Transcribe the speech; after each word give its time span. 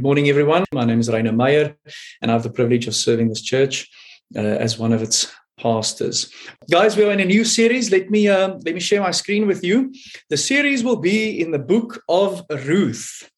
Good 0.00 0.06
morning, 0.06 0.30
everyone. 0.30 0.64
My 0.72 0.86
name 0.86 0.98
is 0.98 1.10
Rainer 1.10 1.30
Meyer, 1.30 1.76
and 2.22 2.30
I 2.30 2.32
have 2.32 2.42
the 2.42 2.48
privilege 2.48 2.86
of 2.86 2.94
serving 2.94 3.28
this 3.28 3.42
church 3.42 3.86
uh, 4.34 4.40
as 4.40 4.78
one 4.78 4.94
of 4.94 5.02
its 5.02 5.30
pastors. 5.58 6.32
Guys, 6.70 6.96
we 6.96 7.04
are 7.04 7.10
in 7.10 7.20
a 7.20 7.26
new 7.26 7.44
series. 7.44 7.92
Let 7.92 8.08
me 8.08 8.26
uh, 8.26 8.54
let 8.64 8.72
me 8.72 8.80
share 8.80 9.02
my 9.02 9.10
screen 9.10 9.46
with 9.46 9.62
you. 9.62 9.92
The 10.30 10.38
series 10.38 10.82
will 10.82 10.96
be 10.96 11.38
in 11.38 11.50
the 11.50 11.58
book 11.58 12.02
of 12.08 12.46
Ruth. 12.48 13.30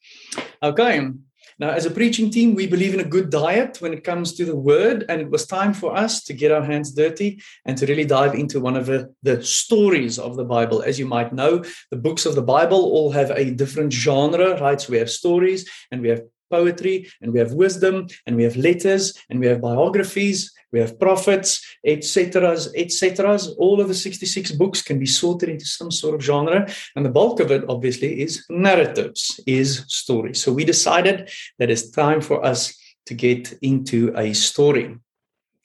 Okay. 0.63 1.11
Now, 1.59 1.71
as 1.71 1.85
a 1.85 1.91
preaching 1.91 2.31
team, 2.31 2.55
we 2.55 2.69
believe 2.69 2.95
in 2.95 3.01
a 3.01 3.15
good 3.17 3.31
diet 3.31 3.79
when 3.81 3.93
it 3.93 4.05
comes 4.05 4.33
to 4.35 4.45
the 4.45 4.57
word, 4.57 5.05
and 5.09 5.21
it 5.21 5.31
was 5.31 5.47
time 5.47 5.75
for 5.75 5.97
us 5.97 6.23
to 6.25 6.33
get 6.33 6.53
our 6.53 6.65
hands 6.65 6.93
dirty 6.93 7.43
and 7.65 7.77
to 7.79 7.87
really 7.87 8.05
dive 8.05 8.35
into 8.35 8.61
one 8.61 8.77
of 8.77 8.87
the, 8.87 9.13
the 9.25 9.43
stories 9.43 10.17
of 10.17 10.37
the 10.37 10.45
Bible. 10.45 10.81
As 10.83 10.97
you 10.97 11.07
might 11.07 11.33
know, 11.33 11.65
the 11.91 11.97
books 11.97 12.25
of 12.25 12.37
the 12.37 12.43
Bible 12.57 12.79
all 12.79 13.11
have 13.11 13.33
a 13.33 13.51
different 13.51 13.93
genre, 13.93 14.61
right? 14.61 14.81
So 14.81 14.93
we 14.93 14.99
have 14.99 15.11
stories 15.11 15.69
and 15.91 16.03
we 16.03 16.09
have 16.09 16.23
poetry 16.57 16.97
and 17.21 17.33
we 17.33 17.39
have 17.43 17.61
wisdom 17.65 17.95
and 18.27 18.37
we 18.37 18.45
have 18.49 18.57
letters 18.69 19.05
and 19.29 19.41
we 19.41 19.47
have 19.51 19.61
biographies 19.71 20.39
we 20.73 20.81
have 20.85 20.99
prophets 21.07 21.51
etc 21.95 22.57
etc 22.77 23.39
all 23.59 23.79
of 23.81 23.89
the 23.89 23.95
66 23.95 24.53
books 24.53 24.81
can 24.89 24.99
be 24.99 25.11
sorted 25.21 25.49
into 25.49 25.67
some 25.79 25.91
sort 25.91 26.15
of 26.15 26.23
genre 26.23 26.61
and 26.97 27.05
the 27.05 27.17
bulk 27.19 27.41
of 27.41 27.51
it 27.51 27.63
obviously 27.69 28.11
is 28.23 28.45
narratives 28.49 29.41
is 29.47 29.85
stories. 29.89 30.43
So 30.43 30.53
we 30.53 30.65
decided 30.65 31.31
that 31.59 31.71
it's 31.71 31.91
time 31.91 32.21
for 32.21 32.45
us 32.45 32.77
to 33.07 33.15
get 33.15 33.53
into 33.63 34.13
a 34.17 34.33
story. 34.33 34.97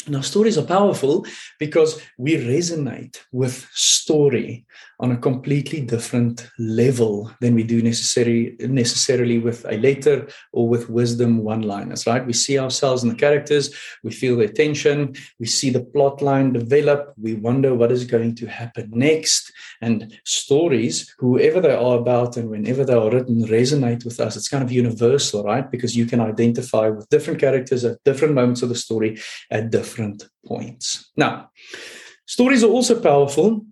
Now, 0.08 0.22
stories 0.22 0.58
are 0.58 0.66
powerful 0.66 1.26
because 1.60 2.02
we 2.18 2.38
resonate 2.38 3.18
with 3.32 3.68
story 3.74 4.66
on 5.00 5.12
a 5.12 5.18
completely 5.18 5.82
different 5.82 6.50
level 6.58 7.32
than 7.40 7.54
we 7.54 7.64
do 7.64 7.82
necessarily 7.82 8.56
necessarily 8.60 9.38
with 9.38 9.64
a 9.66 9.78
letter 9.78 10.28
or 10.54 10.68
with 10.68 10.90
wisdom 10.90 11.44
one-liners, 11.44 12.08
right? 12.08 12.26
We 12.26 12.34
see 12.34 12.58
ourselves 12.58 13.04
in 13.04 13.10
the 13.10 13.16
characters, 13.16 13.74
we 14.04 14.12
feel 14.12 14.38
the 14.38 14.48
tension, 14.48 15.14
we 15.40 15.46
see 15.46 15.70
the 15.70 15.84
plot 15.84 16.22
line 16.22 16.54
develop, 16.54 17.14
we 17.22 17.36
wonder 17.36 17.76
what 17.76 17.92
is 17.92 18.06
going 18.06 18.36
to 18.36 18.48
happen 18.48 18.90
next. 18.92 19.52
And 19.82 20.20
stories, 20.26 21.14
whoever 21.20 21.62
they 21.62 21.76
are 21.76 21.98
about 21.98 22.36
and 22.38 22.50
whenever 22.50 22.84
they 22.84 22.94
are 22.94 23.12
written, 23.12 23.48
resonate 23.48 24.04
with 24.04 24.20
us. 24.20 24.36
It's 24.36 24.50
kind 24.50 24.64
of 24.64 24.72
universal, 24.72 25.44
right? 25.44 25.70
Because 25.70 25.96
you 25.96 26.08
can 26.08 26.20
identify 26.20 26.90
with 26.90 27.10
different 27.10 27.40
characters 27.40 27.86
at 27.86 28.04
different 28.04 28.34
moments 28.34 28.64
of 28.64 28.70
the 28.70 28.76
story 28.76 29.20
at 29.52 29.70
different 29.70 30.28
points. 30.46 31.12
Now, 31.16 31.52
stories 32.26 32.64
are 32.64 32.72
also 32.72 33.00
powerful 33.00 33.64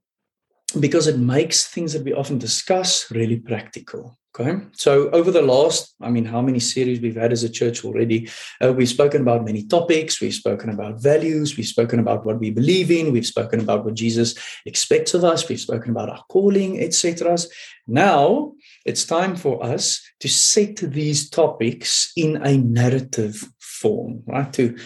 because 0.79 1.07
it 1.07 1.17
makes 1.17 1.67
things 1.67 1.93
that 1.93 2.03
we 2.03 2.13
often 2.13 2.37
discuss 2.37 3.09
really 3.11 3.39
practical. 3.39 4.17
Okay. 4.37 4.65
So, 4.73 5.09
over 5.11 5.31
the 5.31 5.41
last, 5.41 5.95
I 6.01 6.09
mean, 6.09 6.25
how 6.25 6.41
many 6.41 6.59
series 6.59 6.99
we've 6.99 7.15
had 7.15 7.31
as 7.31 7.43
a 7.43 7.49
church 7.49 7.85
already? 7.85 8.29
Uh, 8.61 8.73
we've 8.73 8.89
spoken 8.89 9.21
about 9.21 9.45
many 9.45 9.63
topics. 9.63 10.19
We've 10.19 10.33
spoken 10.33 10.69
about 10.69 11.01
values. 11.01 11.55
We've 11.55 11.65
spoken 11.65 11.99
about 11.99 12.25
what 12.25 12.39
we 12.39 12.51
believe 12.51 12.91
in. 12.91 13.13
We've 13.13 13.25
spoken 13.25 13.61
about 13.61 13.85
what 13.85 13.93
Jesus 13.93 14.35
expects 14.65 15.13
of 15.13 15.23
us. 15.23 15.47
We've 15.47 15.59
spoken 15.59 15.91
about 15.91 16.09
our 16.09 16.21
calling, 16.27 16.81
etc. 16.81 17.37
Now, 17.87 18.51
it's 18.85 19.05
time 19.05 19.37
for 19.37 19.63
us 19.63 20.01
to 20.19 20.27
set 20.27 20.77
these 20.77 21.29
topics 21.29 22.11
in 22.17 22.45
a 22.45 22.57
narrative 22.57 23.41
form, 23.59 24.23
right? 24.25 24.51
To 24.53 24.77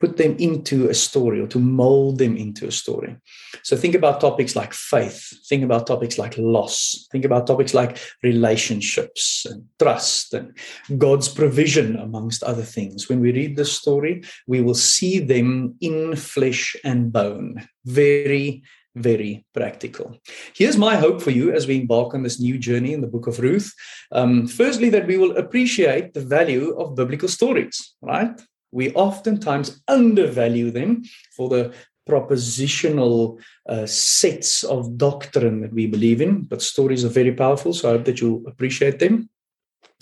put 0.00 0.16
them 0.16 0.36
into 0.38 0.88
a 0.88 0.94
story 0.94 1.40
or 1.40 1.46
to 1.48 1.58
mold 1.58 2.18
them 2.18 2.36
into 2.36 2.66
a 2.66 2.72
story. 2.72 3.16
So 3.62 3.76
think 3.76 3.94
about 3.94 4.20
topics 4.20 4.54
like 4.54 4.72
faith, 4.72 5.32
think 5.48 5.64
about 5.64 5.86
topics 5.86 6.18
like 6.18 6.34
loss, 6.38 7.06
think 7.10 7.24
about 7.24 7.46
topics 7.46 7.74
like 7.74 7.98
relationships 8.22 9.46
and 9.48 9.64
trust 9.78 10.34
and 10.34 10.56
God's 10.98 11.28
provision, 11.28 11.96
amongst 11.96 12.42
other 12.42 12.62
things. 12.62 13.08
When 13.08 13.20
we 13.20 13.32
read 13.32 13.56
this 13.56 13.72
story, 13.72 14.22
we 14.46 14.60
will 14.60 14.74
see 14.74 15.18
them 15.18 15.74
in 15.80 16.16
flesh 16.16 16.76
and 16.84 17.12
bone. 17.12 17.66
Very, 17.84 18.62
very 18.94 19.44
practical. 19.54 20.16
Here's 20.54 20.76
my 20.76 20.96
hope 20.96 21.22
for 21.22 21.30
you 21.30 21.52
as 21.52 21.66
we 21.66 21.80
embark 21.80 22.14
on 22.14 22.22
this 22.22 22.40
new 22.40 22.58
journey 22.58 22.92
in 22.92 23.00
the 23.00 23.06
book 23.06 23.26
of 23.26 23.40
Ruth. 23.40 23.72
Um, 24.12 24.46
firstly, 24.46 24.90
that 24.90 25.06
we 25.06 25.16
will 25.16 25.36
appreciate 25.36 26.14
the 26.14 26.24
value 26.24 26.76
of 26.78 26.96
biblical 26.96 27.28
stories, 27.28 27.94
right? 28.02 28.40
We 28.70 28.92
oftentimes 28.92 29.80
undervalue 29.88 30.70
them 30.70 31.02
for 31.36 31.48
the 31.48 31.74
propositional 32.08 33.38
uh, 33.68 33.86
sets 33.86 34.64
of 34.64 34.96
doctrine 34.96 35.60
that 35.60 35.72
we 35.72 35.86
believe 35.86 36.20
in, 36.20 36.42
but 36.42 36.62
stories 36.62 37.04
are 37.04 37.10
very 37.10 37.32
powerful. 37.32 37.74
So 37.74 37.88
I 37.88 37.92
hope 37.92 38.06
that 38.06 38.20
you 38.20 38.44
appreciate 38.48 38.98
them. 38.98 39.28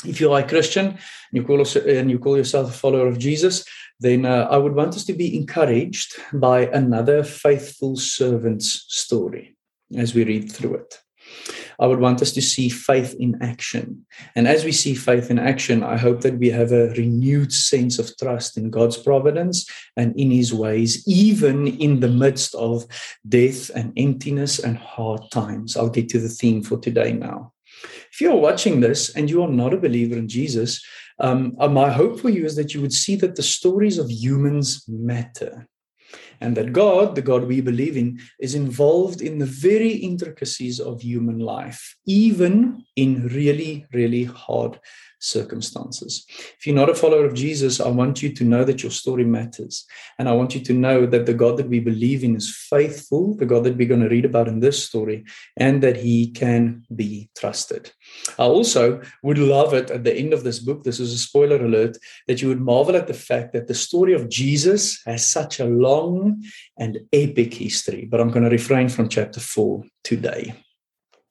If 0.04 0.20
you 0.20 0.32
are 0.32 0.40
a 0.40 0.48
Christian 0.48 0.86
and 0.86 0.98
you 1.32 1.42
call, 1.42 1.60
us, 1.60 1.74
and 1.74 2.10
you 2.10 2.18
call 2.18 2.36
yourself 2.36 2.70
a 2.70 2.72
follower 2.72 3.08
of 3.08 3.18
Jesus, 3.18 3.64
then 3.98 4.24
uh, 4.24 4.46
I 4.50 4.56
would 4.56 4.74
want 4.74 4.94
us 4.94 5.04
to 5.06 5.14
be 5.14 5.36
encouraged 5.36 6.14
by 6.32 6.66
another 6.66 7.24
faithful 7.24 7.96
servant's 7.96 8.84
story 8.88 9.56
as 9.96 10.14
we 10.14 10.24
read 10.24 10.52
through 10.52 10.74
it. 10.74 11.00
I 11.78 11.86
would 11.86 12.00
want 12.00 12.22
us 12.22 12.32
to 12.32 12.42
see 12.42 12.68
faith 12.68 13.14
in 13.18 13.40
action. 13.42 14.06
And 14.34 14.48
as 14.48 14.64
we 14.64 14.72
see 14.72 14.94
faith 14.94 15.30
in 15.30 15.38
action, 15.38 15.82
I 15.82 15.96
hope 15.96 16.22
that 16.22 16.38
we 16.38 16.50
have 16.50 16.72
a 16.72 16.90
renewed 16.90 17.52
sense 17.52 17.98
of 17.98 18.16
trust 18.16 18.56
in 18.56 18.70
God's 18.70 18.96
providence 18.96 19.68
and 19.96 20.18
in 20.18 20.30
his 20.30 20.54
ways, 20.54 21.06
even 21.06 21.66
in 21.66 22.00
the 22.00 22.08
midst 22.08 22.54
of 22.54 22.86
death 23.28 23.70
and 23.74 23.92
emptiness 23.96 24.58
and 24.58 24.78
hard 24.78 25.20
times. 25.30 25.76
I'll 25.76 25.90
get 25.90 26.08
to 26.10 26.18
the 26.18 26.28
theme 26.28 26.62
for 26.62 26.78
today 26.78 27.12
now. 27.12 27.52
If 28.10 28.20
you're 28.20 28.36
watching 28.36 28.80
this 28.80 29.14
and 29.14 29.28
you 29.28 29.42
are 29.42 29.48
not 29.48 29.74
a 29.74 29.78
believer 29.78 30.16
in 30.16 30.28
Jesus, 30.28 30.82
um, 31.18 31.56
uh, 31.58 31.68
my 31.68 31.90
hope 31.90 32.20
for 32.20 32.30
you 32.30 32.44
is 32.44 32.56
that 32.56 32.74
you 32.74 32.80
would 32.80 32.92
see 32.92 33.16
that 33.16 33.36
the 33.36 33.42
stories 33.42 33.98
of 33.98 34.10
humans 34.10 34.84
matter 34.88 35.68
and 36.40 36.56
that 36.56 36.72
God, 36.72 37.14
the 37.14 37.22
God 37.22 37.44
we 37.44 37.60
believe 37.60 37.96
in, 37.96 38.18
is 38.40 38.54
involved 38.54 39.20
in 39.20 39.38
the 39.38 39.46
very 39.46 39.92
intricacies 39.92 40.80
of 40.80 41.00
human 41.00 41.38
life, 41.38 41.96
even 42.06 42.84
in 42.96 43.26
really, 43.28 43.86
really 43.92 44.24
hard 44.24 44.78
circumstances. 45.18 46.24
If 46.58 46.66
you're 46.66 46.76
not 46.76 46.90
a 46.90 46.94
follower 46.94 47.24
of 47.24 47.34
Jesus, 47.34 47.80
I 47.80 47.88
want 47.88 48.22
you 48.22 48.32
to 48.32 48.44
know 48.44 48.64
that 48.64 48.82
your 48.82 48.92
story 48.92 49.24
matters. 49.24 49.84
And 50.18 50.28
I 50.28 50.32
want 50.32 50.54
you 50.54 50.60
to 50.62 50.72
know 50.72 51.06
that 51.06 51.26
the 51.26 51.34
God 51.34 51.56
that 51.56 51.68
we 51.68 51.80
believe 51.80 52.22
in 52.22 52.36
is 52.36 52.54
faithful, 52.70 53.36
the 53.36 53.46
God 53.46 53.64
that 53.64 53.76
we're 53.76 53.88
going 53.88 54.02
to 54.02 54.08
read 54.08 54.24
about 54.24 54.48
in 54.48 54.60
this 54.60 54.84
story, 54.84 55.24
and 55.56 55.82
that 55.82 55.96
he 55.96 56.30
can 56.30 56.84
be 56.94 57.30
trusted. 57.36 57.92
I 58.38 58.44
also 58.44 59.00
would 59.22 59.38
love 59.38 59.74
it 59.74 59.90
at 59.90 60.04
the 60.04 60.14
end 60.14 60.32
of 60.32 60.44
this 60.44 60.58
book, 60.58 60.84
this 60.84 61.00
is 61.00 61.12
a 61.12 61.18
spoiler 61.18 61.64
alert, 61.64 61.96
that 62.26 62.42
you 62.42 62.48
would 62.48 62.60
marvel 62.60 62.96
at 62.96 63.06
the 63.06 63.14
fact 63.14 63.52
that 63.52 63.68
the 63.68 63.74
story 63.74 64.12
of 64.12 64.28
Jesus 64.28 65.00
has 65.06 65.26
such 65.26 65.60
a 65.60 65.64
long 65.64 66.42
and 66.78 67.00
epic 67.12 67.54
history. 67.54 68.06
But 68.10 68.20
I'm 68.20 68.30
going 68.30 68.44
to 68.44 68.50
refrain 68.50 68.88
from 68.88 69.08
chapter 69.08 69.40
four 69.40 69.84
today. 70.04 70.54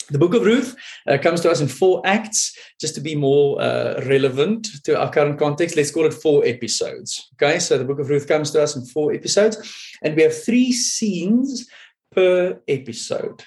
The 0.09 0.19
book 0.19 0.35
of 0.35 0.45
Ruth 0.45 0.75
uh, 1.07 1.17
comes 1.17 1.41
to 1.41 1.51
us 1.51 1.61
in 1.61 1.67
four 1.67 2.01
acts, 2.05 2.55
just 2.79 2.95
to 2.95 3.01
be 3.01 3.15
more 3.15 3.59
uh, 3.61 4.01
relevant 4.05 4.67
to 4.83 4.99
our 4.99 5.11
current 5.11 5.39
context. 5.39 5.75
Let's 5.75 5.91
call 5.91 6.05
it 6.05 6.13
four 6.13 6.45
episodes. 6.45 7.29
Okay, 7.33 7.59
so 7.59 7.77
the 7.77 7.85
book 7.85 7.99
of 7.99 8.09
Ruth 8.09 8.27
comes 8.27 8.51
to 8.51 8.61
us 8.61 8.75
in 8.75 8.85
four 8.85 9.13
episodes, 9.13 9.57
and 10.03 10.15
we 10.15 10.23
have 10.23 10.43
three 10.43 10.71
scenes 10.71 11.67
per 12.11 12.61
episode, 12.67 13.43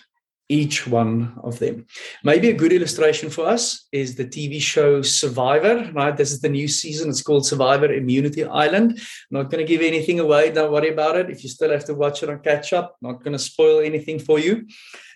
each 0.48 0.86
one 0.86 1.38
of 1.42 1.58
them. 1.58 1.86
Maybe 2.24 2.48
a 2.48 2.54
good 2.54 2.72
illustration 2.72 3.28
for 3.28 3.46
us 3.46 3.86
is 3.92 4.14
the 4.14 4.24
TV 4.24 4.60
show 4.60 5.02
Survivor, 5.02 5.90
right? 5.92 6.16
This 6.16 6.32
is 6.32 6.40
the 6.40 6.48
new 6.48 6.68
season. 6.68 7.10
It's 7.10 7.22
called 7.22 7.46
Survivor 7.46 7.92
Immunity 7.92 8.44
Island. 8.44 9.00
Not 9.30 9.50
going 9.50 9.64
to 9.64 9.68
give 9.68 9.82
anything 9.82 10.20
away. 10.20 10.50
Don't 10.50 10.72
worry 10.72 10.90
about 10.90 11.16
it. 11.16 11.30
If 11.30 11.42
you 11.42 11.50
still 11.50 11.70
have 11.70 11.84
to 11.86 11.94
watch 11.94 12.22
it 12.22 12.30
on 12.30 12.40
catch 12.40 12.72
up, 12.72 12.96
not 13.02 13.22
going 13.22 13.32
to 13.32 13.38
spoil 13.38 13.80
anything 13.80 14.18
for 14.18 14.38
you. 14.38 14.66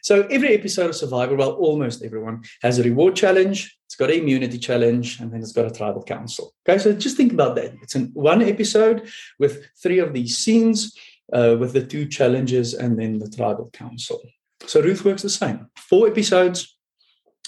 So 0.02 0.26
every 0.26 0.54
episode 0.54 0.90
of 0.90 0.96
Survivor, 0.96 1.36
well, 1.36 1.52
almost 1.52 2.04
everyone 2.04 2.42
has 2.60 2.78
a 2.78 2.82
reward 2.82 3.16
challenge. 3.16 3.78
It's 3.86 3.94
got 3.94 4.10
an 4.10 4.18
immunity 4.18 4.58
challenge, 4.58 5.20
and 5.20 5.32
then 5.32 5.40
it's 5.40 5.52
got 5.52 5.66
a 5.66 5.70
tribal 5.70 6.02
council. 6.02 6.54
Okay, 6.66 6.78
so 6.78 6.92
just 6.92 7.16
think 7.16 7.32
about 7.32 7.54
that. 7.56 7.72
It's 7.82 7.94
in 7.94 8.06
one 8.14 8.42
episode 8.42 9.08
with 9.38 9.66
three 9.82 10.00
of 10.00 10.12
these 10.12 10.38
scenes, 10.38 10.96
uh, 11.32 11.56
with 11.58 11.72
the 11.72 11.84
two 11.84 12.06
challenges, 12.06 12.74
and 12.74 12.98
then 12.98 13.18
the 13.18 13.30
tribal 13.30 13.70
council. 13.72 14.20
So 14.66 14.80
Ruth 14.80 15.04
works 15.04 15.22
the 15.22 15.30
same. 15.30 15.68
Four 15.76 16.08
episodes, 16.08 16.76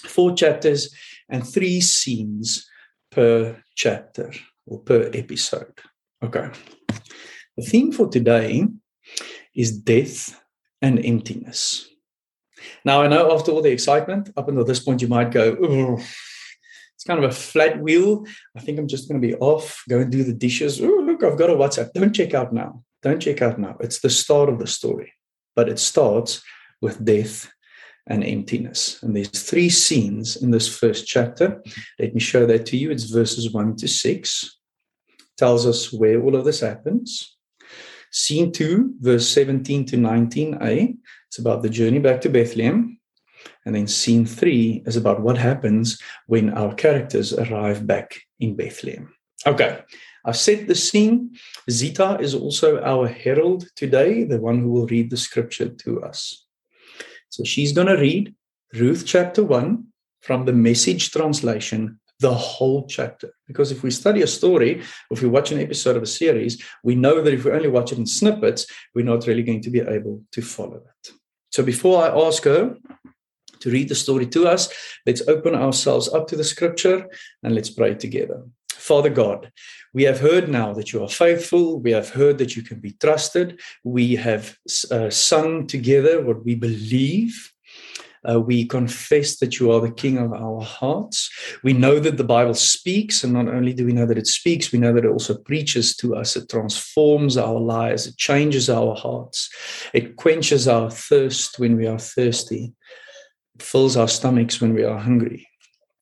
four 0.03 0.35
chapters, 0.35 0.93
and 1.29 1.47
three 1.47 1.81
scenes 1.81 2.69
per 3.11 3.63
chapter 3.75 4.31
or 4.65 4.79
per 4.79 5.09
episode. 5.13 5.79
Okay. 6.23 6.49
The 7.57 7.63
theme 7.63 7.91
for 7.91 8.07
today 8.09 8.67
is 9.55 9.77
death 9.77 10.39
and 10.81 11.03
emptiness. 11.03 11.87
Now, 12.83 13.01
I 13.01 13.07
know 13.07 13.33
after 13.33 13.51
all 13.51 13.61
the 13.61 13.71
excitement, 13.71 14.29
up 14.35 14.49
until 14.49 14.65
this 14.65 14.79
point, 14.79 15.01
you 15.01 15.07
might 15.07 15.31
go, 15.31 15.55
it's 15.59 17.03
kind 17.05 17.23
of 17.23 17.29
a 17.29 17.33
flat 17.33 17.79
wheel. 17.79 18.25
I 18.55 18.59
think 18.59 18.79
I'm 18.79 18.87
just 18.87 19.07
going 19.07 19.21
to 19.21 19.27
be 19.27 19.35
off, 19.35 19.83
go 19.87 19.99
and 19.99 20.11
do 20.11 20.23
the 20.23 20.33
dishes. 20.33 20.81
Look, 20.81 21.23
I've 21.23 21.37
got 21.37 21.49
a 21.49 21.53
WhatsApp. 21.53 21.93
Don't 21.93 22.13
check 22.13 22.33
out 22.33 22.53
now. 22.53 22.83
Don't 23.01 23.21
check 23.21 23.41
out 23.41 23.59
now. 23.59 23.77
It's 23.79 23.99
the 23.99 24.09
start 24.09 24.49
of 24.49 24.59
the 24.59 24.67
story, 24.67 25.13
but 25.55 25.69
it 25.69 25.79
starts 25.79 26.41
with 26.81 27.03
death 27.03 27.51
and 28.07 28.23
emptiness. 28.23 29.01
And 29.01 29.15
there's 29.15 29.29
three 29.29 29.69
scenes 29.69 30.35
in 30.37 30.51
this 30.51 30.67
first 30.67 31.07
chapter. 31.07 31.61
Let 31.99 32.13
me 32.13 32.19
show 32.19 32.45
that 32.45 32.65
to 32.67 32.77
you. 32.77 32.91
It's 32.91 33.05
verses 33.05 33.51
1 33.51 33.77
to 33.77 33.87
6. 33.87 34.59
Tells 35.37 35.65
us 35.65 35.91
where 35.91 36.21
all 36.21 36.35
of 36.35 36.45
this 36.45 36.59
happens. 36.59 37.35
Scene 38.11 38.51
2, 38.51 38.95
verse 38.99 39.27
17 39.27 39.85
to 39.85 39.97
19a. 39.97 40.95
It's 41.27 41.39
about 41.39 41.63
the 41.63 41.69
journey 41.69 41.99
back 41.99 42.21
to 42.21 42.29
Bethlehem. 42.29 42.99
And 43.65 43.75
then 43.75 43.87
scene 43.87 44.25
3 44.25 44.83
is 44.85 44.95
about 44.95 45.21
what 45.21 45.37
happens 45.37 45.99
when 46.27 46.53
our 46.53 46.73
characters 46.73 47.33
arrive 47.33 47.85
back 47.85 48.15
in 48.39 48.55
Bethlehem. 48.55 49.13
Okay, 49.45 49.79
I've 50.23 50.37
set 50.37 50.67
the 50.67 50.75
scene. 50.75 51.35
Zita 51.69 52.17
is 52.19 52.33
also 52.33 52.81
our 52.81 53.07
herald 53.07 53.67
today, 53.75 54.23
the 54.23 54.39
one 54.39 54.59
who 54.59 54.71
will 54.71 54.87
read 54.87 55.09
the 55.09 55.17
scripture 55.17 55.69
to 55.69 56.01
us. 56.03 56.44
So 57.35 57.43
she's 57.43 57.73
going 57.73 57.87
to 57.87 57.97
read 57.97 58.33
Ruth 58.73 59.03
chapter 59.05 59.43
1 59.43 59.85
from 60.21 60.45
the 60.45 60.53
message 60.53 61.11
translation, 61.11 61.99
the 62.21 62.33
whole 62.33 62.87
chapter. 62.87 63.33
Because 63.45 63.73
if 63.73 63.83
we 63.83 63.91
study 63.91 64.21
a 64.21 64.27
story, 64.27 64.81
if 65.11 65.21
we 65.21 65.27
watch 65.27 65.51
an 65.51 65.59
episode 65.59 65.97
of 65.97 66.03
a 66.03 66.07
series, 66.07 66.63
we 66.81 66.95
know 66.95 67.21
that 67.21 67.33
if 67.33 67.43
we 67.43 67.51
only 67.51 67.67
watch 67.67 67.91
it 67.91 67.97
in 67.97 68.05
snippets, 68.05 68.67
we're 68.93 69.03
not 69.03 69.27
really 69.27 69.43
going 69.43 69.61
to 69.63 69.69
be 69.69 69.81
able 69.81 70.23
to 70.31 70.41
follow 70.41 70.77
it. 70.77 71.11
So 71.51 71.61
before 71.61 72.01
I 72.05 72.25
ask 72.25 72.45
her 72.45 72.77
to 73.59 73.69
read 73.69 73.89
the 73.89 73.95
story 73.95 74.27
to 74.27 74.47
us, 74.47 74.73
let's 75.05 75.27
open 75.27 75.55
ourselves 75.55 76.07
up 76.07 76.29
to 76.29 76.37
the 76.37 76.43
scripture 76.45 77.05
and 77.43 77.53
let's 77.53 77.69
pray 77.69 77.95
together. 77.95 78.45
Father 78.85 79.09
God, 79.09 79.51
we 79.95 80.03
have 80.03 80.19
heard 80.19 80.47
now 80.47 80.71
that 80.73 80.93
you 80.93 81.01
are 81.01 81.09
faithful. 81.09 81.79
We 81.79 81.89
have 81.89 82.09
heard 82.09 82.37
that 82.37 82.55
you 82.55 82.61
can 82.61 82.79
be 82.79 82.91
trusted. 82.91 83.59
We 83.83 84.15
have 84.17 84.55
uh, 84.91 85.09
sung 85.09 85.65
together 85.65 86.21
what 86.21 86.45
we 86.45 86.53
believe. 86.53 87.51
Uh, 88.29 88.39
we 88.39 88.67
confess 88.67 89.37
that 89.37 89.59
you 89.59 89.71
are 89.71 89.81
the 89.81 89.89
King 89.89 90.19
of 90.19 90.33
our 90.33 90.61
hearts. 90.61 91.31
We 91.63 91.73
know 91.73 91.99
that 91.99 92.17
the 92.17 92.23
Bible 92.23 92.53
speaks, 92.53 93.23
and 93.23 93.33
not 93.33 93.47
only 93.47 93.73
do 93.73 93.87
we 93.87 93.93
know 93.93 94.05
that 94.05 94.19
it 94.19 94.27
speaks, 94.27 94.71
we 94.71 94.77
know 94.77 94.93
that 94.93 95.05
it 95.05 95.09
also 95.09 95.35
preaches 95.35 95.95
to 95.97 96.15
us. 96.15 96.35
It 96.35 96.47
transforms 96.47 97.37
our 97.37 97.59
lives, 97.59 98.05
it 98.05 98.17
changes 98.17 98.69
our 98.69 98.95
hearts, 98.95 99.49
it 99.95 100.15
quenches 100.15 100.67
our 100.67 100.91
thirst 100.91 101.57
when 101.57 101.75
we 101.75 101.87
are 101.87 101.97
thirsty, 101.97 102.73
it 103.55 103.63
fills 103.63 103.97
our 103.97 104.07
stomachs 104.07 104.61
when 104.61 104.75
we 104.75 104.83
are 104.83 104.99
hungry. 104.99 105.47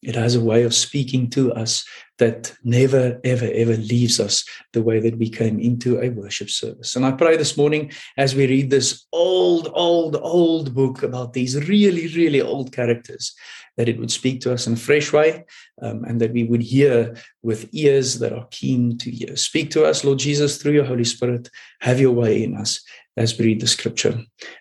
It 0.03 0.15
has 0.15 0.35
a 0.35 0.43
way 0.43 0.63
of 0.63 0.75
speaking 0.75 1.29
to 1.29 1.53
us 1.53 1.85
that 2.23 2.55
never, 2.63 3.19
ever, 3.25 3.49
ever 3.53 3.75
leaves 3.75 4.17
us 4.17 4.45
the 4.71 4.81
way 4.81 4.97
that 5.01 5.17
we 5.17 5.29
came 5.29 5.59
into 5.59 5.99
a 5.99 6.09
worship 6.09 6.49
service. 6.49 6.95
And 6.95 7.05
I 7.05 7.11
pray 7.11 7.35
this 7.35 7.57
morning 7.57 7.91
as 8.15 8.33
we 8.33 8.47
read 8.47 8.69
this 8.69 9.05
old, 9.11 9.69
old, 9.73 10.15
old 10.15 10.73
book 10.73 11.03
about 11.03 11.33
these 11.33 11.67
really, 11.67 12.07
really 12.15 12.39
old 12.39 12.71
characters, 12.71 13.35
that 13.75 13.89
it 13.89 13.99
would 13.99 14.11
speak 14.11 14.39
to 14.41 14.53
us 14.53 14.67
in 14.67 14.73
a 14.73 14.77
fresh 14.77 15.11
way 15.11 15.43
um, 15.81 16.05
and 16.05 16.21
that 16.21 16.31
we 16.31 16.45
would 16.45 16.61
hear 16.61 17.13
with 17.41 17.69
ears 17.73 18.19
that 18.19 18.31
are 18.31 18.47
keen 18.51 18.97
to 18.99 19.11
hear. 19.11 19.35
Speak 19.35 19.69
to 19.71 19.83
us, 19.83 20.05
Lord 20.05 20.19
Jesus, 20.19 20.57
through 20.57 20.73
your 20.73 20.85
Holy 20.85 21.03
Spirit. 21.03 21.49
Have 21.81 21.99
your 21.99 22.13
way 22.13 22.41
in 22.41 22.55
us 22.55 22.81
as 23.17 23.37
we 23.37 23.47
read 23.47 23.59
the 23.59 23.67
scripture 23.67 24.17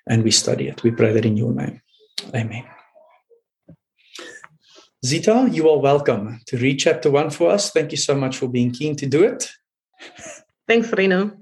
and 0.08 0.24
we 0.24 0.32
study 0.32 0.66
it. 0.66 0.82
We 0.82 0.90
pray 0.90 1.12
that 1.12 1.24
in 1.24 1.36
your 1.36 1.52
name. 1.52 1.80
Amen. 2.34 2.81
Zita, 5.04 5.48
you 5.50 5.68
are 5.68 5.80
welcome 5.80 6.38
to 6.46 6.56
read 6.58 6.76
chapter 6.76 7.10
one 7.10 7.28
for 7.28 7.50
us. 7.50 7.72
Thank 7.72 7.90
you 7.90 7.96
so 7.96 8.14
much 8.14 8.36
for 8.36 8.46
being 8.46 8.70
keen 8.70 8.94
to 8.94 9.06
do 9.06 9.24
it. 9.24 9.50
Thanks, 10.68 10.92
Reno. 10.92 11.32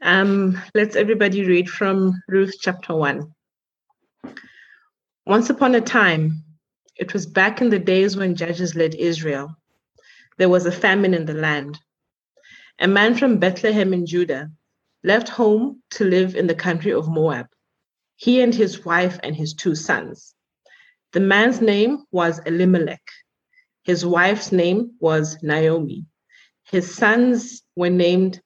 Um, 0.00 0.62
let's 0.76 0.94
everybody 0.94 1.44
read 1.44 1.68
from 1.68 2.22
Ruth 2.28 2.54
chapter 2.60 2.94
one. 2.94 3.34
Once 5.26 5.50
upon 5.50 5.74
a 5.74 5.80
time, 5.80 6.44
it 6.94 7.12
was 7.12 7.26
back 7.26 7.60
in 7.60 7.70
the 7.70 7.80
days 7.80 8.16
when 8.16 8.36
judges 8.36 8.76
led 8.76 8.94
Israel. 8.94 9.56
There 10.38 10.48
was 10.48 10.64
a 10.64 10.70
famine 10.70 11.14
in 11.14 11.24
the 11.24 11.34
land. 11.34 11.80
A 12.78 12.86
man 12.86 13.16
from 13.16 13.38
Bethlehem 13.40 13.92
in 13.92 14.06
Judah 14.06 14.52
left 15.02 15.28
home 15.28 15.82
to 15.90 16.04
live 16.04 16.36
in 16.36 16.46
the 16.46 16.54
country 16.54 16.92
of 16.92 17.08
Moab, 17.08 17.48
he 18.14 18.40
and 18.40 18.54
his 18.54 18.84
wife 18.84 19.18
and 19.24 19.34
his 19.34 19.52
two 19.52 19.74
sons. 19.74 20.32
The 21.14 21.20
man's 21.20 21.60
name 21.60 22.04
was 22.10 22.40
Elimelech. 22.40 23.08
His 23.84 24.04
wife's 24.04 24.50
name 24.50 24.96
was 24.98 25.38
Naomi. 25.44 26.06
His 26.64 26.92
sons 26.92 27.62
were 27.76 27.88
named 27.88 28.42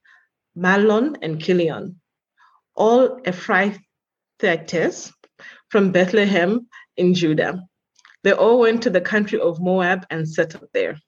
Mahlon 0.55 1.17
and 1.23 1.41
Kilion, 1.41 1.95
all 2.75 3.23
Ephrathites 3.23 5.11
from 5.71 5.93
Bethlehem 5.93 6.69
in 6.99 7.15
Judah. 7.15 7.63
They 8.23 8.33
all 8.33 8.59
went 8.59 8.83
to 8.83 8.91
the 8.91 9.01
country 9.01 9.41
of 9.41 9.63
Moab 9.63 10.05
and 10.11 10.29
settled 10.29 10.69
there. 10.75 10.99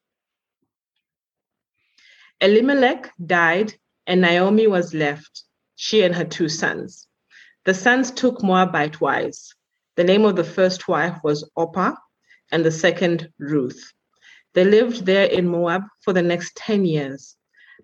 Elimelech 2.40 3.12
died, 3.26 3.74
and 4.06 4.22
Naomi 4.22 4.66
was 4.66 4.94
left, 4.94 5.44
she 5.76 6.04
and 6.04 6.14
her 6.14 6.24
two 6.24 6.48
sons. 6.48 7.06
The 7.66 7.74
sons 7.74 8.10
took 8.12 8.42
Moabite 8.42 8.98
wives. 9.02 9.54
The 10.00 10.04
name 10.04 10.24
of 10.24 10.34
the 10.34 10.44
first 10.44 10.88
wife 10.88 11.18
was 11.22 11.46
Orpah, 11.56 11.94
and 12.50 12.64
the 12.64 12.70
second, 12.70 13.28
Ruth. 13.38 13.92
They 14.54 14.64
lived 14.64 15.04
there 15.04 15.26
in 15.26 15.46
Moab 15.46 15.82
for 16.02 16.14
the 16.14 16.22
next 16.22 16.56
10 16.56 16.86
years. 16.86 17.36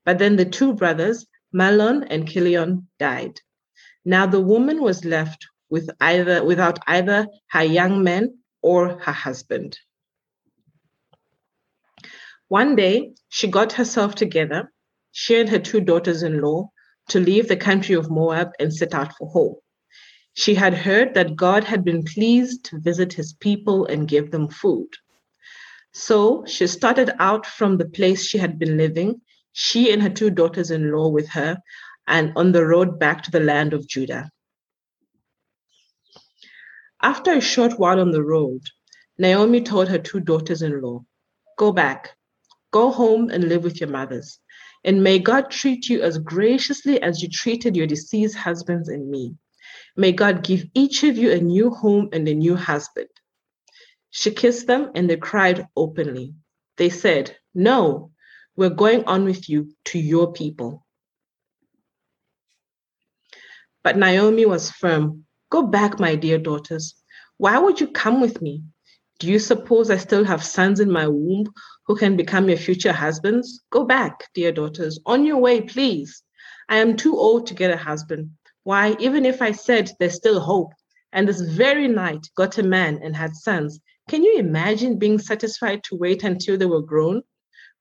But 0.02 0.18
then 0.18 0.36
the 0.36 0.46
two 0.46 0.72
brothers, 0.72 1.26
Mahlon 1.54 2.06
and 2.08 2.26
Kilion, 2.26 2.86
died. 2.98 3.38
Now 4.06 4.24
the 4.24 4.40
woman 4.40 4.80
was 4.80 5.04
left 5.04 5.46
with 5.68 5.90
either 6.00 6.42
without 6.42 6.78
either 6.86 7.26
her 7.50 7.64
young 7.64 8.02
man 8.02 8.38
or 8.62 8.98
her 8.98 9.12
husband. 9.12 9.78
One 12.48 12.76
day, 12.76 13.12
she 13.28 13.46
got 13.46 13.74
herself 13.74 14.14
together, 14.14 14.72
she 15.12 15.38
and 15.38 15.50
her 15.50 15.58
two 15.58 15.82
daughters 15.82 16.22
in 16.22 16.40
law, 16.40 16.70
to 17.10 17.20
leave 17.20 17.48
the 17.48 17.58
country 17.58 17.94
of 17.94 18.10
Moab 18.10 18.52
and 18.58 18.72
set 18.72 18.94
out 18.94 19.12
for 19.18 19.28
home. 19.28 19.56
She 20.38 20.54
had 20.54 20.74
heard 20.74 21.14
that 21.14 21.34
God 21.34 21.64
had 21.64 21.82
been 21.82 22.04
pleased 22.04 22.66
to 22.66 22.78
visit 22.78 23.14
his 23.14 23.32
people 23.32 23.86
and 23.86 24.06
give 24.06 24.30
them 24.30 24.48
food. 24.48 24.88
So 25.92 26.44
she 26.46 26.66
started 26.66 27.10
out 27.18 27.46
from 27.46 27.78
the 27.78 27.88
place 27.88 28.22
she 28.22 28.36
had 28.36 28.58
been 28.58 28.76
living, 28.76 29.22
she 29.52 29.90
and 29.90 30.02
her 30.02 30.10
two 30.10 30.28
daughters 30.28 30.70
in 30.70 30.92
law 30.92 31.08
with 31.08 31.26
her, 31.30 31.56
and 32.06 32.34
on 32.36 32.52
the 32.52 32.66
road 32.66 32.98
back 32.98 33.22
to 33.22 33.30
the 33.30 33.40
land 33.40 33.72
of 33.72 33.88
Judah. 33.88 34.30
After 37.00 37.32
a 37.32 37.40
short 37.40 37.78
while 37.78 37.98
on 37.98 38.10
the 38.10 38.22
road, 38.22 38.60
Naomi 39.16 39.62
told 39.62 39.88
her 39.88 39.98
two 39.98 40.20
daughters 40.20 40.60
in 40.60 40.82
law, 40.82 41.02
Go 41.56 41.72
back, 41.72 42.14
go 42.72 42.90
home 42.90 43.30
and 43.30 43.48
live 43.48 43.64
with 43.64 43.80
your 43.80 43.88
mothers, 43.88 44.38
and 44.84 45.02
may 45.02 45.18
God 45.18 45.50
treat 45.50 45.88
you 45.88 46.02
as 46.02 46.18
graciously 46.18 47.00
as 47.00 47.22
you 47.22 47.30
treated 47.30 47.74
your 47.74 47.86
deceased 47.86 48.36
husbands 48.36 48.90
and 48.90 49.08
me. 49.08 49.34
May 49.96 50.12
God 50.12 50.44
give 50.44 50.64
each 50.74 51.04
of 51.04 51.16
you 51.16 51.32
a 51.32 51.40
new 51.40 51.70
home 51.70 52.10
and 52.12 52.28
a 52.28 52.34
new 52.34 52.54
husband. 52.54 53.08
She 54.10 54.30
kissed 54.30 54.66
them 54.66 54.90
and 54.94 55.08
they 55.08 55.16
cried 55.16 55.66
openly. 55.74 56.34
They 56.76 56.90
said, 56.90 57.36
No, 57.54 58.10
we're 58.56 58.70
going 58.70 59.04
on 59.04 59.24
with 59.24 59.48
you 59.48 59.72
to 59.86 59.98
your 59.98 60.32
people. 60.32 60.86
But 63.82 63.96
Naomi 63.96 64.44
was 64.46 64.70
firm. 64.70 65.24
Go 65.50 65.62
back, 65.62 65.98
my 65.98 66.16
dear 66.16 66.38
daughters. 66.38 66.94
Why 67.38 67.58
would 67.58 67.80
you 67.80 67.88
come 67.88 68.20
with 68.20 68.42
me? 68.42 68.62
Do 69.18 69.28
you 69.28 69.38
suppose 69.38 69.90
I 69.90 69.96
still 69.96 70.24
have 70.24 70.44
sons 70.44 70.80
in 70.80 70.90
my 70.90 71.08
womb 71.08 71.52
who 71.86 71.96
can 71.96 72.16
become 72.16 72.48
your 72.48 72.58
future 72.58 72.92
husbands? 72.92 73.62
Go 73.70 73.84
back, 73.84 74.28
dear 74.34 74.52
daughters, 74.52 74.98
on 75.06 75.24
your 75.24 75.38
way, 75.38 75.62
please. 75.62 76.22
I 76.68 76.78
am 76.78 76.96
too 76.96 77.16
old 77.16 77.46
to 77.46 77.54
get 77.54 77.70
a 77.70 77.76
husband. 77.76 78.30
Why, 78.66 78.96
even 78.98 79.24
if 79.24 79.42
I 79.42 79.52
said 79.52 79.92
there's 80.00 80.16
still 80.16 80.40
hope, 80.40 80.72
and 81.12 81.28
this 81.28 81.40
very 81.40 81.86
night 81.86 82.26
got 82.36 82.58
a 82.58 82.64
man 82.64 82.98
and 83.00 83.14
had 83.14 83.36
sons, 83.36 83.78
can 84.08 84.24
you 84.24 84.38
imagine 84.38 84.98
being 84.98 85.20
satisfied 85.20 85.84
to 85.84 85.94
wait 85.94 86.24
until 86.24 86.58
they 86.58 86.66
were 86.66 86.82
grown? 86.82 87.22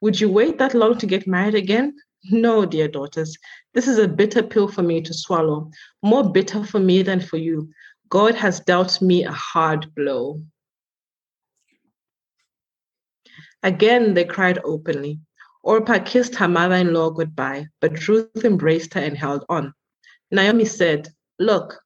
Would 0.02 0.22
you 0.22 0.30
wait 0.30 0.60
that 0.60 0.76
long 0.76 1.00
to 1.00 1.08
get 1.08 1.26
married 1.26 1.56
again? 1.56 1.96
No, 2.26 2.68
dear 2.68 2.88
daughters, 2.88 3.36
this 3.74 3.88
is 3.88 3.98
a 3.98 4.08
bitter 4.08 4.44
pill 4.44 4.68
for 4.68 4.84
me 4.84 5.02
to 5.02 5.12
swallow, 5.12 5.72
more 6.04 6.30
bitter 6.32 6.64
for 6.64 6.80
me 6.80 7.02
than 7.02 7.20
for 7.20 7.38
you. 7.38 7.68
God 8.10 8.36
has 8.36 8.60
dealt 8.60 9.02
me 9.02 9.24
a 9.24 9.32
hard 9.32 9.88
blow. 9.96 10.44
Again, 13.64 14.14
they 14.14 14.26
cried 14.26 14.60
openly. 14.64 15.20
Orpah 15.64 15.98
kissed 16.06 16.36
her 16.36 16.48
mother 16.48 16.76
in 16.76 16.94
law 16.94 17.10
goodbye, 17.10 17.70
but 17.82 18.08
Ruth 18.08 18.46
embraced 18.46 18.94
her 18.94 19.02
and 19.02 19.18
held 19.18 19.46
on. 19.50 19.74
Naomi 20.32 20.66
said, 20.66 21.10
Look, 21.40 21.80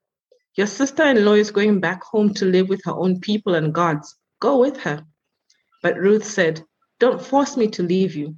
your 0.56 0.68
sister 0.68 1.04
in 1.04 1.26
law 1.26 1.34
is 1.34 1.52
going 1.52 1.80
back 1.80 2.04
home 2.04 2.34
to 2.36 2.46
live 2.46 2.70
with 2.70 2.82
her 2.86 2.94
own 2.94 3.20
people 3.20 3.56
and 3.56 3.74
gods. 3.74 4.16
Go 4.40 4.60
with 4.60 4.78
her. 4.78 5.06
But 5.82 5.98
Ruth 5.98 6.26
said, 6.26 6.64
Don't 7.00 7.22
force 7.22 7.56
me 7.58 7.68
to 7.70 7.84
leave 7.84 8.16
you. 8.16 8.36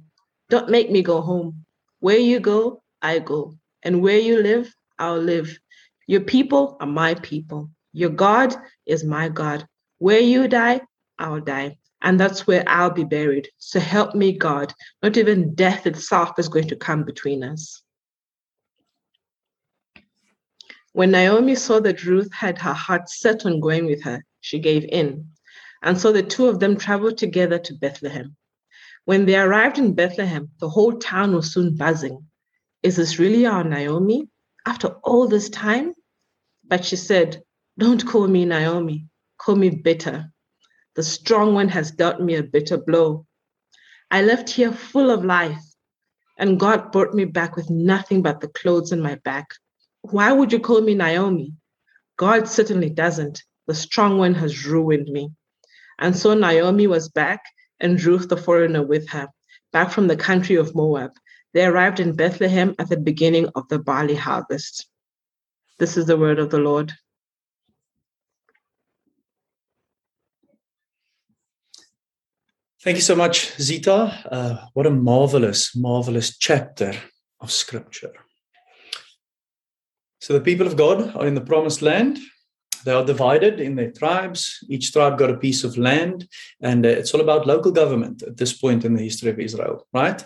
Don't 0.50 0.70
make 0.70 0.90
me 0.90 1.02
go 1.02 1.20
home. 1.20 1.64
Where 2.00 2.18
you 2.18 2.40
go, 2.40 2.82
I 3.00 3.18
go. 3.18 3.56
And 3.82 4.02
where 4.02 4.18
you 4.18 4.42
live, 4.42 4.72
I'll 4.98 5.18
live. 5.18 5.58
Your 6.06 6.20
people 6.20 6.76
are 6.80 6.86
my 6.86 7.14
people. 7.14 7.70
Your 7.92 8.10
God 8.10 8.54
is 8.86 9.04
my 9.04 9.28
God. 9.28 9.66
Where 9.98 10.20
you 10.20 10.48
die, 10.48 10.80
I'll 11.18 11.40
die. 11.40 11.78
And 12.02 12.18
that's 12.18 12.46
where 12.46 12.64
I'll 12.66 12.90
be 12.90 13.04
buried. 13.04 13.48
So 13.58 13.78
help 13.78 14.14
me, 14.14 14.36
God. 14.36 14.72
Not 15.02 15.16
even 15.16 15.54
death 15.54 15.86
itself 15.86 16.38
is 16.38 16.48
going 16.48 16.68
to 16.68 16.76
come 16.76 17.04
between 17.04 17.44
us. 17.44 17.82
When 20.94 21.10
Naomi 21.10 21.54
saw 21.54 21.80
that 21.80 22.04
Ruth 22.04 22.32
had 22.32 22.58
her 22.58 22.74
heart 22.74 23.08
set 23.08 23.46
on 23.46 23.60
going 23.60 23.86
with 23.86 24.02
her, 24.02 24.24
she 24.40 24.58
gave 24.58 24.84
in. 24.84 25.30
And 25.82 25.98
so 25.98 26.12
the 26.12 26.22
two 26.22 26.48
of 26.48 26.60
them 26.60 26.76
traveled 26.76 27.16
together 27.16 27.58
to 27.58 27.74
Bethlehem. 27.74 28.36
When 29.04 29.24
they 29.24 29.36
arrived 29.36 29.78
in 29.78 29.94
Bethlehem, 29.94 30.50
the 30.60 30.68
whole 30.68 30.92
town 30.92 31.34
was 31.34 31.52
soon 31.52 31.76
buzzing. 31.76 32.26
Is 32.82 32.96
this 32.96 33.18
really 33.18 33.46
our 33.46 33.64
Naomi? 33.64 34.28
After 34.66 34.88
all 35.02 35.26
this 35.26 35.48
time? 35.48 35.94
But 36.64 36.84
she 36.84 36.96
said, 36.96 37.42
Don't 37.78 38.06
call 38.06 38.28
me 38.28 38.44
Naomi, 38.44 39.06
call 39.38 39.56
me 39.56 39.70
bitter. 39.70 40.30
The 40.94 41.02
strong 41.02 41.54
one 41.54 41.68
has 41.68 41.90
dealt 41.90 42.20
me 42.20 42.34
a 42.34 42.42
bitter 42.42 42.76
blow. 42.76 43.26
I 44.10 44.22
left 44.22 44.50
here 44.50 44.72
full 44.72 45.10
of 45.10 45.24
life, 45.24 45.64
and 46.38 46.60
God 46.60 46.92
brought 46.92 47.14
me 47.14 47.24
back 47.24 47.56
with 47.56 47.70
nothing 47.70 48.20
but 48.20 48.40
the 48.40 48.48
clothes 48.48 48.92
on 48.92 49.00
my 49.00 49.14
back. 49.24 49.48
Why 50.02 50.32
would 50.32 50.52
you 50.52 50.60
call 50.60 50.80
me 50.80 50.94
Naomi? 50.94 51.54
God 52.16 52.48
certainly 52.48 52.90
doesn't. 52.90 53.42
The 53.66 53.74
strong 53.74 54.18
one 54.18 54.34
has 54.34 54.66
ruined 54.66 55.08
me. 55.08 55.30
And 55.98 56.16
so 56.16 56.34
Naomi 56.34 56.86
was 56.86 57.08
back 57.08 57.44
and 57.80 58.02
Ruth 58.02 58.28
the 58.28 58.36
foreigner 58.36 58.82
with 58.82 59.08
her, 59.10 59.28
back 59.72 59.90
from 59.90 60.08
the 60.08 60.16
country 60.16 60.56
of 60.56 60.74
Moab. 60.74 61.12
They 61.54 61.64
arrived 61.64 62.00
in 62.00 62.16
Bethlehem 62.16 62.74
at 62.78 62.88
the 62.88 62.96
beginning 62.96 63.48
of 63.54 63.68
the 63.68 63.78
barley 63.78 64.14
harvest. 64.14 64.88
This 65.78 65.96
is 65.96 66.06
the 66.06 66.16
word 66.16 66.38
of 66.38 66.50
the 66.50 66.58
Lord. 66.58 66.92
Thank 72.82 72.96
you 72.96 73.02
so 73.02 73.14
much, 73.14 73.56
Zita. 73.60 73.94
Uh, 74.28 74.66
what 74.72 74.86
a 74.86 74.90
marvelous, 74.90 75.76
marvelous 75.76 76.36
chapter 76.36 76.94
of 77.40 77.52
scripture. 77.52 78.12
So, 80.22 80.34
the 80.34 80.40
people 80.40 80.68
of 80.68 80.76
God 80.76 81.16
are 81.16 81.26
in 81.26 81.34
the 81.34 81.40
promised 81.40 81.82
land. 81.82 82.16
They 82.84 82.92
are 82.92 83.04
divided 83.04 83.58
in 83.58 83.74
their 83.74 83.90
tribes. 83.90 84.64
Each 84.68 84.92
tribe 84.92 85.18
got 85.18 85.30
a 85.30 85.36
piece 85.36 85.64
of 85.64 85.76
land, 85.76 86.28
and 86.60 86.86
uh, 86.86 86.90
it's 86.90 87.12
all 87.12 87.20
about 87.20 87.48
local 87.48 87.72
government 87.72 88.22
at 88.22 88.36
this 88.36 88.52
point 88.52 88.84
in 88.84 88.94
the 88.94 89.02
history 89.02 89.30
of 89.30 89.40
Israel, 89.40 89.84
right? 89.92 90.24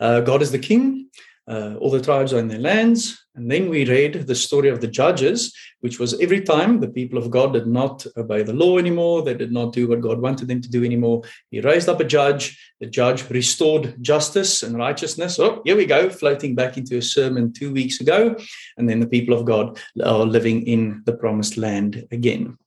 Uh, 0.00 0.20
God 0.22 0.42
is 0.42 0.50
the 0.50 0.58
king. 0.58 1.10
Uh, 1.48 1.74
all 1.78 1.90
the 1.90 2.00
tribes 2.00 2.32
are 2.32 2.40
in 2.40 2.48
their 2.48 2.58
lands. 2.58 3.24
And 3.36 3.50
then 3.50 3.68
we 3.68 3.88
read 3.88 4.26
the 4.26 4.34
story 4.34 4.68
of 4.68 4.80
the 4.80 4.88
judges, 4.88 5.54
which 5.80 6.00
was 6.00 6.18
every 6.20 6.40
time 6.40 6.80
the 6.80 6.88
people 6.88 7.18
of 7.18 7.30
God 7.30 7.52
did 7.52 7.66
not 7.66 8.04
obey 8.16 8.42
the 8.42 8.52
law 8.52 8.78
anymore, 8.78 9.22
they 9.22 9.34
did 9.34 9.52
not 9.52 9.72
do 9.72 9.86
what 9.86 10.00
God 10.00 10.20
wanted 10.20 10.48
them 10.48 10.60
to 10.60 10.70
do 10.70 10.84
anymore. 10.84 11.22
He 11.50 11.60
raised 11.60 11.88
up 11.88 12.00
a 12.00 12.04
judge. 12.04 12.58
The 12.80 12.86
judge 12.86 13.28
restored 13.30 14.02
justice 14.02 14.62
and 14.62 14.76
righteousness. 14.76 15.38
Oh, 15.38 15.62
here 15.64 15.76
we 15.76 15.86
go, 15.86 16.10
floating 16.10 16.54
back 16.54 16.76
into 16.78 16.96
a 16.96 17.02
sermon 17.02 17.52
two 17.52 17.72
weeks 17.72 18.00
ago. 18.00 18.36
And 18.76 18.88
then 18.88 19.00
the 19.00 19.06
people 19.06 19.34
of 19.36 19.44
God 19.44 19.78
are 20.02 20.24
living 20.24 20.66
in 20.66 21.02
the 21.04 21.16
promised 21.16 21.56
land 21.56 22.08
again. 22.10 22.58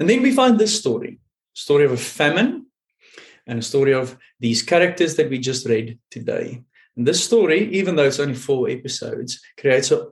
And 0.00 0.08
then 0.10 0.22
we 0.22 0.32
find 0.32 0.58
this 0.58 0.78
story 0.78 1.20
story 1.52 1.86
of 1.86 1.92
a 1.92 1.96
famine 1.96 2.66
and 3.46 3.58
a 3.58 3.62
story 3.62 3.94
of 3.94 4.18
these 4.40 4.62
characters 4.62 5.16
that 5.16 5.30
we 5.30 5.38
just 5.38 5.66
read 5.66 5.98
today. 6.10 6.62
And 6.96 7.06
this 7.06 7.22
story, 7.22 7.70
even 7.74 7.96
though 7.96 8.06
it's 8.06 8.20
only 8.20 8.34
four 8.34 8.68
episodes, 8.70 9.40
creates 9.58 9.90
an 9.90 10.06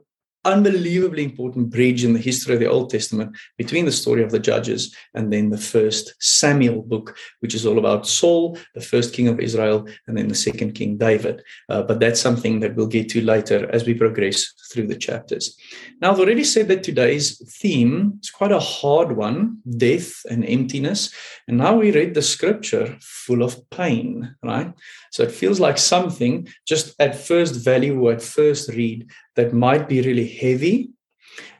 unbelievably 0.45 1.23
important 1.23 1.69
bridge 1.69 2.03
in 2.03 2.13
the 2.13 2.19
history 2.19 2.53
of 2.53 2.59
the 2.59 2.69
Old 2.69 2.89
Testament 2.89 3.35
between 3.57 3.85
the 3.85 3.91
story 3.91 4.23
of 4.23 4.31
the 4.31 4.39
Judges 4.39 4.95
and 5.13 5.33
then 5.33 5.49
the 5.49 5.57
first 5.57 6.13
Samuel 6.19 6.83
book, 6.83 7.17
which 7.39 7.55
is 7.55 7.65
all 7.65 7.79
about 7.79 8.07
Saul, 8.07 8.57
the 8.73 8.81
first 8.81 9.13
king 9.13 9.27
of 9.27 9.39
Israel, 9.39 9.87
and 10.07 10.17
then 10.17 10.27
the 10.27 10.35
second 10.35 10.73
king, 10.73 10.97
David. 10.97 11.43
Uh, 11.67 11.81
but 11.83 11.99
that's 11.99 12.21
something 12.21 12.59
that 12.59 12.75
we'll 12.75 12.87
get 12.87 13.09
to 13.09 13.21
later 13.21 13.69
as 13.73 13.85
we 13.85 13.93
progress 13.93 14.53
through 14.71 14.87
the 14.87 14.95
chapters. 14.95 15.57
Now, 16.01 16.11
I've 16.11 16.19
already 16.19 16.43
said 16.43 16.67
that 16.67 16.83
today's 16.83 17.41
theme 17.59 18.19
is 18.21 18.29
quite 18.29 18.51
a 18.51 18.59
hard 18.59 19.15
one 19.15 19.57
death 19.77 20.21
and 20.29 20.45
emptiness. 20.45 21.13
And 21.47 21.57
now 21.57 21.77
we 21.77 21.91
read 21.91 22.13
the 22.13 22.21
scripture 22.21 22.97
full 23.01 23.43
of 23.43 23.69
pain, 23.69 24.35
right? 24.43 24.73
So 25.11 25.23
it 25.23 25.31
feels 25.31 25.59
like 25.59 25.77
something 25.77 26.47
just 26.67 26.95
at 26.99 27.15
first 27.15 27.63
value 27.63 27.99
or 27.99 28.13
at 28.13 28.21
first 28.21 28.69
read 28.69 29.09
that 29.35 29.53
might 29.53 29.87
be 29.87 30.01
really 30.01 30.27
heavy 30.27 30.91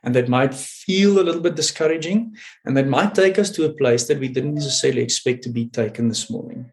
and 0.04 0.16
that 0.16 0.30
might 0.30 0.54
feel 0.54 1.20
a 1.20 1.24
little 1.24 1.42
bit 1.42 1.56
discouraging 1.56 2.36
and 2.64 2.78
that 2.78 2.88
might 2.88 3.16
take 3.16 3.38
us 3.40 3.50
to 3.52 3.66
a 3.66 3.74
place 3.74 4.08
that 4.08 4.20
we 4.20 4.28
didn't 4.28 4.56
necessarily 4.56 5.02
expect 5.02 5.44
to 5.44 5.50
be 5.50 5.68
taken 5.68 6.08
this 6.08 6.30
morning. 6.30 6.72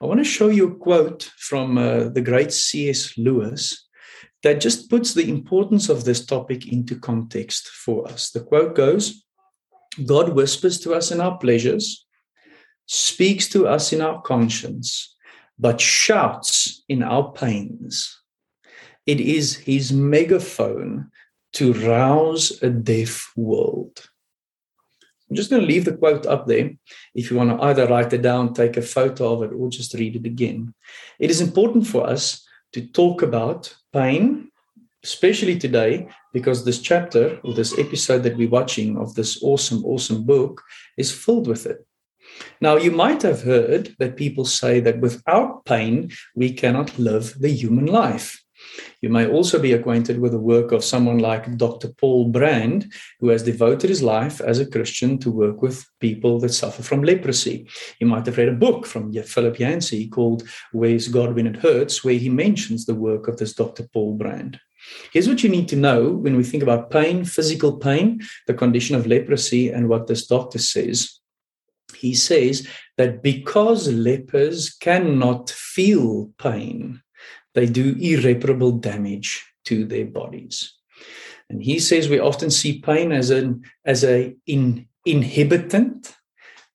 I 0.00 0.06
want 0.06 0.20
to 0.20 0.24
show 0.24 0.48
you 0.48 0.68
a 0.68 0.74
quote 0.74 1.24
from 1.38 1.76
uh, 1.76 2.08
the 2.08 2.22
great 2.22 2.52
C.S. 2.52 3.18
Lewis 3.18 3.88
that 4.42 4.60
just 4.60 4.88
puts 4.88 5.12
the 5.12 5.28
importance 5.28 5.88
of 5.88 6.04
this 6.04 6.24
topic 6.24 6.72
into 6.72 6.98
context 6.98 7.68
for 7.68 8.08
us. 8.08 8.30
The 8.30 8.40
quote 8.40 8.74
goes 8.74 9.24
God 10.06 10.30
whispers 10.30 10.80
to 10.80 10.94
us 10.94 11.10
in 11.10 11.20
our 11.20 11.36
pleasures, 11.38 12.06
speaks 12.86 13.48
to 13.50 13.66
us 13.66 13.92
in 13.92 14.00
our 14.00 14.22
conscience, 14.22 15.16
but 15.58 15.80
shouts 15.80 16.82
in 16.88 17.02
our 17.02 17.32
pains. 17.32 18.19
It 19.06 19.20
is 19.20 19.56
his 19.56 19.92
megaphone 19.92 21.10
to 21.54 21.72
rouse 21.72 22.62
a 22.62 22.70
deaf 22.70 23.32
world. 23.36 24.08
I'm 25.28 25.36
just 25.36 25.50
going 25.50 25.62
to 25.62 25.68
leave 25.68 25.84
the 25.84 25.96
quote 25.96 26.26
up 26.26 26.46
there 26.46 26.72
if 27.14 27.30
you 27.30 27.36
want 27.36 27.50
to 27.50 27.64
either 27.64 27.86
write 27.86 28.12
it 28.12 28.22
down, 28.22 28.52
take 28.52 28.76
a 28.76 28.82
photo 28.82 29.32
of 29.32 29.42
it, 29.44 29.54
or 29.54 29.70
just 29.70 29.94
read 29.94 30.16
it 30.16 30.26
again. 30.26 30.74
It 31.20 31.30
is 31.30 31.40
important 31.40 31.86
for 31.86 32.06
us 32.06 32.44
to 32.72 32.86
talk 32.88 33.22
about 33.22 33.74
pain, 33.92 34.50
especially 35.04 35.58
today, 35.58 36.08
because 36.32 36.64
this 36.64 36.80
chapter 36.80 37.38
or 37.44 37.54
this 37.54 37.78
episode 37.78 38.24
that 38.24 38.36
we're 38.36 38.48
watching 38.48 38.96
of 38.96 39.14
this 39.14 39.42
awesome, 39.42 39.84
awesome 39.84 40.24
book 40.24 40.62
is 40.96 41.12
filled 41.12 41.46
with 41.46 41.64
it. 41.66 41.86
Now, 42.60 42.76
you 42.76 42.90
might 42.90 43.22
have 43.22 43.42
heard 43.42 43.94
that 43.98 44.16
people 44.16 44.44
say 44.44 44.80
that 44.80 45.00
without 45.00 45.64
pain, 45.64 46.10
we 46.34 46.52
cannot 46.52 46.98
live 46.98 47.34
the 47.38 47.50
human 47.50 47.86
life. 47.86 48.39
You 49.00 49.08
may 49.08 49.26
also 49.26 49.58
be 49.58 49.72
acquainted 49.72 50.18
with 50.18 50.32
the 50.32 50.38
work 50.38 50.72
of 50.72 50.84
someone 50.84 51.18
like 51.18 51.56
Dr. 51.56 51.88
Paul 51.88 52.28
Brand, 52.28 52.92
who 53.18 53.28
has 53.28 53.42
devoted 53.42 53.90
his 53.90 54.02
life 54.02 54.40
as 54.40 54.58
a 54.58 54.70
Christian 54.70 55.18
to 55.18 55.30
work 55.30 55.62
with 55.62 55.86
people 56.00 56.38
that 56.40 56.52
suffer 56.52 56.82
from 56.82 57.02
leprosy. 57.02 57.66
You 57.98 58.06
might 58.06 58.26
have 58.26 58.38
read 58.38 58.48
a 58.48 58.52
book 58.52 58.86
from 58.86 59.12
Philip 59.12 59.58
Yancey 59.58 60.08
called 60.08 60.48
Where's 60.72 61.08
God 61.08 61.34
When 61.34 61.46
It 61.46 61.56
Hurts, 61.56 62.04
where 62.04 62.14
he 62.14 62.28
mentions 62.28 62.86
the 62.86 62.94
work 62.94 63.28
of 63.28 63.38
this 63.38 63.54
Dr. 63.54 63.88
Paul 63.92 64.14
Brand. 64.16 64.60
Here's 65.12 65.28
what 65.28 65.42
you 65.42 65.50
need 65.50 65.68
to 65.68 65.76
know 65.76 66.10
when 66.10 66.36
we 66.36 66.44
think 66.44 66.62
about 66.62 66.90
pain, 66.90 67.24
physical 67.24 67.76
pain, 67.76 68.20
the 68.46 68.54
condition 68.54 68.96
of 68.96 69.06
leprosy, 69.06 69.70
and 69.70 69.88
what 69.88 70.06
this 70.06 70.26
doctor 70.26 70.58
says 70.58 71.20
he 72.00 72.14
says 72.14 72.66
that 72.96 73.22
because 73.22 73.92
lepers 73.92 74.70
cannot 74.70 75.50
feel 75.50 76.30
pain, 76.38 77.02
they 77.54 77.66
do 77.66 77.96
irreparable 78.00 78.72
damage 78.72 79.46
to 79.64 79.84
their 79.84 80.06
bodies. 80.06 80.74
And 81.48 81.62
he 81.62 81.78
says 81.80 82.08
we 82.08 82.20
often 82.20 82.50
see 82.50 82.80
pain 82.80 83.12
as 83.12 83.30
an 83.30 83.62
as 83.84 84.04
a 84.04 84.36
in, 84.46 84.86
inhibitant, 85.04 86.16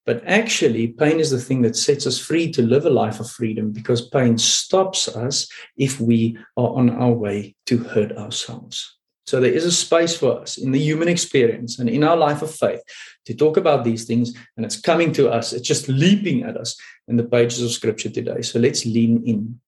but 0.06 0.22
actually 0.26 0.90
pain 0.90 1.20
is 1.20 1.32
the 1.32 1.40
thing 1.40 1.62
that 1.62 1.76
sets 1.76 2.06
us 2.06 2.20
free 2.20 2.52
to 2.52 2.62
live 2.62 2.86
a 2.86 2.90
life 2.90 3.20
of 3.20 3.30
freedom 3.30 3.72
because 3.72 4.10
pain 4.10 4.38
stops 4.38 5.08
us 5.08 5.48
if 5.78 6.00
we 6.00 6.38
are 6.58 6.70
on 6.70 6.90
our 6.90 7.12
way 7.12 7.56
to 7.68 7.78
hurt 7.78 8.12
ourselves. 8.18 8.96
So 9.26 9.40
there 9.40 9.52
is 9.52 9.66
a 9.66 9.72
space 9.72 10.16
for 10.16 10.40
us 10.40 10.58
in 10.58 10.72
the 10.72 10.80
human 10.80 11.08
experience 11.08 11.80
and 11.80 11.90
in 11.90 12.04
our 12.04 12.16
life 12.16 12.44
of 12.44 12.54
faith 12.54 12.82
to 13.26 13.34
talk 13.34 13.58
about 13.58 13.84
these 13.84 14.06
things, 14.06 14.34
and 14.56 14.66
it's 14.66 14.80
coming 14.80 15.12
to 15.14 15.30
us. 15.30 15.52
It's 15.52 15.68
just 15.68 15.90
leaping 15.90 16.44
at 16.44 16.58
us 16.58 16.78
in 17.08 17.18
the 17.18 17.24
pages 17.24 17.62
of 17.64 17.72
Scripture 17.72 18.10
today. 18.10 18.44
So 18.44 18.60
let's 18.60 18.86
lean 18.86 19.24
in. 19.26 19.60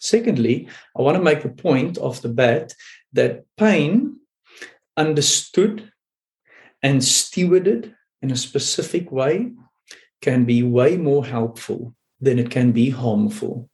Secondly, 0.00 0.68
I 0.98 1.02
want 1.02 1.16
to 1.16 1.22
make 1.22 1.42
the 1.42 1.48
point 1.48 1.98
off 1.98 2.22
the 2.22 2.28
bat 2.28 2.74
that 3.12 3.44
pain 3.56 4.16
understood 4.96 5.92
and 6.82 7.00
stewarded 7.00 7.94
in 8.22 8.32
a 8.32 8.36
specific 8.36 9.12
way 9.12 9.52
can 10.20 10.44
be 10.44 10.62
way 10.62 10.96
more 10.96 11.24
helpful 11.24 11.94
than 12.20 12.38
it 12.38 12.50
can 12.50 12.72
be 12.72 12.90
harmful 12.90 13.70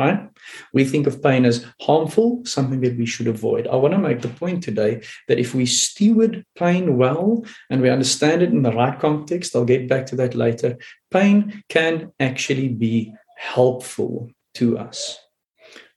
right? 0.00 0.28
We 0.72 0.84
think 0.84 1.06
of 1.06 1.22
pain 1.22 1.44
as 1.44 1.66
harmful, 1.80 2.42
something 2.44 2.80
that 2.80 2.96
we 2.96 3.06
should 3.06 3.26
avoid. 3.26 3.66
I 3.66 3.76
want 3.76 3.92
to 3.92 3.98
make 3.98 4.22
the 4.22 4.28
point 4.28 4.62
today 4.62 5.02
that 5.28 5.38
if 5.38 5.54
we 5.54 5.66
steward 5.66 6.44
pain 6.56 6.96
well 6.96 7.44
and 7.68 7.82
we 7.82 7.90
understand 7.90 8.42
it 8.42 8.50
in 8.50 8.62
the 8.62 8.72
right 8.72 8.98
context, 8.98 9.54
I'll 9.54 9.64
get 9.64 9.88
back 9.88 10.06
to 10.06 10.16
that 10.16 10.34
later, 10.34 10.78
pain 11.10 11.62
can 11.68 12.12
actually 12.18 12.68
be 12.68 13.12
helpful 13.36 14.30
to 14.54 14.78
us. 14.78 15.18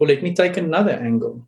Well, 0.04 0.14
let 0.14 0.22
me 0.22 0.34
take 0.34 0.58
another 0.58 0.92
angle. 0.92 1.48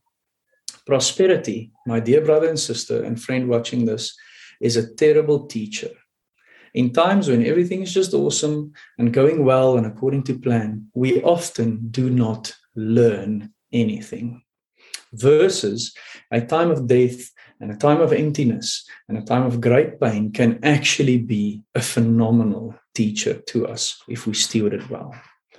Prosperity, 0.85 1.73
my 1.85 1.99
dear 1.99 2.21
brother 2.21 2.47
and 2.47 2.57
sister 2.57 3.03
and 3.03 3.21
friend 3.21 3.49
watching 3.49 3.83
this, 3.83 4.15
is 4.61 4.77
a 4.77 4.95
terrible 4.95 5.45
teacher. 5.45 5.89
In 6.73 6.93
times 6.93 7.27
when 7.27 7.45
everything 7.45 7.81
is 7.81 7.93
just 7.93 8.13
awesome 8.13 8.71
and 8.97 9.11
going 9.11 9.43
well 9.43 9.75
and 9.75 9.85
according 9.85 10.23
to 10.23 10.39
plan, 10.39 10.87
we 10.93 11.21
often 11.21 11.89
do 11.91 12.09
not 12.09 12.55
learn 12.77 13.53
anything. 13.73 14.41
Versus 15.11 15.93
a 16.31 16.39
time 16.39 16.71
of 16.71 16.87
death 16.87 17.29
and 17.59 17.71
a 17.71 17.75
time 17.75 17.99
of 17.99 18.13
emptiness 18.13 18.87
and 19.09 19.17
a 19.17 19.25
time 19.25 19.43
of 19.43 19.59
great 19.59 19.99
pain 19.99 20.31
can 20.31 20.63
actually 20.63 21.17
be 21.17 21.61
a 21.75 21.81
phenomenal 21.81 22.73
teacher 22.93 23.33
to 23.47 23.67
us 23.67 24.01
if 24.07 24.25
we 24.25 24.33
steward 24.33 24.73
it 24.73 24.89
well. 24.89 25.13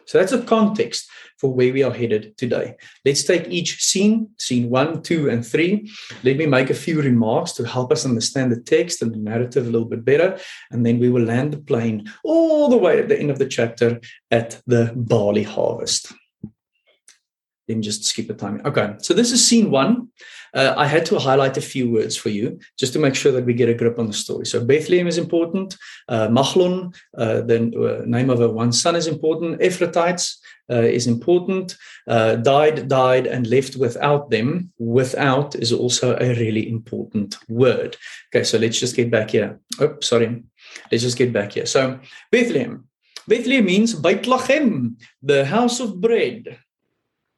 So 0.06 0.18
that's 0.18 0.32
a 0.32 0.42
context 0.42 1.08
for 1.38 1.52
where 1.52 1.72
we 1.72 1.82
are 1.82 1.92
headed 1.92 2.36
today. 2.38 2.76
Let's 3.04 3.24
take 3.24 3.48
each 3.48 3.84
scene, 3.84 4.30
scene 4.38 4.70
one, 4.70 5.02
two, 5.02 5.28
and 5.28 5.46
three. 5.46 5.90
Let 6.22 6.36
me 6.36 6.46
make 6.46 6.70
a 6.70 6.74
few 6.74 7.02
remarks 7.02 7.52
to 7.52 7.64
help 7.64 7.92
us 7.92 8.06
understand 8.06 8.52
the 8.52 8.60
text 8.60 9.02
and 9.02 9.12
the 9.12 9.18
narrative 9.18 9.66
a 9.66 9.70
little 9.70 9.88
bit 9.88 10.04
better. 10.04 10.38
And 10.70 10.86
then 10.86 10.98
we 10.98 11.10
will 11.10 11.24
land 11.24 11.52
the 11.52 11.58
plane 11.58 12.10
all 12.24 12.68
the 12.68 12.76
way 12.76 12.98
at 12.98 13.08
the 13.08 13.18
end 13.18 13.30
of 13.30 13.38
the 13.38 13.48
chapter 13.48 14.00
at 14.30 14.60
the 14.66 14.92
barley 14.94 15.42
harvest. 15.42 16.12
Me 17.68 17.80
just 17.80 18.04
skip 18.04 18.28
the 18.28 18.34
time. 18.34 18.60
Okay, 18.64 18.94
so 18.98 19.12
this 19.12 19.32
is 19.32 19.46
scene 19.46 19.70
one. 19.70 20.08
Uh, 20.54 20.72
I 20.76 20.86
had 20.86 21.04
to 21.06 21.18
highlight 21.18 21.56
a 21.56 21.60
few 21.60 21.90
words 21.90 22.16
for 22.16 22.28
you 22.28 22.58
just 22.78 22.92
to 22.92 22.98
make 22.98 23.14
sure 23.14 23.32
that 23.32 23.44
we 23.44 23.54
get 23.54 23.68
a 23.68 23.74
grip 23.74 23.98
on 23.98 24.06
the 24.06 24.12
story. 24.12 24.46
So 24.46 24.64
Bethlehem 24.64 25.06
is 25.06 25.18
important. 25.18 25.76
Uh, 26.08 26.28
Machlon, 26.28 26.94
uh, 27.18 27.40
the 27.42 27.58
uh, 27.58 28.04
name 28.06 28.30
of 28.30 28.40
a 28.40 28.48
one 28.48 28.72
son, 28.72 28.94
is 28.96 29.06
important. 29.08 29.60
Ephrathites 29.60 30.36
uh, 30.70 30.76
is 30.76 31.06
important. 31.06 31.76
Uh, 32.06 32.36
died, 32.36 32.88
died, 32.88 33.26
and 33.26 33.46
left 33.48 33.76
without 33.76 34.30
them. 34.30 34.72
Without 34.78 35.56
is 35.56 35.72
also 35.72 36.16
a 36.16 36.34
really 36.34 36.70
important 36.70 37.36
word. 37.48 37.96
Okay, 38.28 38.44
so 38.44 38.58
let's 38.58 38.78
just 38.78 38.96
get 38.96 39.10
back 39.10 39.30
here. 39.30 39.58
Oh, 39.80 39.96
sorry. 40.00 40.44
Let's 40.90 41.02
just 41.02 41.18
get 41.18 41.32
back 41.32 41.52
here. 41.52 41.66
So 41.66 41.98
Bethlehem. 42.30 42.84
Bethlehem 43.28 43.64
means 43.64 43.92
Beit 43.92 44.22
Lachem, 44.22 44.94
the 45.20 45.44
house 45.44 45.80
of 45.80 46.00
bread. 46.00 46.58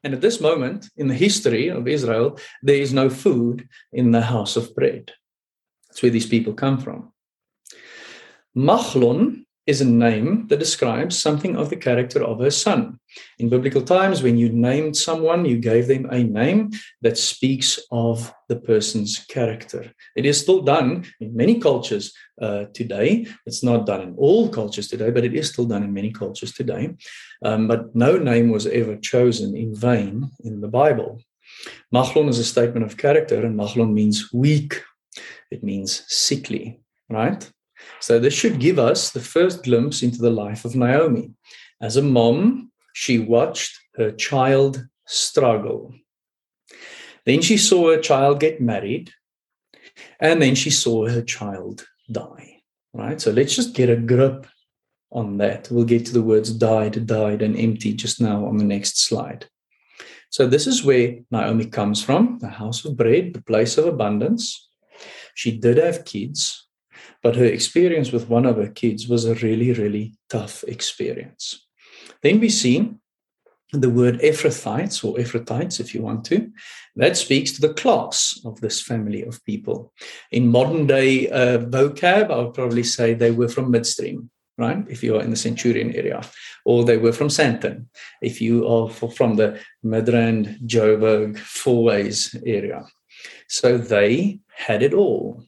And 0.03 0.13
at 0.13 0.21
this 0.21 0.39
moment 0.39 0.89
in 0.95 1.07
the 1.07 1.13
history 1.13 1.67
of 1.67 1.87
Israel, 1.87 2.39
there 2.61 2.75
is 2.75 2.93
no 2.93 3.09
food 3.09 3.67
in 3.91 4.11
the 4.11 4.21
house 4.21 4.55
of 4.55 4.73
bread. 4.75 5.11
That's 5.87 6.01
where 6.01 6.11
these 6.11 6.27
people 6.27 6.53
come 6.53 6.79
from. 6.79 7.11
Machlon 8.55 9.45
is 9.69 9.81
a 9.81 9.85
name 9.85 10.47
that 10.47 10.57
describes 10.57 11.15
something 11.15 11.55
of 11.55 11.69
the 11.69 11.75
character 11.75 12.23
of 12.23 12.39
her 12.39 12.49
son. 12.49 12.99
In 13.37 13.49
biblical 13.49 13.83
times, 13.83 14.23
when 14.23 14.35
you 14.35 14.49
named 14.49 14.97
someone, 14.97 15.45
you 15.45 15.59
gave 15.59 15.87
them 15.87 16.07
a 16.09 16.23
name 16.23 16.71
that 17.03 17.19
speaks 17.19 17.79
of 17.91 18.33
the 18.47 18.55
person's 18.55 19.19
character. 19.19 19.93
It 20.15 20.25
is 20.25 20.39
still 20.39 20.61
done 20.61 21.05
in 21.19 21.35
many 21.35 21.59
cultures 21.59 22.13
uh, 22.41 22.65
today. 22.73 23.27
It's 23.45 23.63
not 23.63 23.85
done 23.85 24.01
in 24.01 24.15
all 24.17 24.49
cultures 24.49 24.87
today, 24.87 25.11
but 25.11 25.23
it 25.23 25.35
is 25.35 25.49
still 25.49 25.65
done 25.65 25.83
in 25.83 25.93
many 25.93 26.11
cultures 26.11 26.51
today. 26.51 26.95
Um, 27.41 27.67
but 27.67 27.95
no 27.95 28.17
name 28.17 28.49
was 28.49 28.67
ever 28.67 28.97
chosen 28.97 29.55
in 29.55 29.73
vain 29.73 30.29
in 30.43 30.61
the 30.61 30.67
Bible. 30.67 31.21
Machlon 31.93 32.29
is 32.29 32.39
a 32.39 32.43
statement 32.43 32.85
of 32.85 32.97
character, 32.97 33.45
and 33.45 33.57
Machlon 33.57 33.93
means 33.93 34.29
weak, 34.33 34.83
it 35.51 35.63
means 35.63 36.03
sickly, 36.07 36.79
right? 37.09 37.49
So 38.01 38.19
this 38.19 38.33
should 38.33 38.59
give 38.59 38.77
us 38.77 39.11
the 39.11 39.21
first 39.21 39.63
glimpse 39.63 40.03
into 40.03 40.19
the 40.19 40.29
life 40.29 40.65
of 40.65 40.75
Naomi. 40.75 41.31
As 41.81 41.95
a 41.95 42.01
mom, 42.01 42.71
she 42.93 43.19
watched 43.19 43.79
her 43.95 44.11
child 44.11 44.85
struggle. 45.07 45.93
Then 47.25 47.41
she 47.41 47.57
saw 47.57 47.89
her 47.89 48.01
child 48.01 48.39
get 48.39 48.61
married, 48.61 49.11
and 50.19 50.41
then 50.41 50.55
she 50.55 50.69
saw 50.69 51.07
her 51.07 51.21
child 51.21 51.85
die. 52.11 52.61
Right? 52.93 53.21
So 53.21 53.31
let's 53.31 53.55
just 53.55 53.75
get 53.75 53.89
a 53.89 53.95
grip 53.95 54.47
on 55.11 55.37
that. 55.37 55.69
We'll 55.71 55.85
get 55.85 56.05
to 56.07 56.13
the 56.13 56.21
words 56.21 56.51
died, 56.53 57.05
died, 57.07 57.41
and 57.41 57.57
empty 57.57 57.93
just 57.93 58.21
now 58.21 58.45
on 58.45 58.57
the 58.57 58.63
next 58.63 58.99
slide. 58.99 59.47
So 60.29 60.47
this 60.47 60.67
is 60.67 60.83
where 60.83 61.17
Naomi 61.31 61.65
comes 61.65 62.03
from, 62.03 62.37
the 62.39 62.49
house 62.49 62.85
of 62.85 62.95
bread, 62.95 63.33
the 63.33 63.41
place 63.41 63.77
of 63.77 63.85
abundance. 63.85 64.69
She 65.33 65.57
did 65.57 65.77
have 65.77 66.05
kids, 66.05 66.67
but 67.23 67.35
her 67.35 67.45
experience 67.45 68.11
with 68.11 68.29
one 68.29 68.45
of 68.45 68.57
her 68.57 68.67
kids 68.69 69.07
was 69.07 69.25
a 69.25 69.35
really, 69.35 69.71
really 69.73 70.15
tough 70.29 70.63
experience. 70.67 71.65
Then 72.21 72.39
we 72.39 72.49
see 72.49 72.93
the 73.71 73.89
word 73.89 74.19
Ephrathites 74.19 75.03
or 75.03 75.17
Ephratites, 75.17 75.79
if 75.79 75.93
you 75.93 76.01
want 76.01 76.25
to. 76.25 76.51
That 76.95 77.17
speaks 77.17 77.51
to 77.53 77.61
the 77.61 77.73
class 77.73 78.39
of 78.45 78.59
this 78.61 78.81
family 78.81 79.23
of 79.23 79.43
people. 79.45 79.93
In 80.31 80.47
modern 80.47 80.87
day 80.87 81.29
uh, 81.29 81.59
vocab, 81.59 82.31
I 82.31 82.37
would 82.37 82.53
probably 82.53 82.83
say 82.83 83.13
they 83.13 83.31
were 83.31 83.47
from 83.49 83.71
midstream, 83.71 84.29
right? 84.59 84.85
If 84.89 85.03
you 85.03 85.15
are 85.15 85.23
in 85.23 85.31
the 85.31 85.35
Centurion 85.35 85.95
area, 85.95 86.21
or 86.65 86.83
they 86.83 86.97
were 86.97 87.13
from 87.13 87.29
Sandton, 87.29 87.85
if 88.21 88.41
you 88.41 88.67
are 88.67 88.89
from 88.89 89.35
the 89.37 89.59
Midrand, 89.83 90.61
Joburg, 90.67 91.37
Fourways 91.37 92.35
area. 92.45 92.85
So 93.47 93.77
they 93.77 94.39
had 94.53 94.83
it 94.83 94.93
all. 94.93 95.43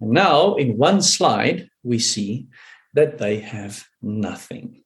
And 0.00 0.10
now, 0.10 0.54
in 0.54 0.76
one 0.76 1.02
slide, 1.02 1.68
we 1.82 1.98
see 1.98 2.46
that 2.94 3.18
they 3.18 3.40
have 3.40 3.84
nothing. 4.02 4.84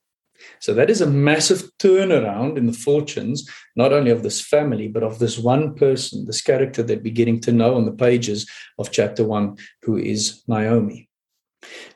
So 0.58 0.72
that 0.72 0.88
is 0.88 1.02
a 1.02 1.06
massive 1.06 1.70
turnaround 1.78 2.56
in 2.56 2.66
the 2.66 2.72
fortunes, 2.72 3.46
not 3.76 3.92
only 3.92 4.10
of 4.10 4.22
this 4.22 4.40
family, 4.40 4.88
but 4.88 5.02
of 5.02 5.18
this 5.18 5.38
one 5.38 5.74
person, 5.74 6.24
this 6.24 6.40
character 6.40 6.82
that 6.82 7.02
we're 7.02 7.12
getting 7.12 7.40
to 7.42 7.52
know 7.52 7.74
on 7.74 7.84
the 7.84 7.92
pages 7.92 8.48
of 8.78 8.90
chapter 8.90 9.22
one, 9.22 9.58
who 9.82 9.98
is 9.98 10.42
Naomi. 10.48 11.09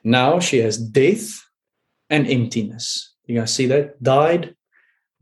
Now 0.03 0.40
she 0.40 0.59
has 0.59 0.79
death 0.79 1.40
and 2.11 2.27
emptiness. 2.27 3.14
You 3.27 3.38
guys 3.38 3.55
see 3.55 3.66
that? 3.66 4.03
Died, 4.03 4.55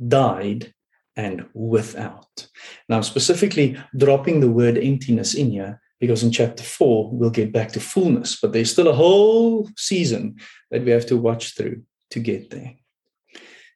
died, 0.06 0.72
and 1.16 1.46
without. 1.54 2.48
Now, 2.88 2.96
I'm 2.96 3.02
specifically 3.02 3.78
dropping 3.96 4.40
the 4.40 4.50
word 4.50 4.78
emptiness 4.78 5.34
in 5.34 5.50
here 5.50 5.80
because 6.00 6.22
in 6.22 6.32
chapter 6.32 6.62
four, 6.64 7.10
we'll 7.12 7.30
get 7.30 7.52
back 7.52 7.70
to 7.72 7.80
fullness, 7.80 8.38
but 8.40 8.52
there's 8.52 8.72
still 8.72 8.88
a 8.88 8.94
whole 8.94 9.68
season 9.76 10.36
that 10.70 10.84
we 10.84 10.90
have 10.90 11.06
to 11.06 11.16
watch 11.16 11.56
through 11.56 11.82
to 12.10 12.18
get 12.18 12.50
there. 12.50 12.74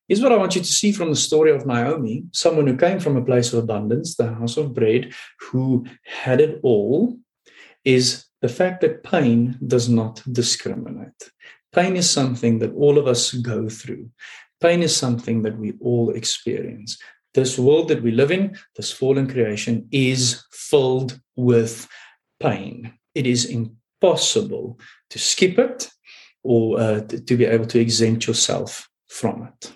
Here's 0.09 0.21
what 0.21 0.33
I 0.33 0.37
want 0.37 0.55
you 0.55 0.61
to 0.61 0.67
see 0.67 0.93
from 0.93 1.11
the 1.11 1.17
story 1.17 1.51
of 1.51 1.67
Naomi 1.67 2.25
someone 2.33 2.67
who 2.67 2.77
came 2.77 3.01
from 3.01 3.17
a 3.17 3.25
place 3.25 3.53
of 3.53 3.63
abundance, 3.63 4.17
the 4.17 4.33
house 4.33 4.57
of 4.57 4.75
bread, 4.75 5.13
who 5.41 5.87
had 6.05 6.41
it 6.41 6.61
all, 6.63 7.17
is 7.85 8.25
the 8.47 8.53
fact 8.53 8.81
that 8.81 9.03
pain 9.03 9.59
does 9.67 9.89
not 9.89 10.23
discriminate. 10.31 11.21
Pain 11.75 11.97
is 11.97 12.09
something 12.09 12.61
that 12.61 12.73
all 12.75 12.97
of 12.97 13.09
us 13.09 13.33
go 13.33 13.69
through. 13.69 14.09
Pain 14.61 14.85
is 14.85 14.97
something 14.97 15.43
that 15.43 15.59
we 15.59 15.73
all 15.81 16.11
experience. 16.11 16.97
This 17.35 17.59
world 17.59 17.89
that 17.89 18.05
we 18.05 18.13
live 18.13 18.31
in, 18.31 18.57
this 18.77 18.93
fallen 18.93 19.29
creation, 19.29 19.89
is 19.91 20.45
filled 20.53 21.21
with 21.35 21.89
pain. 22.39 22.93
It 23.17 23.27
is 23.27 23.47
impossible 23.47 24.79
to 25.11 25.19
skip 25.19 25.59
it 25.59 25.91
or 26.45 26.79
uh, 26.79 27.01
to, 27.01 27.37
be 27.37 27.47
able 27.47 27.67
to 27.67 27.81
exempt 27.81 28.29
yourself 28.29 28.89
from 29.09 29.43
it. 29.43 29.73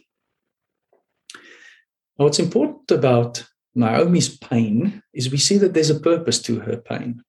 Now, 2.16 2.26
what's 2.26 2.38
important 2.38 2.88
about 2.92 3.44
Naomi's 3.74 4.38
pain 4.38 5.02
is 5.12 5.28
we 5.28 5.38
see 5.38 5.59
that 5.59 5.74
there's 5.74 5.90
a 5.90 5.98
purpose 5.98 6.40
to 6.42 6.61
her 6.61 6.76
pain. 6.76 7.24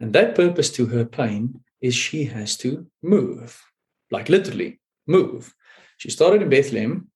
And 0.00 0.12
that 0.12 0.34
purpose 0.34 0.70
to 0.72 0.86
her 0.86 1.04
pain 1.04 1.60
is 1.80 1.94
she 1.94 2.24
has 2.24 2.56
to 2.58 2.86
move, 3.02 3.60
like 4.10 4.28
literally 4.28 4.80
move. 5.06 5.54
She 5.96 6.10
started 6.10 6.42
in 6.42 6.48
Bethlehem, 6.48 7.08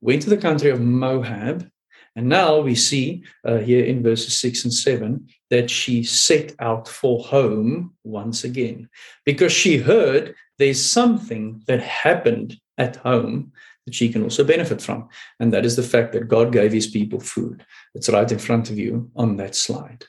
went 0.00 0.22
to 0.22 0.30
the 0.30 0.36
country 0.36 0.70
of 0.70 0.80
Moab, 0.80 1.70
and 2.16 2.28
now 2.28 2.60
we 2.60 2.74
see 2.74 3.24
uh, 3.44 3.58
here 3.58 3.84
in 3.84 4.02
verses 4.02 4.38
six 4.38 4.64
and 4.64 4.72
seven 4.72 5.28
that 5.50 5.68
she 5.68 6.04
set 6.04 6.54
out 6.60 6.86
for 6.86 7.24
home 7.24 7.94
once 8.04 8.44
again 8.44 8.88
because 9.24 9.52
she 9.52 9.78
heard 9.78 10.34
there's 10.58 10.84
something 10.84 11.62
that 11.66 11.80
happened 11.80 12.56
at 12.78 12.96
home 12.96 13.52
that 13.84 13.94
she 13.94 14.08
can 14.08 14.22
also 14.22 14.44
benefit 14.44 14.80
from. 14.80 15.08
And 15.40 15.52
that 15.52 15.66
is 15.66 15.76
the 15.76 15.82
fact 15.82 16.12
that 16.12 16.28
God 16.28 16.52
gave 16.52 16.72
his 16.72 16.86
people 16.86 17.20
food. 17.20 17.64
It's 17.94 18.08
right 18.08 18.30
in 18.30 18.38
front 18.38 18.70
of 18.70 18.78
you 18.78 19.10
on 19.16 19.36
that 19.38 19.56
slide. 19.56 20.04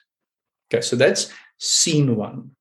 Okay, 0.72 0.82
so 0.82 0.96
that's 0.96 1.32
scene 1.58 2.16
one. 2.16 2.52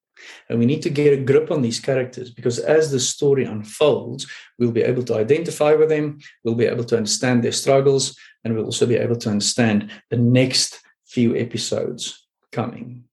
And 0.48 0.58
we 0.58 0.66
need 0.66 0.82
to 0.82 0.90
get 0.90 1.12
a 1.12 1.22
grip 1.22 1.50
on 1.50 1.62
these 1.62 1.80
characters 1.80 2.30
because 2.30 2.58
as 2.58 2.90
the 2.90 3.00
story 3.00 3.44
unfolds, 3.44 4.26
we'll 4.58 4.72
be 4.72 4.82
able 4.82 5.02
to 5.04 5.16
identify 5.16 5.74
with 5.74 5.88
them, 5.88 6.18
we'll 6.42 6.54
be 6.54 6.66
able 6.66 6.84
to 6.84 6.96
understand 6.96 7.42
their 7.42 7.52
struggles, 7.52 8.16
and 8.42 8.54
we'll 8.54 8.64
also 8.64 8.86
be 8.86 8.96
able 8.96 9.16
to 9.16 9.30
understand 9.30 9.90
the 10.10 10.16
next 10.16 10.80
few 11.06 11.36
episodes 11.36 12.26
coming. 12.52 13.04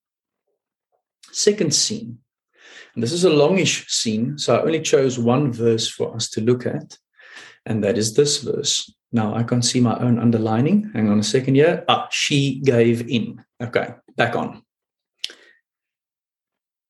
Second 1.31 1.73
scene. 1.73 2.19
And 2.93 3.01
this 3.01 3.13
is 3.13 3.23
a 3.23 3.29
longish 3.29 3.87
scene, 3.87 4.37
so 4.37 4.55
I 4.55 4.63
only 4.63 4.81
chose 4.81 5.17
one 5.17 5.53
verse 5.53 5.87
for 5.89 6.13
us 6.13 6.29
to 6.31 6.41
look 6.41 6.65
at, 6.65 6.97
and 7.65 7.83
that 7.83 7.97
is 7.97 8.15
this 8.15 8.41
verse. 8.41 8.93
Now 9.13 9.33
I 9.33 9.43
can't 9.43 9.63
see 9.63 9.79
my 9.79 9.97
own 9.99 10.19
underlining. 10.19 10.91
Hang 10.93 11.09
on 11.09 11.19
a 11.19 11.23
second 11.23 11.55
here. 11.55 11.85
Ah, 11.87 12.07
she 12.11 12.61
gave 12.61 13.09
in. 13.09 13.43
Okay, 13.61 13.93
back 14.17 14.35
on. 14.35 14.63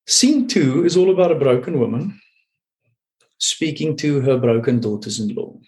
Scene 0.08 0.48
two 0.48 0.86
is 0.86 0.98
all 0.98 1.12
about 1.12 1.32
a 1.32 1.40
broken 1.40 1.80
woman 1.80 2.20
speaking 3.38 3.96
to 3.98 4.22
her 4.22 4.38
broken 4.38 4.80
daughters 4.80 5.20
in 5.20 5.34
law. 5.36 5.60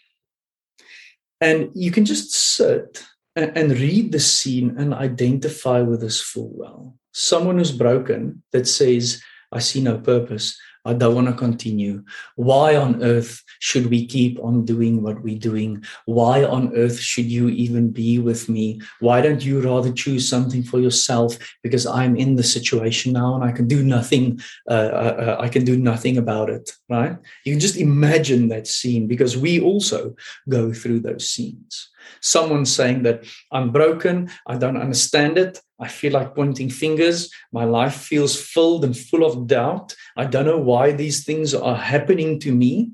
And 1.42 1.70
you 1.74 1.92
can 1.92 2.06
just 2.06 2.32
sit 2.32 3.04
and, 3.36 3.72
read 3.72 4.12
the 4.12 4.20
scene 4.20 4.76
and 4.78 4.94
identify 4.94 5.82
with 5.82 6.02
this 6.02 6.22
full 6.22 6.52
well. 6.54 6.98
Someone 7.12 7.58
who's 7.58 7.72
broken 7.72 8.44
that 8.52 8.68
says, 8.68 9.22
I 9.52 9.60
see 9.60 9.82
no 9.82 9.98
purpose. 9.98 10.58
I 10.86 10.94
don't 10.94 11.16
want 11.16 11.28
to 11.28 11.34
continue. 11.34 12.04
Why 12.36 12.76
on 12.76 13.02
earth 13.04 13.42
should 13.60 13.88
we 13.88 14.06
keep 14.06 14.40
on 14.44 14.66
doing 14.66 15.02
what 15.02 15.24
we're 15.24 15.40
doing? 15.40 15.84
Why 16.06 16.44
on 16.44 16.76
earth 16.76 17.00
should 17.00 17.26
you 17.26 17.50
even 17.50 17.92
be 17.92 18.20
with 18.20 18.50
me? 18.50 18.82
Why 19.00 19.22
don't 19.22 19.44
you 19.44 19.62
rather 19.62 19.92
choose 19.92 20.28
something 20.28 20.62
for 20.64 20.80
yourself? 20.80 21.38
Because 21.64 21.86
I'm 21.88 22.18
in 22.18 22.36
the 22.36 22.44
situation 22.44 23.14
now 23.14 23.36
and 23.36 23.44
I 23.44 23.52
can 23.54 23.68
do 23.68 23.84
nothing. 23.84 24.42
Uh, 24.70 24.74
uh, 24.74 25.16
uh, 25.20 25.38
I 25.40 25.48
can 25.48 25.64
do 25.64 25.78
nothing 25.78 26.18
about 26.18 26.50
it. 26.50 26.72
Right? 26.90 27.18
You 27.46 27.54
can 27.54 27.62
just 27.62 27.78
imagine 27.78 28.50
that 28.50 28.68
scene 28.68 29.08
because 29.08 29.38
we 29.38 29.62
also 29.62 30.16
go 30.50 30.74
through 30.74 31.00
those 31.00 31.30
scenes. 31.30 31.90
Someone 32.22 32.66
saying 32.66 33.04
that 33.04 33.26
I'm 33.52 33.72
broken, 33.72 34.30
I 34.48 34.58
don't 34.58 34.78
understand 34.78 35.38
it, 35.38 35.60
I 35.80 35.88
feel 35.88 36.14
like 36.14 36.36
pointing 36.36 36.70
fingers. 36.70 37.30
My 37.52 37.66
life 37.66 37.96
feels 37.96 38.40
filled 38.40 38.86
and 38.86 38.98
full 38.98 39.26
of 39.26 39.48
doubt. 39.48 39.96
I 40.16 40.26
don't 40.26 40.46
know 40.46 40.58
why 40.58 40.94
these 40.94 41.26
things 41.26 41.54
are 41.54 41.76
happening 41.76 42.40
to 42.42 42.54
me. 42.54 42.92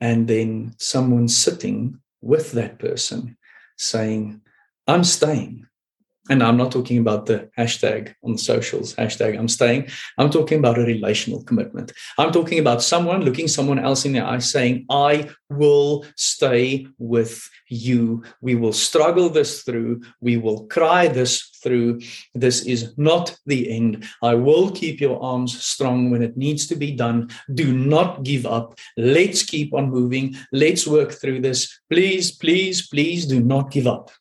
And 0.00 0.26
then 0.26 0.74
someone 0.78 1.28
sitting 1.28 2.00
with 2.20 2.52
that 2.52 2.78
person 2.78 3.36
saying, 3.76 4.40
I'm 4.86 5.04
staying. 5.04 5.66
And 6.30 6.40
I'm 6.40 6.56
not 6.56 6.70
talking 6.70 6.98
about 6.98 7.26
the 7.26 7.50
hashtag 7.58 8.14
on 8.22 8.32
the 8.32 8.38
socials, 8.38 8.94
hashtag 8.94 9.36
I'm 9.36 9.48
staying. 9.48 9.88
I'm 10.18 10.30
talking 10.30 10.60
about 10.60 10.78
a 10.78 10.82
relational 10.82 11.42
commitment. 11.42 11.90
I'm 12.16 12.30
talking 12.30 12.60
about 12.60 12.80
someone 12.80 13.22
looking 13.22 13.48
someone 13.48 13.80
else 13.80 14.04
in 14.04 14.12
the 14.12 14.24
eye 14.24 14.38
saying, 14.38 14.86
I 14.88 15.30
will 15.50 16.06
stay 16.16 16.86
with 16.98 17.50
you. 17.68 18.22
We 18.40 18.54
will 18.54 18.72
struggle 18.72 19.30
this 19.30 19.62
through. 19.62 20.02
We 20.20 20.36
will 20.36 20.66
cry 20.66 21.08
this 21.08 21.42
through. 21.60 22.00
This 22.36 22.62
is 22.66 22.96
not 22.96 23.36
the 23.46 23.68
end. 23.68 24.04
I 24.22 24.34
will 24.34 24.70
keep 24.70 25.00
your 25.00 25.20
arms 25.20 25.60
strong 25.64 26.12
when 26.12 26.22
it 26.22 26.36
needs 26.36 26.68
to 26.68 26.76
be 26.76 26.92
done. 26.92 27.30
Do 27.52 27.76
not 27.76 28.22
give 28.22 28.46
up. 28.46 28.78
Let's 28.96 29.42
keep 29.42 29.74
on 29.74 29.90
moving. 29.90 30.36
Let's 30.52 30.86
work 30.86 31.10
through 31.10 31.40
this. 31.40 31.80
Please, 31.90 32.30
please, 32.30 32.86
please 32.86 33.26
do 33.26 33.40
not 33.40 33.72
give 33.72 33.88
up. 33.88 34.12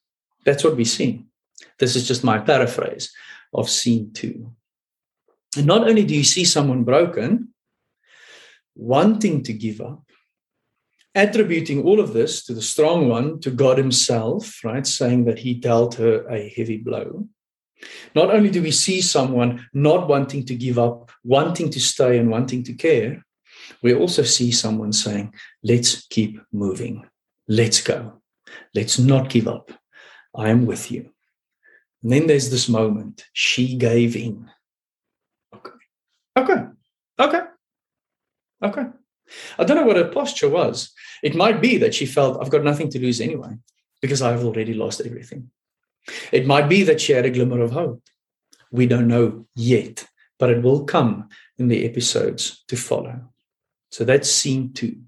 That's 0.45 0.63
what 0.63 0.75
we 0.75 0.85
see. 0.85 1.25
This 1.81 1.95
is 1.95 2.07
just 2.07 2.23
my 2.23 2.37
paraphrase 2.37 3.11
of 3.55 3.67
scene 3.67 4.13
two. 4.13 4.53
And 5.57 5.65
not 5.65 5.89
only 5.89 6.05
do 6.05 6.15
you 6.15 6.23
see 6.23 6.45
someone 6.45 6.83
broken, 6.83 7.55
wanting 8.75 9.41
to 9.45 9.51
give 9.51 9.81
up, 9.81 10.03
attributing 11.15 11.81
all 11.81 11.99
of 11.99 12.13
this 12.13 12.45
to 12.45 12.53
the 12.53 12.61
strong 12.61 13.09
one, 13.09 13.39
to 13.39 13.49
God 13.49 13.79
Himself, 13.79 14.63
right, 14.63 14.85
saying 14.85 15.25
that 15.25 15.39
He 15.39 15.55
dealt 15.55 15.95
her 15.95 16.27
a 16.27 16.47
heavy 16.55 16.77
blow. 16.77 17.27
Not 18.13 18.29
only 18.29 18.51
do 18.51 18.61
we 18.61 18.69
see 18.69 19.01
someone 19.01 19.67
not 19.73 20.07
wanting 20.07 20.45
to 20.45 20.55
give 20.55 20.77
up, 20.77 21.11
wanting 21.23 21.71
to 21.71 21.79
stay, 21.79 22.19
and 22.19 22.29
wanting 22.29 22.63
to 22.65 22.73
care, 22.73 23.25
we 23.81 23.95
also 23.95 24.21
see 24.21 24.51
someone 24.51 24.93
saying, 24.93 25.33
Let's 25.63 26.05
keep 26.07 26.39
moving. 26.53 27.07
Let's 27.47 27.81
go. 27.81 28.21
Let's 28.75 28.99
not 28.99 29.29
give 29.29 29.47
up. 29.47 29.71
I 30.35 30.49
am 30.49 30.67
with 30.67 30.91
you. 30.91 31.09
And 32.03 32.11
then 32.11 32.27
there's 32.27 32.49
this 32.49 32.67
moment. 32.67 33.25
She 33.33 33.75
gave 33.75 34.15
in. 34.15 34.49
Okay. 35.55 35.71
Okay. 36.37 36.63
Okay. 37.19 37.41
Okay. 38.63 38.85
I 39.57 39.63
don't 39.63 39.77
know 39.77 39.85
what 39.85 39.97
her 39.97 40.09
posture 40.09 40.49
was. 40.49 40.91
It 41.23 41.35
might 41.35 41.61
be 41.61 41.77
that 41.77 41.93
she 41.93 42.05
felt, 42.05 42.41
I've 42.41 42.49
got 42.49 42.63
nothing 42.63 42.89
to 42.89 42.99
lose 42.99 43.21
anyway, 43.21 43.57
because 44.01 44.21
I've 44.21 44.43
already 44.43 44.73
lost 44.73 45.01
everything. 45.01 45.51
It 46.31 46.47
might 46.47 46.67
be 46.67 46.83
that 46.83 46.99
she 46.99 47.13
had 47.13 47.25
a 47.25 47.31
glimmer 47.31 47.61
of 47.61 47.71
hope. 47.71 48.01
We 48.71 48.87
don't 48.87 49.07
know 49.07 49.45
yet, 49.55 50.07
but 50.39 50.49
it 50.49 50.63
will 50.63 50.85
come 50.85 51.29
in 51.57 51.67
the 51.67 51.85
episodes 51.85 52.63
to 52.67 52.75
follow. 52.75 53.21
So 53.91 54.03
that's 54.03 54.29
scene 54.29 54.73
two. 54.73 55.01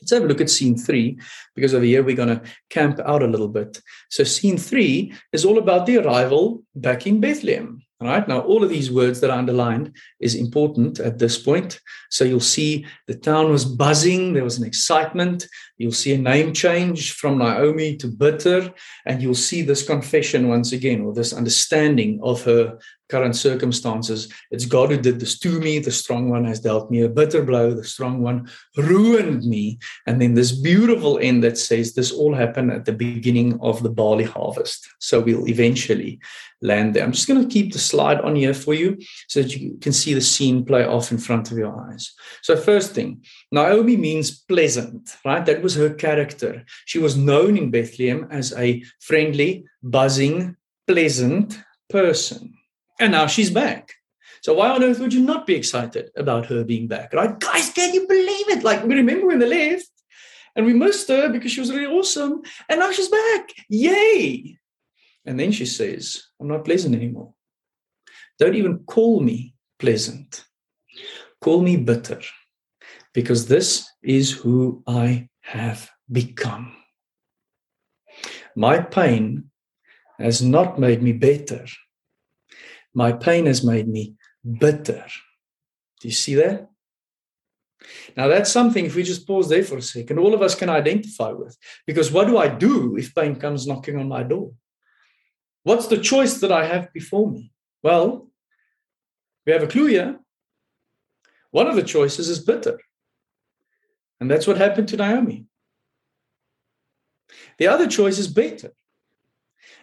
Let's 0.00 0.12
have 0.12 0.22
a 0.22 0.26
look 0.26 0.40
at 0.40 0.50
scene 0.50 0.76
three, 0.76 1.18
because 1.54 1.74
over 1.74 1.84
here 1.84 2.02
we're 2.02 2.16
going 2.16 2.40
to 2.40 2.42
camp 2.70 3.00
out 3.04 3.22
a 3.22 3.26
little 3.26 3.48
bit. 3.48 3.80
So, 4.10 4.24
scene 4.24 4.58
three 4.58 5.12
is 5.32 5.44
all 5.44 5.58
about 5.58 5.86
the 5.86 5.98
arrival 5.98 6.62
back 6.74 7.06
in 7.06 7.20
Bethlehem. 7.20 7.82
All 8.00 8.06
right. 8.06 8.28
Now, 8.28 8.42
all 8.42 8.62
of 8.62 8.70
these 8.70 8.92
words 8.92 9.20
that 9.20 9.30
are 9.30 9.38
underlined 9.38 9.96
is 10.20 10.36
important 10.36 11.00
at 11.00 11.18
this 11.18 11.36
point. 11.36 11.80
So, 12.10 12.24
you'll 12.24 12.38
see 12.38 12.86
the 13.08 13.16
town 13.16 13.50
was 13.50 13.64
buzzing. 13.64 14.34
There 14.34 14.44
was 14.44 14.56
an 14.56 14.64
excitement. 14.64 15.48
You'll 15.78 15.90
see 15.90 16.14
a 16.14 16.18
name 16.18 16.52
change 16.52 17.14
from 17.14 17.38
Naomi 17.38 17.96
to 17.96 18.06
bitter. 18.06 18.72
And 19.04 19.20
you'll 19.20 19.34
see 19.34 19.62
this 19.62 19.84
confession 19.84 20.48
once 20.48 20.70
again, 20.70 21.00
or 21.00 21.12
this 21.12 21.32
understanding 21.32 22.20
of 22.22 22.44
her 22.44 22.78
current 23.08 23.36
circumstances. 23.36 24.32
It's 24.50 24.66
God 24.66 24.90
who 24.90 24.98
did 24.98 25.20
this 25.20 25.38
to 25.40 25.60
me. 25.60 25.78
The 25.78 25.90
strong 25.90 26.28
one 26.28 26.44
has 26.44 26.60
dealt 26.60 26.90
me 26.90 27.02
a 27.02 27.08
bitter 27.08 27.42
blow. 27.42 27.72
The 27.72 27.84
strong 27.84 28.22
one 28.22 28.48
ruined 28.76 29.44
me. 29.44 29.78
And 30.06 30.20
then 30.20 30.34
this 30.34 30.52
beautiful 30.52 31.18
end 31.20 31.42
that 31.44 31.58
says 31.58 31.94
this 31.94 32.12
all 32.12 32.34
happened 32.34 32.70
at 32.70 32.84
the 32.84 32.92
beginning 32.92 33.58
of 33.60 33.82
the 33.82 33.90
barley 33.90 34.24
harvest. 34.24 34.88
So 34.98 35.20
we'll 35.20 35.48
eventually 35.48 36.20
land 36.60 36.94
there. 36.94 37.04
I'm 37.04 37.12
just 37.12 37.28
going 37.28 37.40
to 37.40 37.52
keep 37.52 37.72
the 37.72 37.78
slide 37.78 38.20
on 38.20 38.36
here 38.36 38.54
for 38.54 38.74
you 38.74 38.98
so 39.28 39.42
that 39.42 39.56
you 39.56 39.78
can 39.80 39.92
see 39.92 40.14
the 40.14 40.20
scene 40.20 40.64
play 40.64 40.84
off 40.84 41.12
in 41.12 41.18
front 41.18 41.50
of 41.50 41.58
your 41.58 41.78
eyes. 41.88 42.12
So, 42.42 42.56
first 42.56 42.94
thing, 42.94 43.24
Naomi 43.52 43.96
means 43.96 44.42
pleasant, 44.42 45.10
right? 45.24 45.44
That 45.44 45.62
was 45.62 45.74
her 45.76 45.90
character. 45.90 46.64
She 46.86 46.98
was 46.98 47.16
known 47.16 47.56
in 47.56 47.70
Bethlehem 47.70 48.26
as 48.30 48.52
a 48.54 48.82
friendly, 49.00 49.64
buzzing, 49.82 50.56
pleasant 50.86 51.58
person. 51.88 52.57
And 52.98 53.12
now 53.12 53.26
she's 53.26 53.50
back. 53.50 53.92
So 54.42 54.54
why 54.54 54.70
on 54.70 54.84
earth 54.84 55.00
would 55.00 55.14
you 55.14 55.22
not 55.22 55.46
be 55.46 55.54
excited 55.54 56.10
about 56.16 56.46
her 56.46 56.64
being 56.64 56.88
back, 56.88 57.12
right? 57.12 57.38
Guys, 57.38 57.70
can 57.70 57.92
you 57.92 58.06
believe 58.06 58.48
it? 58.50 58.62
Like 58.62 58.84
we 58.84 58.94
remember 58.94 59.26
when 59.26 59.38
they 59.38 59.48
left 59.48 59.90
and 60.54 60.64
we 60.64 60.72
missed 60.72 61.08
her 61.08 61.28
because 61.28 61.52
she 61.52 61.60
was 61.60 61.72
really 61.72 61.86
awesome. 61.86 62.42
And 62.68 62.80
now 62.80 62.92
she's 62.92 63.08
back. 63.08 63.52
Yay. 63.68 64.58
And 65.24 65.38
then 65.38 65.52
she 65.52 65.66
says, 65.66 66.24
I'm 66.40 66.48
not 66.48 66.64
pleasant 66.64 66.94
anymore. 66.94 67.34
Don't 68.38 68.54
even 68.54 68.80
call 68.80 69.20
me 69.20 69.54
pleasant. 69.78 70.44
Call 71.40 71.60
me 71.60 71.76
bitter 71.76 72.20
because 73.12 73.46
this 73.46 73.88
is 74.02 74.32
who 74.32 74.82
I 74.86 75.28
have 75.42 75.90
become. 76.10 76.74
My 78.54 78.80
pain 78.80 79.50
has 80.18 80.42
not 80.42 80.78
made 80.78 81.02
me 81.02 81.12
better 81.12 81.66
my 82.98 83.12
pain 83.12 83.46
has 83.46 83.62
made 83.62 83.88
me 83.96 84.14
bitter. 84.66 85.04
Do 86.00 86.08
you 86.08 86.14
see 86.14 86.34
that? 86.34 86.68
Now, 88.16 88.26
that's 88.26 88.50
something, 88.50 88.84
if 88.84 88.96
we 88.96 89.04
just 89.04 89.24
pause 89.24 89.48
there 89.48 89.62
for 89.62 89.76
a 89.76 89.82
second, 89.82 90.18
all 90.18 90.34
of 90.34 90.42
us 90.42 90.56
can 90.56 90.68
identify 90.68 91.30
with. 91.30 91.56
Because 91.86 92.10
what 92.10 92.26
do 92.26 92.36
I 92.36 92.48
do 92.48 92.96
if 92.96 93.14
pain 93.14 93.36
comes 93.36 93.68
knocking 93.68 94.00
on 94.00 94.08
my 94.08 94.24
door? 94.24 94.50
What's 95.62 95.86
the 95.86 95.98
choice 96.12 96.40
that 96.40 96.50
I 96.50 96.64
have 96.64 96.92
before 96.92 97.30
me? 97.30 97.52
Well, 97.84 98.30
we 99.46 99.52
have 99.52 99.62
a 99.62 99.68
clue 99.68 99.86
here. 99.86 100.18
One 101.52 101.68
of 101.68 101.76
the 101.76 101.84
choices 101.84 102.28
is 102.28 102.44
bitter. 102.44 102.80
And 104.18 104.28
that's 104.28 104.48
what 104.48 104.58
happened 104.58 104.88
to 104.88 104.96
Naomi. 104.96 105.46
The 107.58 107.68
other 107.68 107.86
choice 107.86 108.18
is 108.18 108.26
better. 108.26 108.72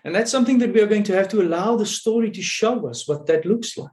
And 0.05 0.13
that's 0.13 0.31
something 0.31 0.59
that 0.59 0.71
we 0.71 0.81
are 0.81 0.87
going 0.87 1.03
to 1.03 1.15
have 1.15 1.27
to 1.29 1.41
allow 1.41 1.75
the 1.75 1.85
story 1.85 2.29
to 2.29 2.41
show 2.41 2.87
us 2.87 3.07
what 3.07 3.25
that 3.25 3.43
looks 3.43 3.75
like. 3.75 3.89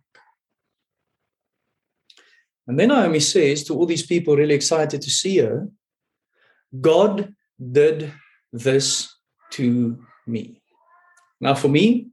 And 2.66 2.79
then 2.79 2.88
Naomi 2.88 3.18
says 3.18 3.64
to 3.64 3.75
all 3.75 3.87
these 3.87 4.07
people 4.07 4.37
really 4.37 4.55
excited 4.55 5.01
to 5.01 5.11
see 5.11 5.38
her, 5.38 5.68
God 6.79 7.35
did 7.59 8.12
this 8.53 9.16
to 9.53 9.98
me. 10.27 10.61
Now, 11.40 11.55
for 11.55 11.68
me, 11.68 12.11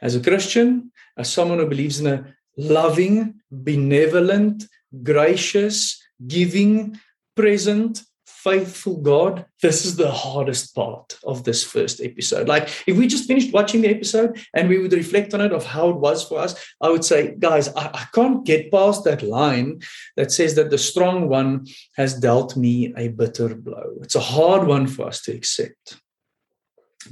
as 0.00 0.14
a 0.14 0.20
Christian, 0.20 0.92
as 1.16 1.30
someone 1.30 1.58
who 1.58 1.66
believes 1.66 2.00
in 2.00 2.06
a 2.06 2.34
loving, 2.56 3.40
benevolent, 3.50 4.64
gracious, 5.02 6.00
giving, 6.26 6.98
present, 7.34 8.02
faithful 8.42 8.96
God, 8.96 9.46
this 9.60 9.84
is 9.86 9.96
the 9.96 10.10
hardest 10.10 10.74
part 10.74 11.18
of 11.24 11.44
this 11.44 11.62
first 11.62 12.00
episode. 12.00 12.48
Like, 12.48 12.68
if 12.86 12.96
we 12.96 13.06
just 13.06 13.28
finished 13.28 13.52
watching 13.52 13.82
the 13.82 13.88
episode 13.88 14.44
and 14.54 14.68
we 14.68 14.78
would 14.78 14.92
reflect 14.92 15.32
on 15.34 15.40
it 15.40 15.52
of 15.52 15.64
how 15.64 15.90
it 15.90 15.96
was 15.96 16.26
for 16.26 16.40
us, 16.40 16.54
I 16.80 16.90
would 16.90 17.04
say, 17.04 17.34
guys, 17.38 17.68
I, 17.74 17.86
I 17.94 18.06
can't 18.14 18.44
get 18.44 18.72
past 18.72 19.04
that 19.04 19.22
line 19.22 19.80
that 20.16 20.32
says 20.32 20.54
that 20.56 20.70
the 20.70 20.78
strong 20.78 21.28
one 21.28 21.66
has 21.96 22.18
dealt 22.18 22.56
me 22.56 22.92
a 22.96 23.08
bitter 23.08 23.54
blow. 23.54 23.98
It's 24.02 24.16
a 24.16 24.20
hard 24.20 24.66
one 24.66 24.86
for 24.86 25.06
us 25.06 25.22
to 25.22 25.32
accept. 25.32 25.98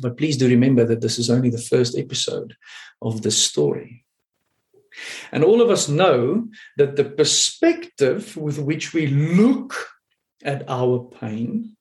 But 0.01 0.17
please 0.17 0.37
do 0.37 0.49
remember 0.49 0.85
that 0.85 1.01
this 1.01 1.19
is 1.19 1.31
only 1.31 1.51
the 1.51 1.59
first 1.59 1.97
episode 1.97 2.57
of 3.03 3.23
this 3.23 3.39
story. 3.39 4.05
And 5.33 5.45
all 5.45 5.63
of 5.63 5.71
us 5.71 5.89
know 5.89 6.49
that 6.77 6.97
the 6.97 7.05
perspective 7.05 8.37
with 8.37 8.59
which 8.59 8.93
we 8.93 9.07
look 9.07 9.75
at 10.45 10.69
our 10.69 10.99
pain 11.21 11.77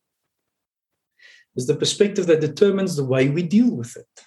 is 1.55 1.67
the 1.67 1.75
perspective 1.75 2.27
that 2.27 2.41
determines 2.41 2.95
the 2.95 3.05
way 3.05 3.29
we 3.29 3.43
deal 3.43 3.71
with 3.71 3.95
it. 3.97 4.25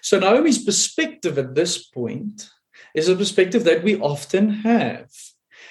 So, 0.00 0.18
Naomi's 0.18 0.62
perspective 0.62 1.38
at 1.38 1.54
this 1.54 1.86
point 1.86 2.50
is 2.94 3.08
a 3.08 3.16
perspective 3.16 3.64
that 3.64 3.82
we 3.82 3.98
often 3.98 4.50
have. 4.50 5.10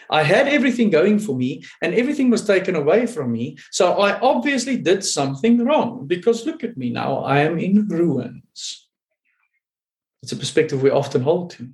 I 0.10 0.24
had 0.24 0.48
everything 0.48 0.90
going 0.90 1.20
for 1.20 1.36
me 1.36 1.64
and 1.82 1.94
everything 1.94 2.30
was 2.30 2.46
taken 2.46 2.76
away 2.76 3.06
from 3.08 3.32
me. 3.32 3.58
So 3.72 3.94
I 3.94 4.20
obviously 4.20 4.78
did 4.78 5.04
something 5.04 5.64
wrong 5.64 6.06
because 6.08 6.46
look 6.46 6.64
at 6.64 6.78
me 6.78 6.90
now, 6.90 7.20
I 7.20 7.40
am 7.40 7.58
in 7.58 7.88
ruins. 7.88 8.88
It's 10.22 10.32
a 10.32 10.38
perspective 10.38 10.82
we 10.82 10.90
often 10.90 11.22
hold 11.22 11.52
to. 11.52 11.70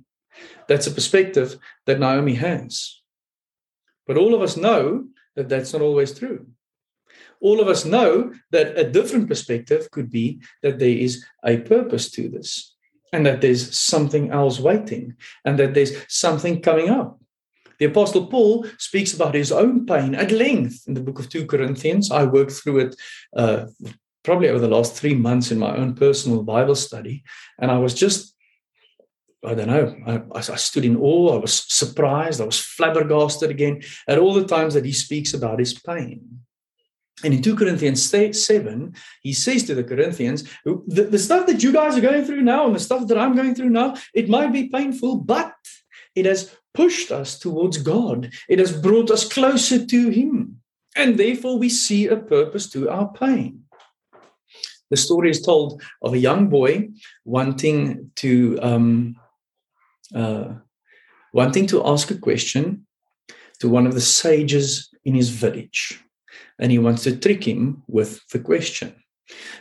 That's 0.68 0.86
a 0.86 0.92
perspective 0.92 1.58
that 1.86 2.00
Naomi 2.00 2.34
has. 2.34 3.00
But 4.06 4.16
all 4.16 4.34
of 4.34 4.42
us 4.42 4.56
know 4.56 5.06
that 5.36 5.48
that's 5.48 5.72
not 5.72 5.82
always 5.82 6.18
true. 6.18 6.46
All 7.40 7.60
of 7.60 7.68
us 7.68 7.84
know 7.84 8.32
that 8.50 8.78
a 8.78 8.90
different 8.90 9.28
perspective 9.28 9.90
could 9.90 10.10
be 10.10 10.40
that 10.62 10.78
there 10.78 10.88
is 10.88 11.24
a 11.44 11.58
purpose 11.58 12.10
to 12.12 12.28
this 12.28 12.74
and 13.12 13.24
that 13.26 13.40
there's 13.40 13.76
something 13.76 14.30
else 14.30 14.60
waiting 14.60 15.16
and 15.44 15.58
that 15.58 15.74
there's 15.74 15.92
something 16.08 16.60
coming 16.60 16.90
up. 16.90 17.18
The 17.78 17.86
Apostle 17.86 18.26
Paul 18.26 18.66
speaks 18.76 19.14
about 19.14 19.34
his 19.34 19.50
own 19.50 19.86
pain 19.86 20.14
at 20.14 20.30
length 20.30 20.84
in 20.86 20.92
the 20.92 21.00
book 21.00 21.18
of 21.18 21.30
2 21.30 21.46
Corinthians. 21.46 22.10
I 22.10 22.24
worked 22.24 22.52
through 22.52 22.80
it 22.80 22.96
uh, 23.34 23.66
probably 24.22 24.50
over 24.50 24.58
the 24.58 24.68
last 24.68 24.94
three 24.94 25.14
months 25.14 25.50
in 25.50 25.58
my 25.58 25.74
own 25.74 25.94
personal 25.94 26.42
Bible 26.42 26.74
study. 26.74 27.24
And 27.58 27.70
I 27.70 27.78
was 27.78 27.94
just, 27.94 28.36
I 29.44 29.54
don't 29.54 29.68
know, 29.68 29.96
I, 30.06 30.38
I 30.38 30.56
stood 30.56 30.84
in 30.84 30.96
awe. 30.96 31.34
I 31.34 31.38
was 31.38 31.64
surprised. 31.72 32.40
I 32.40 32.44
was 32.44 32.58
flabbergasted 32.58 33.50
again 33.50 33.80
at 34.06 34.18
all 34.18 34.34
the 34.34 34.46
times 34.46 34.74
that 34.74 34.84
he 34.84 34.92
speaks 34.92 35.32
about 35.32 35.58
his 35.58 35.78
pain. 35.78 36.40
And 37.22 37.34
in 37.34 37.42
2 37.42 37.56
Corinthians 37.56 38.08
7, 38.08 38.94
he 39.22 39.32
says 39.32 39.64
to 39.64 39.74
the 39.74 39.84
Corinthians, 39.84 40.44
the, 40.64 41.08
the, 41.10 41.18
stuff 41.18 41.46
that 41.46 41.62
you 41.62 41.72
guys 41.72 41.96
are 41.96 42.02
going 42.02 42.24
through 42.24 42.42
now 42.42 42.66
and 42.66 42.74
the 42.74 42.80
stuff 42.80 43.06
that 43.08 43.18
I'm 43.18 43.36
going 43.36 43.54
through 43.54 43.70
now, 43.70 43.96
it 44.14 44.28
might 44.28 44.52
be 44.52 44.68
painful, 44.68 45.16
but 45.16 45.52
it 46.14 46.24
has 46.24 46.54
pushed 46.72 47.10
us 47.10 47.38
towards 47.38 47.78
God. 47.78 48.32
It 48.48 48.58
has 48.58 48.72
brought 48.72 49.10
us 49.10 49.30
closer 49.30 49.84
to 49.84 50.08
Him. 50.08 50.60
And 50.96 51.18
therefore, 51.18 51.58
we 51.58 51.68
see 51.68 52.06
a 52.06 52.16
purpose 52.16 52.68
to 52.70 52.88
our 52.88 53.12
pain. 53.12 53.64
The 54.90 54.96
story 54.96 55.30
is 55.30 55.42
told 55.42 55.82
of 56.02 56.14
a 56.14 56.18
young 56.18 56.48
boy 56.48 56.88
wanting 57.24 58.10
to 58.16 58.58
um, 58.60 59.16
uh, 60.14 60.54
wanting 61.32 61.66
to 61.68 61.86
ask 61.86 62.10
a 62.10 62.18
question 62.18 62.86
to 63.60 63.68
one 63.68 63.86
of 63.86 63.94
the 63.94 64.00
sages 64.00 64.88
in 65.04 65.14
his 65.14 65.30
village, 65.30 66.02
and 66.58 66.72
he 66.72 66.78
wants 66.78 67.02
to 67.04 67.16
trick 67.16 67.46
him 67.46 67.82
with 67.88 68.26
the 68.28 68.38
question. 68.38 68.94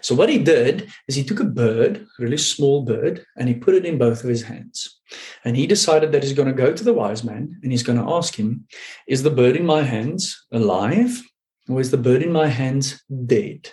So 0.01 0.15
what 0.15 0.29
he 0.29 0.39
did 0.39 0.89
is 1.07 1.15
he 1.15 1.23
took 1.23 1.39
a 1.39 1.45
bird, 1.45 1.97
a 1.97 2.23
really 2.23 2.37
small 2.37 2.83
bird, 2.83 3.25
and 3.37 3.47
he 3.47 3.55
put 3.55 3.75
it 3.75 3.85
in 3.85 3.97
both 3.97 4.23
of 4.23 4.29
his 4.29 4.43
hands. 4.43 4.99
And 5.43 5.55
he 5.55 5.67
decided 5.67 6.11
that 6.11 6.23
he's 6.23 6.33
going 6.33 6.47
to 6.47 6.53
go 6.53 6.73
to 6.73 6.83
the 6.83 6.93
wise 6.93 7.23
man 7.23 7.59
and 7.61 7.71
he's 7.71 7.83
going 7.83 7.99
to 7.99 8.11
ask 8.11 8.35
him, 8.35 8.67
Is 9.07 9.23
the 9.23 9.31
bird 9.31 9.55
in 9.55 9.65
my 9.65 9.83
hands 9.83 10.45
alive 10.51 11.21
or 11.67 11.79
is 11.79 11.91
the 11.91 11.97
bird 11.97 12.21
in 12.21 12.31
my 12.31 12.47
hands 12.47 13.03
dead? 13.25 13.71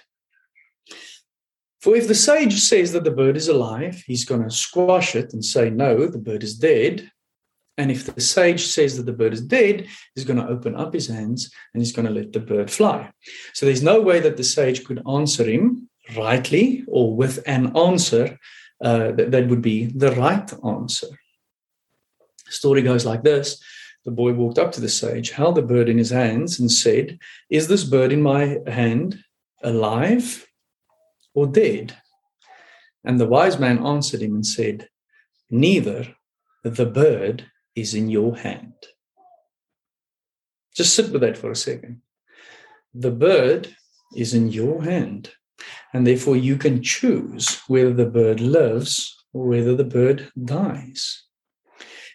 For 1.80 1.94
if 1.94 2.08
the 2.08 2.14
sage 2.14 2.58
says 2.60 2.92
that 2.92 3.04
the 3.04 3.10
bird 3.10 3.36
is 3.36 3.48
alive, 3.48 4.02
he's 4.06 4.24
going 4.24 4.42
to 4.42 4.50
squash 4.50 5.14
it 5.14 5.32
and 5.32 5.44
say, 5.44 5.70
No, 5.70 6.06
the 6.06 6.18
bird 6.18 6.42
is 6.42 6.56
dead. 6.56 7.10
And 7.78 7.90
if 7.90 8.06
the 8.06 8.20
sage 8.20 8.66
says 8.66 8.96
that 8.96 9.04
the 9.04 9.12
bird 9.12 9.34
is 9.34 9.42
dead, 9.42 9.86
he's 10.14 10.24
going 10.24 10.38
to 10.38 10.48
open 10.48 10.74
up 10.74 10.94
his 10.94 11.08
hands 11.08 11.50
and 11.74 11.82
he's 11.82 11.92
going 11.92 12.06
to 12.06 12.12
let 12.12 12.32
the 12.32 12.40
bird 12.40 12.70
fly. 12.70 13.10
So 13.52 13.66
there's 13.66 13.82
no 13.82 14.00
way 14.00 14.20
that 14.20 14.38
the 14.38 14.44
sage 14.44 14.84
could 14.84 15.02
answer 15.06 15.44
him 15.44 15.90
rightly 16.16 16.84
or 16.88 17.14
with 17.14 17.42
an 17.46 17.76
answer 17.76 18.38
uh, 18.82 19.12
that, 19.12 19.30
that 19.30 19.48
would 19.48 19.62
be 19.62 19.86
the 19.86 20.12
right 20.12 20.50
answer. 20.64 21.08
The 22.46 22.52
story 22.52 22.82
goes 22.82 23.04
like 23.04 23.22
this 23.22 23.60
The 24.04 24.10
boy 24.10 24.32
walked 24.32 24.58
up 24.58 24.72
to 24.72 24.80
the 24.80 24.88
sage, 24.88 25.30
held 25.30 25.56
the 25.56 25.62
bird 25.62 25.88
in 25.88 25.98
his 25.98 26.10
hands, 26.10 26.58
and 26.58 26.70
said, 26.70 27.18
Is 27.50 27.68
this 27.68 27.84
bird 27.84 28.12
in 28.12 28.22
my 28.22 28.58
hand 28.66 29.22
alive 29.62 30.45
or 31.36 31.46
dead? 31.46 31.96
And 33.04 33.20
the 33.20 33.28
wise 33.28 33.60
man 33.60 33.86
answered 33.86 34.22
him 34.22 34.34
and 34.34 34.44
said, 34.44 34.88
Neither 35.48 36.16
the 36.64 36.86
bird 36.86 37.46
is 37.76 37.94
in 37.94 38.08
your 38.08 38.36
hand. 38.36 38.74
Just 40.74 40.94
sit 40.94 41.12
with 41.12 41.20
that 41.20 41.38
for 41.38 41.50
a 41.50 41.56
second. 41.56 42.02
The 42.92 43.12
bird 43.12 43.76
is 44.16 44.34
in 44.34 44.48
your 44.48 44.82
hand, 44.82 45.30
and 45.92 46.06
therefore 46.06 46.36
you 46.36 46.56
can 46.56 46.82
choose 46.82 47.60
whether 47.68 47.92
the 47.92 48.06
bird 48.06 48.40
lives 48.40 49.14
or 49.32 49.46
whether 49.46 49.76
the 49.76 49.84
bird 49.84 50.30
dies. 50.44 51.22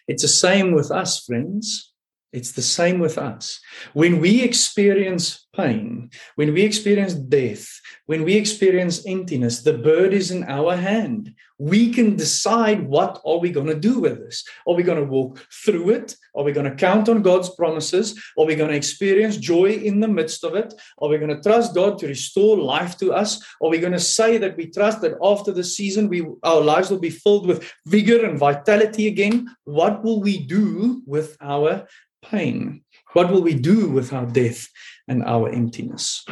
It's 0.08 0.22
the 0.22 0.28
same 0.28 0.72
with 0.72 0.90
us, 0.90 1.24
friends. 1.24 1.91
It's 2.32 2.52
the 2.52 2.62
same 2.62 2.98
with 2.98 3.18
us. 3.18 3.60
When 3.92 4.18
we 4.18 4.42
experience 4.42 5.46
pain, 5.54 6.08
when 6.36 6.54
we 6.54 6.62
experience 6.62 7.12
death, 7.12 7.68
when 8.06 8.24
we 8.24 8.36
experience 8.36 9.06
emptiness, 9.06 9.62
the 9.62 9.76
bird 9.76 10.14
is 10.14 10.30
in 10.30 10.44
our 10.44 10.74
hand. 10.74 11.34
We 11.58 11.92
can 11.92 12.16
decide 12.16 12.88
what 12.88 13.20
are 13.26 13.38
we 13.38 13.50
going 13.50 13.66
to 13.66 13.78
do 13.78 14.00
with 14.00 14.18
this? 14.18 14.44
Are 14.66 14.74
we 14.74 14.82
going 14.82 14.98
to 14.98 15.04
walk 15.04 15.46
through 15.64 15.90
it? 15.90 16.16
Are 16.34 16.42
we 16.42 16.52
going 16.52 16.68
to 16.68 16.74
count 16.74 17.10
on 17.10 17.20
God's 17.20 17.50
promises? 17.50 18.18
Are 18.38 18.46
we 18.46 18.56
going 18.56 18.70
to 18.70 18.76
experience 18.76 19.36
joy 19.36 19.72
in 19.72 20.00
the 20.00 20.08
midst 20.08 20.42
of 20.42 20.54
it? 20.54 20.72
Are 21.00 21.10
we 21.10 21.18
going 21.18 21.36
to 21.36 21.42
trust 21.42 21.74
God 21.74 21.98
to 21.98 22.06
restore 22.06 22.56
life 22.56 22.96
to 22.98 23.12
us? 23.12 23.44
Are 23.62 23.68
we 23.68 23.78
going 23.78 23.92
to 23.92 24.00
say 24.00 24.38
that 24.38 24.56
we 24.56 24.70
trust 24.70 25.02
that 25.02 25.18
after 25.22 25.52
the 25.52 25.64
season 25.64 26.08
we 26.08 26.26
our 26.42 26.62
lives 26.62 26.90
will 26.90 26.98
be 26.98 27.10
filled 27.10 27.46
with 27.46 27.70
vigor 27.86 28.24
and 28.24 28.38
vitality 28.38 29.06
again? 29.06 29.54
What 29.64 30.02
will 30.02 30.22
we 30.22 30.46
do 30.46 31.02
with 31.06 31.36
our 31.42 31.86
pain? 32.22 32.82
What 33.12 33.30
will 33.30 33.42
we 33.42 33.54
do 33.54 33.88
with 33.88 34.12
our 34.12 34.26
death 34.26 34.68
and 35.08 35.22
our 35.24 35.48
emptiness? 35.48 36.24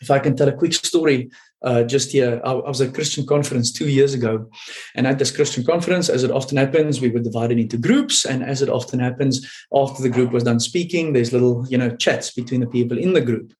if 0.00 0.10
I 0.10 0.18
can 0.18 0.36
tell 0.36 0.48
a 0.48 0.52
quick 0.52 0.72
story 0.72 1.30
uh, 1.62 1.82
just 1.82 2.10
here, 2.12 2.40
I, 2.42 2.52
I, 2.52 2.68
was 2.68 2.80
at 2.80 2.88
a 2.88 2.92
Christian 2.92 3.26
conference 3.26 3.70
two 3.70 3.88
years 3.88 4.14
ago. 4.14 4.48
And 4.94 5.06
at 5.06 5.18
this 5.18 5.30
Christian 5.30 5.62
conference, 5.62 6.08
as 6.08 6.24
it 6.24 6.30
often 6.30 6.56
happens, 6.56 7.02
we 7.02 7.10
were 7.10 7.20
divided 7.20 7.58
into 7.58 7.76
groups. 7.76 8.24
And 8.24 8.42
as 8.42 8.62
it 8.62 8.70
often 8.70 8.98
happens, 8.98 9.46
after 9.74 10.02
the 10.02 10.08
group 10.08 10.32
was 10.32 10.44
done 10.44 10.58
speaking, 10.58 11.12
there's 11.12 11.34
little, 11.34 11.66
you 11.68 11.76
know, 11.76 11.94
chats 11.96 12.30
between 12.30 12.60
the 12.60 12.66
people 12.66 12.96
in 12.96 13.12
the 13.12 13.20
group. 13.20 13.52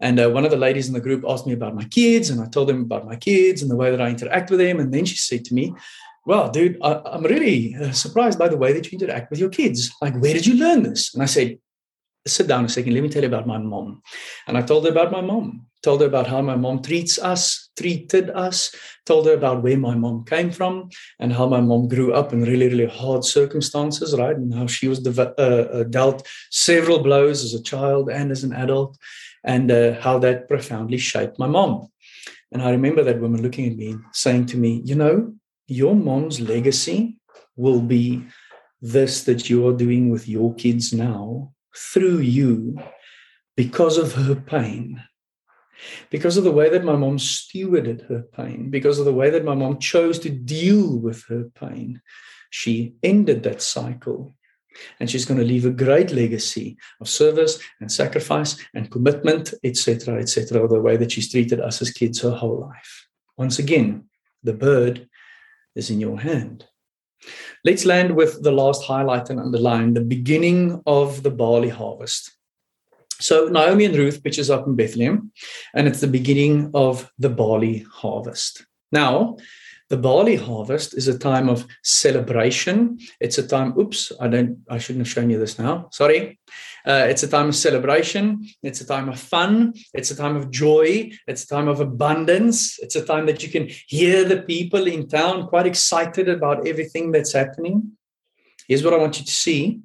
And 0.00 0.18
uh, 0.18 0.30
one 0.30 0.46
of 0.46 0.50
the 0.52 0.56
ladies 0.56 0.88
in 0.88 0.94
the 0.94 1.00
group 1.00 1.22
asked 1.28 1.46
me 1.46 1.52
about 1.52 1.74
my 1.74 1.84
kids, 1.84 2.30
and 2.30 2.40
I 2.40 2.46
told 2.46 2.68
them 2.68 2.80
about 2.80 3.04
my 3.04 3.16
kids 3.16 3.60
and 3.60 3.70
the 3.70 3.76
way 3.76 3.90
that 3.90 4.00
I 4.00 4.08
interact 4.08 4.50
with 4.50 4.60
them. 4.60 4.80
And 4.80 4.92
then 4.92 5.04
she 5.04 5.16
said 5.16 5.44
to 5.44 5.54
me, 5.54 5.74
well, 6.26 6.50
dude, 6.50 6.78
I, 6.82 7.00
am 7.14 7.22
really 7.24 7.76
uh, 7.76 7.92
surprised 7.92 8.38
by 8.38 8.48
the 8.48 8.56
way 8.56 8.72
that 8.72 8.90
you 8.90 8.98
interact 8.98 9.30
with 9.30 9.38
your 9.38 9.50
kids. 9.50 9.92
Like, 10.00 10.14
where 10.20 10.32
did 10.32 10.46
you 10.46 10.54
learn 10.54 10.82
this? 10.82 11.14
And 11.14 11.22
I 11.22 11.26
said, 11.26 11.58
sit 12.26 12.46
down 12.46 12.64
a 12.64 12.68
second. 12.68 12.94
Let 12.94 13.02
me 13.02 13.08
tell 13.10 13.22
you 13.22 13.28
about 13.28 13.46
my 13.46 13.58
mom. 13.58 14.02
And 14.46 14.56
I 14.56 14.62
told 14.62 14.84
her 14.84 14.90
about 14.90 15.12
my 15.12 15.20
mom 15.20 15.66
told 15.84 16.00
her 16.00 16.06
about 16.06 16.26
how 16.26 16.40
my 16.40 16.56
mom 16.56 16.82
treats 16.82 17.18
us, 17.18 17.68
treated 17.78 18.30
us, 18.30 18.74
told 19.04 19.26
her 19.26 19.34
about 19.34 19.62
where 19.62 19.76
my 19.76 19.94
mom 19.94 20.24
came 20.24 20.50
from 20.50 20.88
and 21.20 21.32
how 21.32 21.46
my 21.46 21.60
mom 21.60 21.86
grew 21.86 22.14
up 22.14 22.32
in 22.32 22.42
really, 22.42 22.68
really 22.68 22.86
hard 22.86 23.22
circumstances, 23.22 24.16
right? 24.18 24.36
And 24.36 24.52
how 24.54 24.66
she 24.66 24.88
was 24.88 25.00
de- 25.00 25.34
uh, 25.38 25.78
uh, 25.78 25.84
dealt 25.84 26.26
several 26.50 27.02
blows 27.02 27.44
as 27.44 27.52
a 27.52 27.62
child 27.62 28.08
and 28.08 28.32
as 28.32 28.42
an 28.42 28.54
adult, 28.54 28.96
and 29.44 29.70
uh, 29.70 30.00
how 30.00 30.18
that 30.20 30.48
profoundly 30.48 30.96
shaped 30.96 31.38
my 31.38 31.46
mom. 31.46 31.88
And 32.50 32.62
I 32.62 32.70
remember 32.70 33.04
that 33.04 33.20
woman 33.20 33.42
looking 33.42 33.66
at 33.70 33.76
me, 33.76 33.96
saying 34.12 34.46
to 34.46 34.56
me, 34.56 34.80
You 34.84 34.94
know, 34.94 35.34
your 35.66 35.94
mom's 35.94 36.40
legacy 36.40 37.18
will 37.56 37.80
be 37.80 38.24
this 38.80 39.24
that 39.24 39.48
you 39.48 39.66
are 39.66 39.72
doing 39.72 40.10
with 40.10 40.28
your 40.28 40.54
kids 40.54 40.92
now 40.92 41.52
through 41.74 42.18
you 42.18 42.78
because 43.56 43.96
of 43.96 44.12
her 44.14 44.34
pain 44.34 45.02
because 46.10 46.36
of 46.36 46.44
the 46.44 46.52
way 46.52 46.68
that 46.70 46.84
my 46.84 46.96
mom 46.96 47.18
stewarded 47.18 48.06
her 48.08 48.22
pain, 48.22 48.70
because 48.70 48.98
of 48.98 49.04
the 49.04 49.12
way 49.12 49.30
that 49.30 49.44
my 49.44 49.54
mom 49.54 49.78
chose 49.78 50.18
to 50.20 50.30
deal 50.30 50.98
with 50.98 51.24
her 51.28 51.50
pain, 51.54 52.00
she 52.50 52.94
ended 53.02 53.42
that 53.42 53.62
cycle. 53.62 54.34
And 54.98 55.08
she's 55.08 55.24
going 55.24 55.38
to 55.38 55.46
leave 55.46 55.66
a 55.66 55.70
great 55.70 56.10
legacy 56.10 56.76
of 57.00 57.08
service 57.08 57.60
and 57.80 57.90
sacrifice 57.90 58.56
and 58.74 58.90
commitment, 58.90 59.54
etc., 59.62 60.18
etc., 60.18 60.66
the 60.66 60.80
way 60.80 60.96
that 60.96 61.12
she's 61.12 61.30
treated 61.30 61.60
us 61.60 61.80
as 61.80 61.92
kids 61.92 62.20
her 62.22 62.32
whole 62.32 62.60
life. 62.60 63.06
Once 63.36 63.60
again, 63.60 64.08
the 64.42 64.52
bird 64.52 65.08
is 65.74 65.90
in 65.90 66.00
your 66.00 66.18
hand. 66.18 66.66
Let's 67.64 67.86
land 67.86 68.14
with 68.14 68.42
the 68.42 68.52
last 68.52 68.84
highlight 68.84 69.30
and 69.30 69.40
underline 69.40 69.94
the 69.94 70.02
beginning 70.02 70.82
of 70.86 71.22
the 71.22 71.30
barley 71.30 71.70
harvest. 71.70 72.36
So 73.20 73.46
Naomi 73.48 73.86
and 73.86 73.96
Ruth 73.96 74.22
pitches 74.22 74.50
up 74.50 74.66
in 74.66 74.76
Bethlehem, 74.76 75.32
and 75.74 75.86
it's 75.88 76.00
the 76.00 76.06
beginning 76.06 76.70
of 76.74 77.10
the 77.18 77.30
barley 77.30 77.86
harvest. 77.90 78.66
Now, 78.92 79.36
The 79.94 80.00
barley 80.00 80.34
harvest 80.34 80.94
is 80.94 81.06
a 81.06 81.16
time 81.16 81.48
of 81.48 81.68
celebration. 81.84 82.98
It's 83.20 83.38
a 83.38 83.46
time, 83.46 83.78
oops, 83.78 84.10
I 84.20 84.26
don't, 84.26 84.58
I 84.68 84.76
shouldn't 84.78 85.06
have 85.06 85.14
shown 85.14 85.30
you 85.30 85.38
this 85.38 85.56
now. 85.56 85.88
Sorry. 85.92 86.40
Uh, 86.84 87.06
it's 87.08 87.22
a 87.22 87.28
time 87.28 87.50
of 87.50 87.54
celebration. 87.54 88.44
It's 88.64 88.80
a 88.80 88.86
time 88.88 89.08
of 89.08 89.20
fun. 89.20 89.74
It's 89.92 90.10
a 90.10 90.16
time 90.16 90.34
of 90.34 90.50
joy. 90.50 91.12
It's 91.28 91.44
a 91.44 91.46
time 91.46 91.68
of 91.68 91.78
abundance. 91.78 92.76
It's 92.80 92.96
a 92.96 93.06
time 93.06 93.26
that 93.26 93.44
you 93.44 93.50
can 93.50 93.68
hear 93.86 94.24
the 94.24 94.42
people 94.42 94.88
in 94.88 95.06
town 95.06 95.46
quite 95.46 95.68
excited 95.68 96.28
about 96.28 96.66
everything 96.66 97.12
that's 97.12 97.32
happening. 97.32 97.92
Here's 98.66 98.82
what 98.82 98.94
I 98.94 98.98
want 98.98 99.20
you 99.20 99.24
to 99.24 99.30
see 99.30 99.80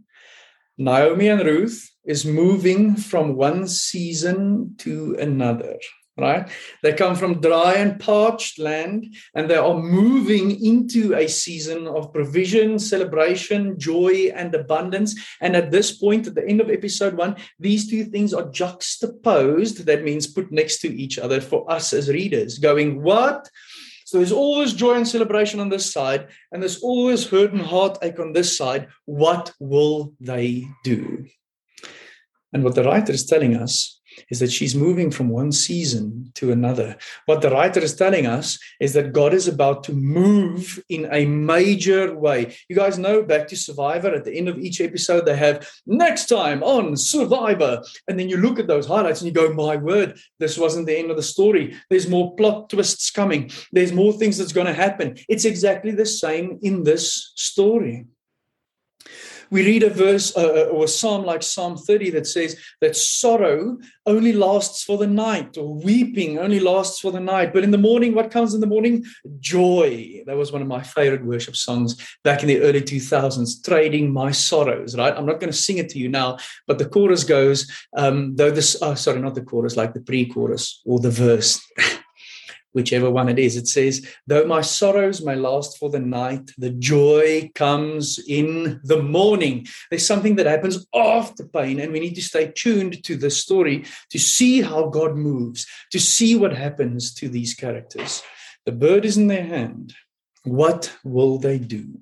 Naomi 0.79 1.27
and 1.27 1.45
Ruth 1.45 1.87
is 2.03 2.25
moving 2.25 2.95
from 2.95 3.35
one 3.35 3.67
season 3.67 4.73
to 4.79 5.15
another 5.19 5.77
right? 6.19 6.49
They 6.83 6.93
come 6.93 7.15
from 7.15 7.41
dry 7.41 7.75
and 7.75 7.99
parched 7.99 8.59
land 8.59 9.15
and 9.33 9.49
they 9.49 9.57
are 9.57 9.77
moving 9.77 10.63
into 10.63 11.15
a 11.15 11.27
season 11.27 11.87
of 11.87 12.13
provision, 12.13 12.79
celebration, 12.79 13.79
joy, 13.79 14.31
and 14.35 14.53
abundance. 14.53 15.15
And 15.41 15.55
at 15.55 15.71
this 15.71 15.97
point, 15.97 16.27
at 16.27 16.35
the 16.35 16.47
end 16.47 16.61
of 16.61 16.69
episode 16.69 17.15
one, 17.15 17.35
these 17.59 17.89
two 17.89 18.05
things 18.05 18.33
are 18.33 18.49
juxtaposed. 18.49 19.85
That 19.85 20.03
means 20.03 20.27
put 20.27 20.51
next 20.51 20.79
to 20.81 20.93
each 20.93 21.17
other 21.17 21.41
for 21.41 21.69
us 21.71 21.93
as 21.93 22.09
readers, 22.09 22.57
going, 22.57 23.01
What? 23.01 23.49
So 24.09 24.17
there's 24.17 24.31
always 24.31 24.73
joy 24.73 24.95
and 24.95 25.07
celebration 25.07 25.59
on 25.59 25.69
this 25.69 25.93
side, 25.93 26.29
and 26.51 26.63
there's 26.63 26.81
always 26.81 27.27
hurt 27.27 27.53
and 27.53 27.61
heartache 27.61 28.19
on 28.19 28.33
this 28.33 28.57
side. 28.57 28.87
What 29.05 29.53
will 29.59 30.13
they 30.19 30.67
do? 30.83 31.27
And 32.51 32.63
what 32.63 32.73
the 32.73 32.83
writer 32.83 33.11
is 33.11 33.27
telling 33.27 33.55
us 33.55 33.98
is 34.29 34.39
that 34.39 34.51
she's 34.51 34.75
moving 34.75 35.11
from 35.11 35.29
one 35.29 35.51
season 35.51 36.31
to 36.35 36.51
another. 36.51 36.97
What 37.25 37.41
the 37.41 37.49
writer 37.49 37.79
is 37.79 37.95
telling 37.95 38.25
us 38.25 38.59
is 38.79 38.93
that 38.93 39.13
God 39.13 39.33
is 39.33 39.47
about 39.47 39.83
to 39.85 39.93
move 39.93 40.81
in 40.89 41.07
a 41.11 41.25
major 41.25 42.15
way. 42.15 42.55
You 42.67 42.75
guys 42.75 42.97
know 42.97 43.23
back 43.23 43.47
to 43.49 43.55
Survivor, 43.55 44.13
at 44.13 44.25
the 44.25 44.37
end 44.37 44.49
of 44.49 44.57
each 44.57 44.81
episode, 44.81 45.25
they 45.25 45.37
have 45.37 45.67
next 45.85 46.27
time 46.27 46.63
on 46.63 46.95
Survivor. 46.95 47.81
And 48.07 48.19
then 48.19 48.29
you 48.29 48.37
look 48.37 48.59
at 48.59 48.67
those 48.67 48.87
highlights 48.87 49.21
and 49.21 49.27
you 49.27 49.33
go, 49.33 49.53
my 49.53 49.75
word, 49.75 50.19
this 50.39 50.57
wasn't 50.57 50.87
the 50.87 50.97
end 50.97 51.11
of 51.11 51.17
the 51.17 51.23
story. 51.23 51.75
There's 51.89 52.07
more 52.07 52.35
plot 52.35 52.69
twists 52.69 53.11
coming, 53.11 53.51
there's 53.71 53.93
more 53.93 54.13
things 54.13 54.37
that's 54.37 54.53
going 54.53 54.67
to 54.67 54.73
happen. 54.73 55.17
It's 55.27 55.45
exactly 55.45 55.91
the 55.91 56.05
same 56.05 56.59
in 56.61 56.83
this 56.83 57.31
story 57.35 58.05
we 59.51 59.65
read 59.65 59.83
a 59.83 59.89
verse 59.89 60.35
uh, 60.35 60.41
uh, 60.41 60.69
or 60.71 60.85
a 60.85 60.87
psalm 60.87 61.25
like 61.25 61.43
Psalm 61.43 61.77
30 61.77 62.11
that 62.11 62.27
says 62.27 62.59
that 62.81 62.95
sorrow 62.95 63.77
only 64.05 64.33
lasts 64.33 64.83
for 64.83 64.97
the 64.97 65.07
night, 65.07 65.57
or 65.57 65.75
weeping 65.75 66.39
only 66.39 66.59
lasts 66.59 66.99
for 66.99 67.11
the 67.11 67.19
night. 67.19 67.53
But 67.53 67.63
in 67.63 67.71
the 67.71 67.77
morning, 67.77 68.13
what 68.13 68.31
comes 68.31 68.53
in 68.53 68.61
the 68.61 68.67
morning? 68.67 69.05
Joy. 69.39 70.23
That 70.25 70.37
was 70.37 70.51
one 70.51 70.61
of 70.61 70.67
my 70.67 70.81
favorite 70.81 71.25
worship 71.25 71.55
songs 71.55 71.95
back 72.23 72.41
in 72.41 72.47
the 72.47 72.61
early 72.61 72.81
2000s, 72.81 73.63
Trading 73.63 74.11
My 74.11 74.31
Sorrows, 74.31 74.97
right? 74.97 75.13
I'm 75.15 75.25
not 75.25 75.39
going 75.39 75.51
to 75.51 75.57
sing 75.57 75.77
it 75.77 75.89
to 75.89 75.99
you 75.99 76.09
now, 76.09 76.37
but 76.67 76.77
the 76.77 76.89
chorus 76.89 77.23
goes, 77.23 77.71
um, 77.95 78.35
though 78.35 78.51
this, 78.51 78.77
oh, 78.81 78.95
sorry, 78.95 79.19
not 79.19 79.35
the 79.35 79.41
chorus, 79.41 79.77
like 79.77 79.93
the 79.93 80.01
pre 80.01 80.25
chorus 80.25 80.81
or 80.85 80.99
the 80.99 81.11
verse. 81.11 81.61
whichever 82.73 83.09
one 83.09 83.29
it 83.29 83.39
is. 83.39 83.57
It 83.57 83.67
says, 83.67 84.05
Though 84.27 84.45
my 84.45 84.61
sorrows 84.61 85.23
may 85.23 85.35
last 85.35 85.77
for 85.77 85.89
the 85.89 85.99
night, 85.99 86.51
the 86.57 86.69
joy 86.71 87.51
comes 87.55 88.19
in 88.27 88.79
the 88.83 89.01
morning. 89.01 89.67
There's 89.89 90.05
something 90.05 90.35
that 90.35 90.45
happens 90.45 90.85
after 90.93 91.45
pain, 91.47 91.79
and 91.79 91.91
we 91.91 91.99
need 91.99 92.15
to 92.15 92.21
stay 92.21 92.51
tuned 92.55 93.03
to 93.03 93.15
the 93.15 93.29
story 93.29 93.85
to 94.09 94.19
see 94.19 94.61
how 94.61 94.89
God 94.89 95.15
moves, 95.15 95.65
to 95.91 95.99
see 95.99 96.35
what 96.35 96.55
happens 96.55 97.13
to 97.15 97.29
these 97.29 97.53
characters. 97.53 98.21
The 98.65 98.71
bird 98.71 99.05
is 99.05 99.17
in 99.17 99.27
their 99.27 99.45
hand. 99.45 99.93
What 100.43 100.93
will 101.03 101.37
they 101.37 101.57
do? 101.59 101.99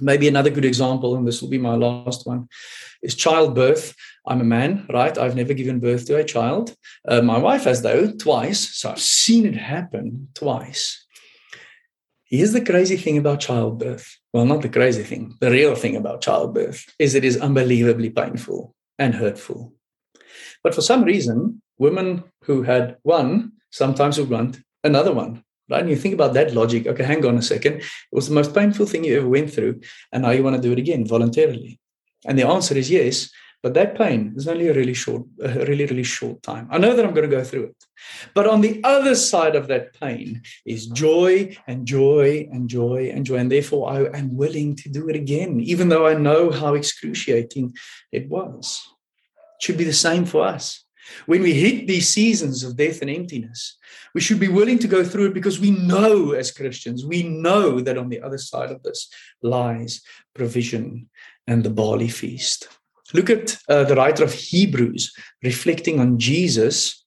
Maybe 0.00 0.28
another 0.28 0.50
good 0.50 0.64
example, 0.64 1.16
and 1.16 1.26
this 1.26 1.42
will 1.42 1.48
be 1.48 1.58
my 1.58 1.74
last 1.74 2.26
one, 2.26 2.48
is 3.02 3.14
childbirth. 3.14 3.94
I'm 4.26 4.40
a 4.40 4.44
man, 4.44 4.86
right? 4.90 5.16
I've 5.16 5.36
never 5.36 5.54
given 5.54 5.80
birth 5.80 6.06
to 6.06 6.16
a 6.16 6.24
child. 6.24 6.74
Uh, 7.06 7.22
my 7.22 7.38
wife 7.38 7.64
has, 7.64 7.82
though, 7.82 8.12
twice. 8.12 8.76
So 8.76 8.90
I've 8.90 9.00
seen 9.00 9.46
it 9.46 9.56
happen 9.56 10.28
twice. 10.34 11.04
Here's 12.24 12.52
the 12.52 12.64
crazy 12.64 12.96
thing 12.96 13.16
about 13.16 13.40
childbirth. 13.40 14.18
Well, 14.32 14.44
not 14.44 14.60
the 14.60 14.68
crazy 14.68 15.02
thing. 15.02 15.34
The 15.40 15.50
real 15.50 15.74
thing 15.74 15.96
about 15.96 16.20
childbirth 16.20 16.84
is 16.98 17.14
it 17.14 17.24
is 17.24 17.40
unbelievably 17.40 18.10
painful 18.10 18.74
and 18.98 19.14
hurtful. 19.14 19.72
But 20.62 20.74
for 20.74 20.82
some 20.82 21.04
reason, 21.04 21.62
women 21.78 22.24
who 22.44 22.62
had 22.64 22.98
one 23.02 23.52
sometimes 23.70 24.18
would 24.18 24.28
want 24.28 24.60
another 24.84 25.12
one 25.12 25.42
right? 25.70 25.80
And 25.80 25.90
you 25.90 25.96
think 25.96 26.14
about 26.14 26.34
that 26.34 26.54
logic. 26.54 26.86
Okay, 26.86 27.04
hang 27.04 27.24
on 27.24 27.38
a 27.38 27.42
second. 27.42 27.74
It 27.76 27.86
was 28.12 28.28
the 28.28 28.34
most 28.34 28.54
painful 28.54 28.86
thing 28.86 29.04
you 29.04 29.18
ever 29.18 29.28
went 29.28 29.52
through, 29.52 29.80
and 30.12 30.22
now 30.22 30.30
you 30.30 30.42
want 30.42 30.56
to 30.56 30.62
do 30.62 30.72
it 30.72 30.78
again 30.78 31.06
voluntarily. 31.06 31.78
And 32.26 32.38
the 32.38 32.46
answer 32.46 32.76
is 32.76 32.90
yes. 32.90 33.30
But 33.60 33.74
that 33.74 33.98
pain 33.98 34.34
is 34.36 34.46
only 34.46 34.68
a 34.68 34.72
really 34.72 34.94
short, 34.94 35.24
a 35.42 35.48
really, 35.48 35.84
really 35.84 36.04
short 36.04 36.42
time. 36.44 36.68
I 36.70 36.78
know 36.78 36.94
that 36.94 37.04
I'm 37.04 37.12
going 37.12 37.28
to 37.28 37.36
go 37.36 37.42
through 37.42 37.64
it. 37.64 37.84
But 38.32 38.46
on 38.46 38.60
the 38.60 38.80
other 38.84 39.16
side 39.16 39.56
of 39.56 39.66
that 39.66 39.98
pain 39.98 40.42
is 40.64 40.86
joy 40.86 41.56
and 41.66 41.84
joy 41.84 42.48
and 42.52 42.68
joy 42.68 43.10
and 43.12 43.26
joy. 43.26 43.38
And 43.38 43.50
therefore, 43.50 43.90
I 43.90 44.16
am 44.16 44.36
willing 44.36 44.76
to 44.76 44.88
do 44.88 45.08
it 45.08 45.16
again, 45.16 45.58
even 45.58 45.88
though 45.88 46.06
I 46.06 46.14
know 46.14 46.52
how 46.52 46.74
excruciating 46.74 47.74
it 48.12 48.28
was. 48.28 48.80
It 49.56 49.64
should 49.64 49.76
be 49.76 49.82
the 49.82 49.92
same 49.92 50.24
for 50.24 50.44
us. 50.46 50.84
When 51.26 51.42
we 51.42 51.54
hit 51.54 51.86
these 51.86 52.08
seasons 52.08 52.64
of 52.64 52.76
death 52.76 53.00
and 53.02 53.10
emptiness, 53.10 53.76
we 54.14 54.20
should 54.20 54.40
be 54.40 54.48
willing 54.48 54.78
to 54.80 54.88
go 54.88 55.04
through 55.04 55.26
it 55.26 55.34
because 55.34 55.60
we 55.60 55.70
know 55.70 56.32
as 56.32 56.50
Christians, 56.50 57.04
we 57.04 57.22
know 57.22 57.80
that 57.80 57.98
on 57.98 58.08
the 58.08 58.20
other 58.20 58.38
side 58.38 58.70
of 58.70 58.82
this 58.82 59.08
lies 59.42 60.00
provision 60.34 61.08
and 61.46 61.64
the 61.64 61.70
barley 61.70 62.08
feast. 62.08 62.68
Look 63.14 63.30
at 63.30 63.56
uh, 63.68 63.84
the 63.84 63.96
writer 63.96 64.24
of 64.24 64.34
Hebrews 64.34 65.14
reflecting 65.42 65.98
on 65.98 66.18
Jesus 66.18 67.04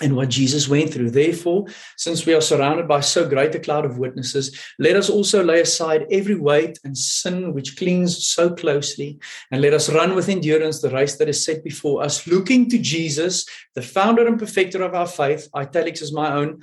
and 0.00 0.14
what 0.14 0.28
Jesus 0.28 0.68
went 0.68 0.92
through. 0.92 1.10
Therefore, 1.10 1.66
since 1.96 2.26
we 2.26 2.34
are 2.34 2.40
surrounded 2.40 2.86
by 2.86 3.00
so 3.00 3.28
great 3.28 3.54
a 3.54 3.60
cloud 3.60 3.84
of 3.84 3.98
witnesses, 3.98 4.58
let 4.78 4.96
us 4.96 5.08
also 5.08 5.42
lay 5.42 5.60
aside 5.60 6.06
every 6.10 6.34
weight 6.34 6.78
and 6.84 6.96
sin 6.96 7.54
which 7.54 7.76
clings 7.76 8.26
so 8.26 8.50
closely, 8.50 9.18
and 9.50 9.62
let 9.62 9.74
us 9.74 9.88
run 9.88 10.14
with 10.14 10.28
endurance 10.28 10.80
the 10.80 10.90
race 10.90 11.16
that 11.16 11.28
is 11.28 11.44
set 11.44 11.64
before 11.64 12.02
us, 12.02 12.26
looking 12.26 12.68
to 12.70 12.78
Jesus, 12.78 13.46
the 13.74 13.82
founder 13.82 14.26
and 14.26 14.38
perfecter 14.38 14.82
of 14.82 14.94
our 14.94 15.06
faith. 15.06 15.48
Italics 15.54 16.02
is 16.02 16.12
my 16.12 16.32
own. 16.32 16.60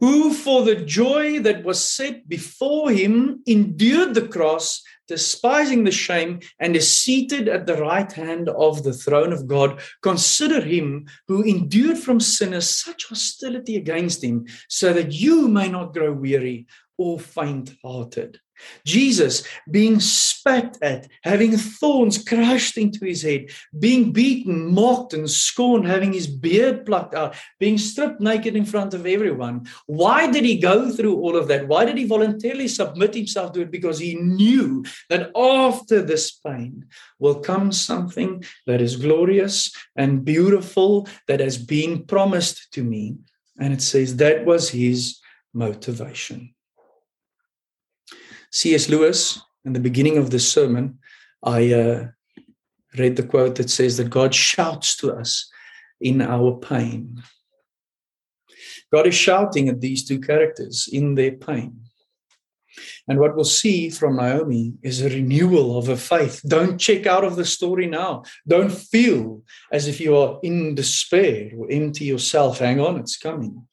Who, 0.00 0.34
for 0.34 0.62
the 0.62 0.76
joy 0.76 1.40
that 1.40 1.64
was 1.64 1.82
set 1.82 2.28
before 2.28 2.90
him, 2.90 3.42
endured 3.46 4.14
the 4.14 4.28
cross, 4.28 4.82
despising 5.08 5.84
the 5.84 5.90
shame, 5.90 6.40
and 6.58 6.76
is 6.76 6.96
seated 6.96 7.48
at 7.48 7.66
the 7.66 7.76
right 7.76 8.10
hand 8.12 8.48
of 8.48 8.82
the 8.82 8.92
throne 8.92 9.32
of 9.32 9.46
God. 9.46 9.80
Consider 10.02 10.60
him 10.60 11.06
who 11.28 11.42
endured 11.42 11.98
from 11.98 12.20
sinners 12.20 12.68
such 12.68 13.08
hostility 13.08 13.76
against 13.76 14.22
him, 14.22 14.46
so 14.68 14.92
that 14.92 15.12
you 15.12 15.48
may 15.48 15.68
not 15.68 15.92
grow 15.92 16.12
weary 16.12 16.66
or 16.98 17.18
faint 17.18 17.74
hearted. 17.82 18.40
Jesus 18.84 19.46
being 19.70 20.00
spat 20.00 20.78
at, 20.80 21.08
having 21.22 21.56
thorns 21.56 22.22
crushed 22.22 22.78
into 22.78 23.04
his 23.04 23.22
head, 23.22 23.50
being 23.78 24.12
beaten, 24.12 24.72
mocked, 24.72 25.12
and 25.12 25.30
scorned, 25.30 25.86
having 25.86 26.12
his 26.12 26.26
beard 26.26 26.86
plucked 26.86 27.14
out, 27.14 27.34
being 27.58 27.78
stripped 27.78 28.20
naked 28.20 28.56
in 28.56 28.64
front 28.64 28.94
of 28.94 29.06
everyone. 29.06 29.66
Why 29.86 30.30
did 30.30 30.44
he 30.44 30.58
go 30.58 30.90
through 30.90 31.16
all 31.16 31.36
of 31.36 31.48
that? 31.48 31.68
Why 31.68 31.84
did 31.84 31.98
he 31.98 32.06
voluntarily 32.06 32.68
submit 32.68 33.14
himself 33.14 33.52
to 33.52 33.62
it? 33.62 33.70
Because 33.70 33.98
he 33.98 34.14
knew 34.14 34.84
that 35.10 35.30
after 35.36 36.02
this 36.02 36.32
pain 36.32 36.86
will 37.18 37.40
come 37.40 37.72
something 37.72 38.44
that 38.66 38.80
is 38.80 38.96
glorious 38.96 39.74
and 39.96 40.24
beautiful 40.24 41.08
that 41.28 41.40
has 41.40 41.58
been 41.58 42.04
promised 42.04 42.72
to 42.72 42.82
me. 42.82 43.16
And 43.58 43.72
it 43.72 43.82
says 43.82 44.16
that 44.16 44.44
was 44.44 44.70
his 44.70 45.18
motivation. 45.54 46.54
C.S. 48.52 48.88
Lewis, 48.88 49.40
in 49.64 49.72
the 49.72 49.80
beginning 49.80 50.16
of 50.16 50.30
this 50.30 50.50
sermon, 50.50 50.98
I 51.42 51.72
uh, 51.72 52.08
read 52.98 53.16
the 53.16 53.22
quote 53.22 53.56
that 53.56 53.70
says 53.70 53.96
that 53.96 54.10
God 54.10 54.34
shouts 54.34 54.96
to 54.98 55.12
us 55.12 55.50
in 56.00 56.22
our 56.22 56.56
pain. 56.56 57.22
God 58.92 59.06
is 59.06 59.14
shouting 59.14 59.68
at 59.68 59.80
these 59.80 60.04
two 60.04 60.20
characters 60.20 60.88
in 60.90 61.14
their 61.14 61.32
pain. 61.32 61.80
And 63.08 63.18
what 63.18 63.34
we'll 63.34 63.44
see 63.44 63.90
from 63.90 64.16
Naomi 64.16 64.74
is 64.82 65.00
a 65.00 65.08
renewal 65.08 65.78
of 65.78 65.86
her 65.86 65.96
faith. 65.96 66.42
Don't 66.46 66.78
check 66.78 67.06
out 67.06 67.24
of 67.24 67.36
the 67.36 67.44
story 67.44 67.86
now. 67.86 68.24
Don't 68.46 68.72
feel 68.72 69.42
as 69.72 69.86
if 69.88 70.00
you 70.00 70.16
are 70.16 70.38
in 70.42 70.74
despair 70.74 71.52
or 71.56 71.68
empty 71.70 72.04
yourself. 72.04 72.58
Hang 72.58 72.80
on, 72.80 72.98
it's 72.98 73.16
coming. 73.16 73.66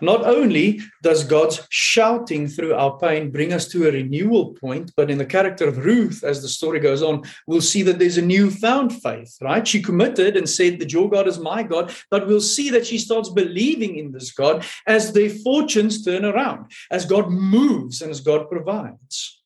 Not 0.00 0.24
only 0.24 0.80
does 1.02 1.24
God's 1.24 1.66
shouting 1.70 2.48
through 2.48 2.74
our 2.74 2.98
pain 2.98 3.30
bring 3.30 3.52
us 3.52 3.68
to 3.68 3.86
a 3.86 3.92
renewal 3.92 4.54
point, 4.54 4.92
but 4.96 5.10
in 5.10 5.18
the 5.18 5.26
character 5.26 5.68
of 5.68 5.84
Ruth, 5.84 6.24
as 6.24 6.42
the 6.42 6.48
story 6.48 6.80
goes 6.80 7.02
on, 7.02 7.22
we'll 7.46 7.60
see 7.60 7.82
that 7.82 7.98
there's 7.98 8.18
a 8.18 8.22
newfound 8.22 9.02
faith, 9.02 9.36
right? 9.40 9.66
She 9.66 9.82
committed 9.82 10.36
and 10.36 10.48
said 10.48 10.78
that 10.78 10.92
your 10.92 11.10
God 11.10 11.28
is 11.28 11.38
my 11.38 11.62
God, 11.62 11.94
but 12.10 12.26
we'll 12.26 12.40
see 12.40 12.70
that 12.70 12.86
she 12.86 12.98
starts 12.98 13.28
believing 13.28 13.96
in 13.96 14.12
this 14.12 14.32
God 14.32 14.64
as 14.86 15.12
their 15.12 15.30
fortunes 15.30 16.04
turn 16.04 16.24
around, 16.24 16.70
as 16.90 17.04
God 17.04 17.30
moves 17.30 18.00
and 18.00 18.10
as 18.10 18.20
God 18.20 18.48
provides, 18.48 19.42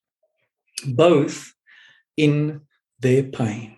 both 0.87 1.53
in 2.17 2.61
their 3.01 3.25
pain. 3.25 3.77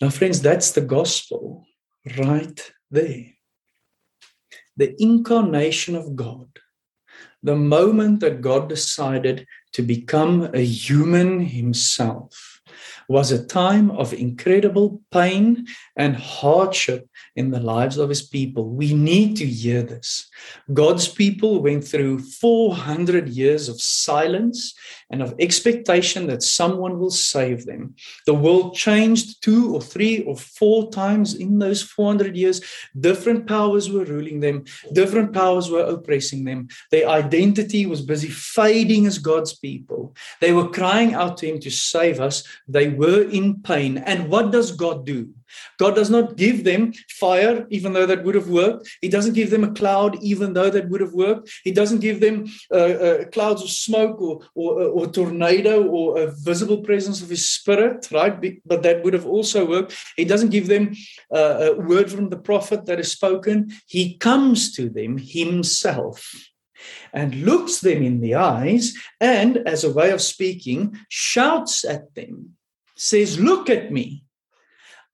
Now, 0.00 0.10
friends, 0.10 0.40
that's 0.40 0.72
the 0.72 0.80
gospel 0.80 1.66
right 2.16 2.72
there 2.90 3.26
the 4.80 4.96
incarnation 4.98 5.94
of 5.94 6.16
God, 6.16 6.48
the 7.42 7.54
moment 7.54 8.20
that 8.20 8.40
God 8.40 8.66
decided 8.70 9.46
to 9.74 9.82
become 9.82 10.48
a 10.54 10.64
human 10.64 11.40
himself, 11.40 12.62
was 13.06 13.30
a 13.30 13.44
time 13.44 13.90
of 13.90 14.14
incredible 14.14 15.02
pain 15.10 15.66
and 15.96 16.16
hardship 16.16 17.06
in 17.36 17.50
the 17.50 17.60
lives 17.60 17.98
of 17.98 18.08
his 18.08 18.22
people. 18.22 18.70
We 18.70 18.94
need 18.94 19.36
to 19.36 19.46
hear 19.46 19.82
this. 19.82 20.30
God's 20.72 21.08
people 21.08 21.60
went 21.60 21.84
through 21.84 22.20
400 22.20 23.28
years 23.28 23.68
of 23.68 23.82
silence 23.82 24.74
and 25.10 25.22
of 25.22 25.34
expectation 25.38 26.26
that 26.28 26.42
someone 26.42 26.98
will 26.98 27.10
save 27.10 27.66
them. 27.66 27.94
The 28.26 28.34
world 28.34 28.74
changed 28.74 29.42
two 29.42 29.74
or 29.74 29.80
three 29.80 30.22
or 30.22 30.36
four 30.36 30.90
times 30.90 31.34
in 31.34 31.58
those 31.58 31.82
400 31.82 32.36
years. 32.36 32.60
Different 32.98 33.46
powers 33.46 33.90
were 33.90 34.04
ruling 34.04 34.40
them, 34.40 34.64
different 34.92 35.32
powers 35.32 35.70
were 35.70 35.84
oppressing 35.84 36.44
them. 36.44 36.68
Their 36.90 37.08
identity 37.08 37.86
was 37.86 38.02
busy 38.02 38.28
fading 38.28 39.06
as 39.06 39.18
God's 39.18 39.54
people. 39.54 40.14
They 40.40 40.52
were 40.52 40.68
crying 40.68 41.14
out 41.14 41.38
to 41.38 41.46
Him 41.46 41.60
to 41.60 41.70
save 41.70 42.20
us. 42.20 42.44
They 42.68 42.88
were 42.88 43.22
in 43.22 43.62
pain. 43.62 43.98
And 43.98 44.28
what 44.28 44.52
does 44.52 44.72
God 44.72 45.04
do? 45.04 45.30
God 45.78 45.94
does 45.94 46.10
not 46.10 46.36
give 46.36 46.64
them 46.64 46.92
fire, 47.08 47.66
even 47.70 47.92
though 47.92 48.06
that 48.06 48.24
would 48.24 48.34
have 48.34 48.48
worked. 48.48 48.90
He 49.00 49.08
doesn't 49.08 49.34
give 49.34 49.50
them 49.50 49.64
a 49.64 49.72
cloud, 49.72 50.22
even 50.22 50.52
though 50.52 50.70
that 50.70 50.88
would 50.88 51.00
have 51.00 51.12
worked. 51.12 51.50
He 51.64 51.72
doesn't 51.72 52.00
give 52.00 52.20
them 52.20 52.46
uh, 52.72 52.76
uh, 52.76 53.24
clouds 53.26 53.62
of 53.62 53.70
smoke 53.70 54.20
or, 54.20 54.40
or, 54.54 54.82
or 54.82 55.06
tornado 55.06 55.86
or 55.86 56.18
a 56.18 56.30
visible 56.30 56.82
presence 56.82 57.22
of 57.22 57.28
His 57.28 57.48
Spirit, 57.48 58.08
right? 58.10 58.60
But 58.64 58.82
that 58.82 59.02
would 59.04 59.14
have 59.14 59.26
also 59.26 59.66
worked. 59.66 59.96
He 60.16 60.24
doesn't 60.24 60.50
give 60.50 60.68
them 60.68 60.94
uh, 61.34 61.72
a 61.72 61.74
word 61.74 62.10
from 62.10 62.28
the 62.28 62.38
prophet 62.38 62.86
that 62.86 63.00
is 63.00 63.12
spoken. 63.12 63.72
He 63.86 64.16
comes 64.16 64.72
to 64.76 64.88
them 64.88 65.18
Himself 65.18 66.34
and 67.12 67.34
looks 67.42 67.80
them 67.80 68.02
in 68.02 68.20
the 68.20 68.34
eyes 68.34 68.94
and, 69.20 69.58
as 69.66 69.84
a 69.84 69.92
way 69.92 70.10
of 70.10 70.20
speaking, 70.20 70.98
shouts 71.08 71.84
at 71.84 72.14
them, 72.14 72.56
says, 72.96 73.38
Look 73.38 73.68
at 73.68 73.92
me. 73.92 74.24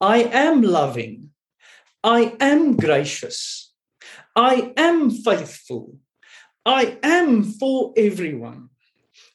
I 0.01 0.19
am 0.25 0.63
loving. 0.63 1.31
I 2.05 2.37
am 2.41 2.77
gracious. 2.77 3.73
I 4.35 4.73
am 4.77 5.11
faithful. 5.11 5.97
I 6.65 6.99
am 7.03 7.45
for 7.45 7.95
everyone. 7.97 8.69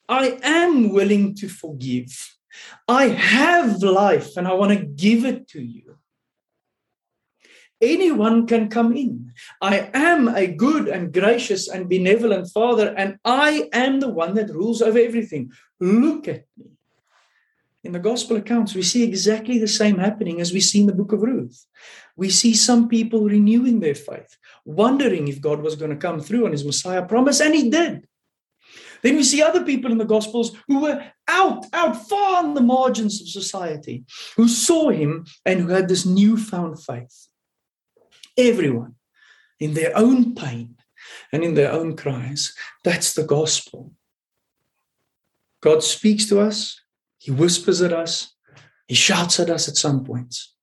I 0.08 0.38
am 0.44 0.90
willing 0.90 1.36
to 1.36 1.48
forgive. 1.48 2.38
I 2.88 3.08
have 3.08 3.82
life 3.82 4.38
and 4.38 4.48
I 4.48 4.54
want 4.54 4.78
to 4.78 4.86
give 4.86 5.26
it 5.26 5.48
to 5.50 5.62
you. 5.62 5.98
Anyone 7.82 8.46
can 8.46 8.70
come 8.70 8.96
in. 8.96 9.32
I 9.60 9.90
am 9.94 10.28
a 10.28 10.46
good 10.46 10.88
and 10.88 11.12
gracious 11.12 11.68
and 11.68 11.90
benevolent 11.90 12.50
Father, 12.54 12.94
and 12.96 13.18
I 13.26 13.70
am 13.74 14.00
the 14.00 14.10
one 14.10 14.36
that 14.36 14.52
rules 14.52 14.84
over 14.84 15.00
everything. 15.00 15.52
Look 15.80 16.28
at 16.28 16.46
me 16.58 16.78
in 17.84 17.94
the 17.94 18.00
gospel 18.00 18.38
accounts, 18.38 18.76
we 18.76 18.84
see 18.84 19.04
exactly 19.04 19.58
the 19.58 19.68
same 19.68 19.98
happening 19.98 20.40
as 20.40 20.54
we 20.54 20.60
see 20.60 20.82
in 20.82 20.88
the 20.88 20.94
book 20.94 21.12
of 21.12 21.22
Ruth. 21.22 21.66
We 22.16 22.30
see 22.30 22.54
some 22.54 22.88
people 22.88 23.26
renewing 23.26 23.80
their 23.80 23.96
faith, 23.96 24.38
wondering 24.66 25.28
if 25.28 25.42
God 25.42 25.62
was 25.62 25.76
going 25.76 25.92
to 25.92 25.98
come 25.98 26.20
through 26.20 26.46
on 26.46 26.52
his 26.52 26.66
Messiah 26.66 27.04
promise, 27.04 27.40
and 27.40 27.56
he 27.56 27.70
did. 27.70 28.08
Then 29.02 29.16
we 29.16 29.24
see 29.24 29.42
other 29.42 29.64
people 29.64 29.92
in 29.92 29.98
the 29.98 30.06
Gospels 30.06 30.56
who 30.68 30.82
were 30.82 31.04
out, 31.28 31.66
out 31.74 32.08
far 32.08 32.44
on 32.44 32.54
the 32.54 32.62
margins 32.62 33.20
of 33.20 33.28
society, 33.30 34.04
who 34.38 34.48
saw 34.48 34.90
him 34.90 35.26
and 35.44 35.60
who 35.60 35.70
had 35.70 35.88
this 35.88 36.06
newfound 36.06 36.84
faith. 36.84 37.28
Everyone 38.38 38.96
in 39.60 39.74
their 39.74 39.98
own 39.98 40.36
pain 40.36 40.76
and 41.34 41.44
in 41.44 41.56
their 41.56 41.72
own 41.72 41.96
cries. 41.98 42.54
That's 42.84 43.14
the 43.14 43.24
gospel. 43.24 43.92
God 45.62 45.84
speaks 45.84 46.28
to 46.30 46.40
us 46.40 46.80
he 47.22 47.30
whispers 47.30 47.84
at 47.84 47.94
us. 47.94 48.34
He 48.88 48.96
shouts 48.96 49.40
at 49.40 49.52
us 49.52 49.68
at 49.68 49.78
some 49.78 50.04
points. 50.04 50.56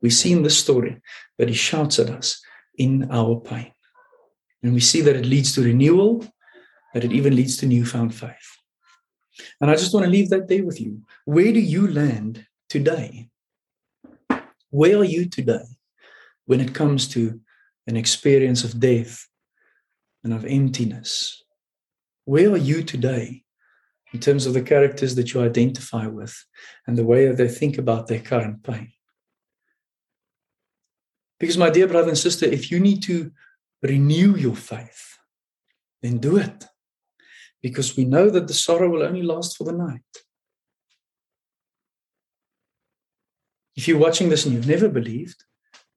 We 0.00 0.08
see 0.08 0.32
in 0.32 0.42
the 0.42 0.48
story 0.48 0.98
that 1.36 1.48
he 1.48 1.54
shouts 1.54 1.98
at 1.98 2.08
us 2.08 2.40
in 2.78 3.10
our 3.10 3.38
pain. 3.38 3.72
And 4.62 4.72
we 4.72 4.80
see 4.80 5.02
that 5.02 5.14
it 5.14 5.26
leads 5.26 5.54
to 5.54 5.62
renewal, 5.62 6.24
that 6.94 7.04
it 7.04 7.12
even 7.12 7.36
leads 7.36 7.58
to 7.58 7.66
newfound 7.66 8.14
faith. 8.14 8.50
And 9.60 9.70
I 9.70 9.74
just 9.74 9.92
want 9.92 10.04
to 10.04 10.10
leave 10.10 10.30
that 10.30 10.48
there 10.48 10.64
with 10.64 10.80
you. 10.80 11.02
Where 11.26 11.52
do 11.52 11.60
you 11.60 11.86
land 11.86 12.46
today? 12.70 13.28
Where 14.70 14.96
are 14.96 15.04
you 15.04 15.28
today 15.28 15.66
when 16.46 16.62
it 16.62 16.74
comes 16.74 17.08
to 17.08 17.38
an 17.86 17.98
experience 17.98 18.64
of 18.64 18.80
death 18.80 19.28
and 20.24 20.32
of 20.32 20.46
emptiness? 20.46 21.44
Where 22.24 22.50
are 22.52 22.64
you 22.70 22.84
today 22.84 23.44
in 24.12 24.20
terms 24.20 24.46
of 24.46 24.54
the 24.54 24.62
characters 24.62 25.14
that 25.14 25.32
you 25.32 25.40
identify 25.40 26.06
with 26.06 26.44
and 26.86 26.96
the 26.96 27.04
way 27.04 27.26
that 27.26 27.36
they 27.36 27.48
think 27.48 27.78
about 27.78 28.06
their 28.06 28.20
current 28.20 28.62
pain. 28.62 28.92
Because, 31.38 31.56
my 31.56 31.70
dear 31.70 31.86
brother 31.86 32.08
and 32.08 32.18
sister, 32.18 32.44
if 32.46 32.70
you 32.70 32.80
need 32.80 33.02
to 33.04 33.30
renew 33.82 34.36
your 34.36 34.56
faith, 34.56 35.18
then 36.02 36.18
do 36.18 36.36
it. 36.36 36.66
Because 37.62 37.96
we 37.96 38.04
know 38.04 38.30
that 38.30 38.46
the 38.46 38.54
sorrow 38.54 38.88
will 38.88 39.02
only 39.02 39.22
last 39.22 39.56
for 39.56 39.64
the 39.64 39.72
night. 39.72 40.00
If 43.76 43.88
you're 43.88 43.98
watching 43.98 44.28
this 44.28 44.44
and 44.44 44.54
you've 44.54 44.66
never 44.66 44.88
believed, 44.88 45.44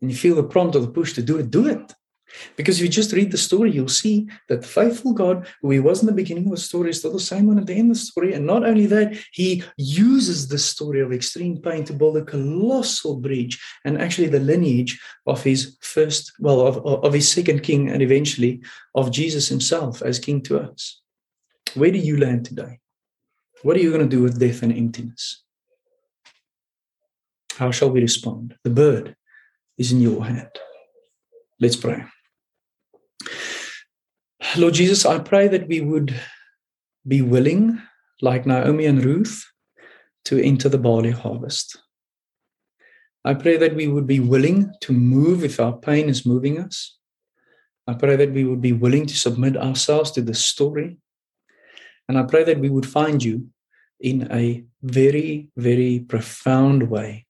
and 0.01 0.11
you 0.11 0.16
feel 0.18 0.36
the 0.36 0.43
prompt 0.43 0.76
or 0.76 0.80
the 0.80 0.88
push 0.88 1.14
to 1.14 1.22
do 1.22 1.38
it, 1.38 1.49
do 1.49 1.68
it. 1.68 1.93
Because 2.56 2.78
if 2.78 2.84
you 2.84 2.90
just 2.90 3.14
read 3.14 3.32
the 3.32 3.38
story, 3.38 3.72
you'll 3.72 3.88
see 3.88 4.28
that 4.50 4.62
the 4.62 4.68
faithful 4.68 5.14
God, 5.14 5.48
who 5.62 5.72
he 5.72 5.80
was 5.80 6.02
in 6.02 6.08
the 6.08 6.14
beginning 6.14 6.46
of 6.46 6.52
the 6.52 6.58
story, 6.58 6.90
is 6.90 7.00
still 7.00 7.14
the 7.14 7.20
same 7.20 7.48
one 7.48 7.60
at 7.60 7.66
the 7.66 7.74
end 7.74 7.92
of 7.92 7.98
the 7.98 8.04
story. 8.04 8.34
And 8.34 8.46
not 8.46 8.66
only 8.66 8.86
that, 8.88 9.18
he 9.32 9.64
uses 9.78 10.48
the 10.48 10.58
story 10.58 11.02
of 11.02 11.12
extreme 11.12 11.58
pain 11.58 11.84
to 11.86 11.94
build 11.94 12.18
a 12.18 12.26
colossal 12.26 13.18
bridge 13.18 13.62
and 13.86 14.02
actually 14.02 14.28
the 14.28 14.40
lineage 14.40 15.00
of 15.26 15.44
his 15.44 15.78
first, 15.82 16.34
well, 16.40 16.62
of, 16.62 16.78
of 16.86 17.14
his 17.14 17.30
second 17.30 17.62
king, 17.62 17.90
and 17.90 18.02
eventually 18.02 18.62
of 18.96 19.12
Jesus 19.12 19.48
himself 19.48 20.02
as 20.02 20.20
king 20.20 20.42
to 20.44 20.60
us. 20.60 21.02
Where 21.76 21.92
do 21.92 21.98
you 21.98 22.18
land 22.18 22.46
today? 22.46 22.80
What 23.64 23.78
are 23.78 23.80
you 23.80 23.92
going 23.92 24.08
to 24.08 24.16
do 24.16 24.22
with 24.22 24.40
death 24.40 24.62
and 24.62 24.74
emptiness? 24.74 25.44
How 27.56 27.72
shall 27.72 27.92
we 27.92 28.02
respond? 28.02 28.56
The 28.64 28.70
bird 28.70 29.16
is 29.78 29.92
in 29.92 30.02
your 30.02 30.26
hand. 30.26 30.50
Let's 31.60 31.76
pray. 31.76 32.04
Lord 34.58 34.74
Jesus, 34.76 35.06
I 35.06 35.20
pray 35.20 35.48
that 35.48 35.68
we 35.68 35.82
would 35.82 36.14
be 37.08 37.22
willing, 37.22 37.82
like 38.22 38.46
Naomi 38.46 38.86
and 38.86 39.04
Ruth, 39.04 39.44
to 40.26 40.41
enter 40.41 40.70
the 40.70 40.78
barley 40.78 41.12
harvest. 41.12 41.80
I 43.26 43.34
pray 43.34 43.58
that 43.58 43.76
we 43.76 43.88
would 43.88 44.06
be 44.06 44.20
willing 44.20 44.72
to 44.82 44.94
move 44.94 45.44
if 45.44 45.60
our 45.60 45.74
pain 45.74 46.10
is 46.10 46.26
moving 46.26 46.60
us. 46.60 46.98
I 47.88 47.94
pray 47.94 48.16
that 48.16 48.32
we 48.32 48.44
would 48.44 48.62
be 48.62 48.74
willing 48.74 49.06
to 49.06 49.16
submit 49.16 49.58
ourselves 49.58 50.12
to 50.12 50.22
the 50.22 50.34
story. 50.34 50.98
And 52.08 52.18
I 52.18 52.24
pray 52.24 52.44
that 52.44 52.60
we 52.60 52.70
would 52.70 52.86
find 52.86 53.24
you 53.24 53.48
in 54.00 54.32
a 54.32 54.64
very, 54.82 55.50
very 55.56 56.00
profound 56.00 56.89
way 56.89 57.26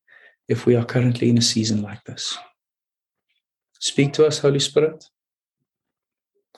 if 0.47 0.65
we 0.65 0.75
are 0.75 0.85
currently 0.85 1.29
in 1.29 1.37
a 1.37 1.41
season 1.41 1.81
like 1.81 2.03
this. 2.03 2.37
Speak 3.79 4.13
to 4.13 4.25
us, 4.25 4.39
Holy 4.39 4.59
Spirit. 4.59 5.05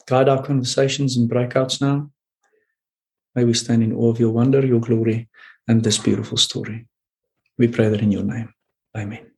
Guide 0.08 0.30
our 0.30 0.44
conversations 0.44 1.18
and 1.18 1.30
breakouts 1.30 1.82
now. 1.82 2.12
May 3.34 3.44
we 3.44 3.54
stand 3.54 3.84
in 3.84 3.94
awe 3.94 4.12
of 4.12 4.20
your 4.20 4.32
wonder, 4.32 4.66
your 4.66 4.80
glory, 4.80 5.30
and 5.68 5.84
this 5.84 5.98
beautiful 5.98 6.38
story. 6.38 6.88
We 7.58 7.68
pray 7.68 7.90
that 7.90 8.02
in 8.02 8.12
your 8.12 8.24
name. 8.24 8.54
Amen. 8.96 9.35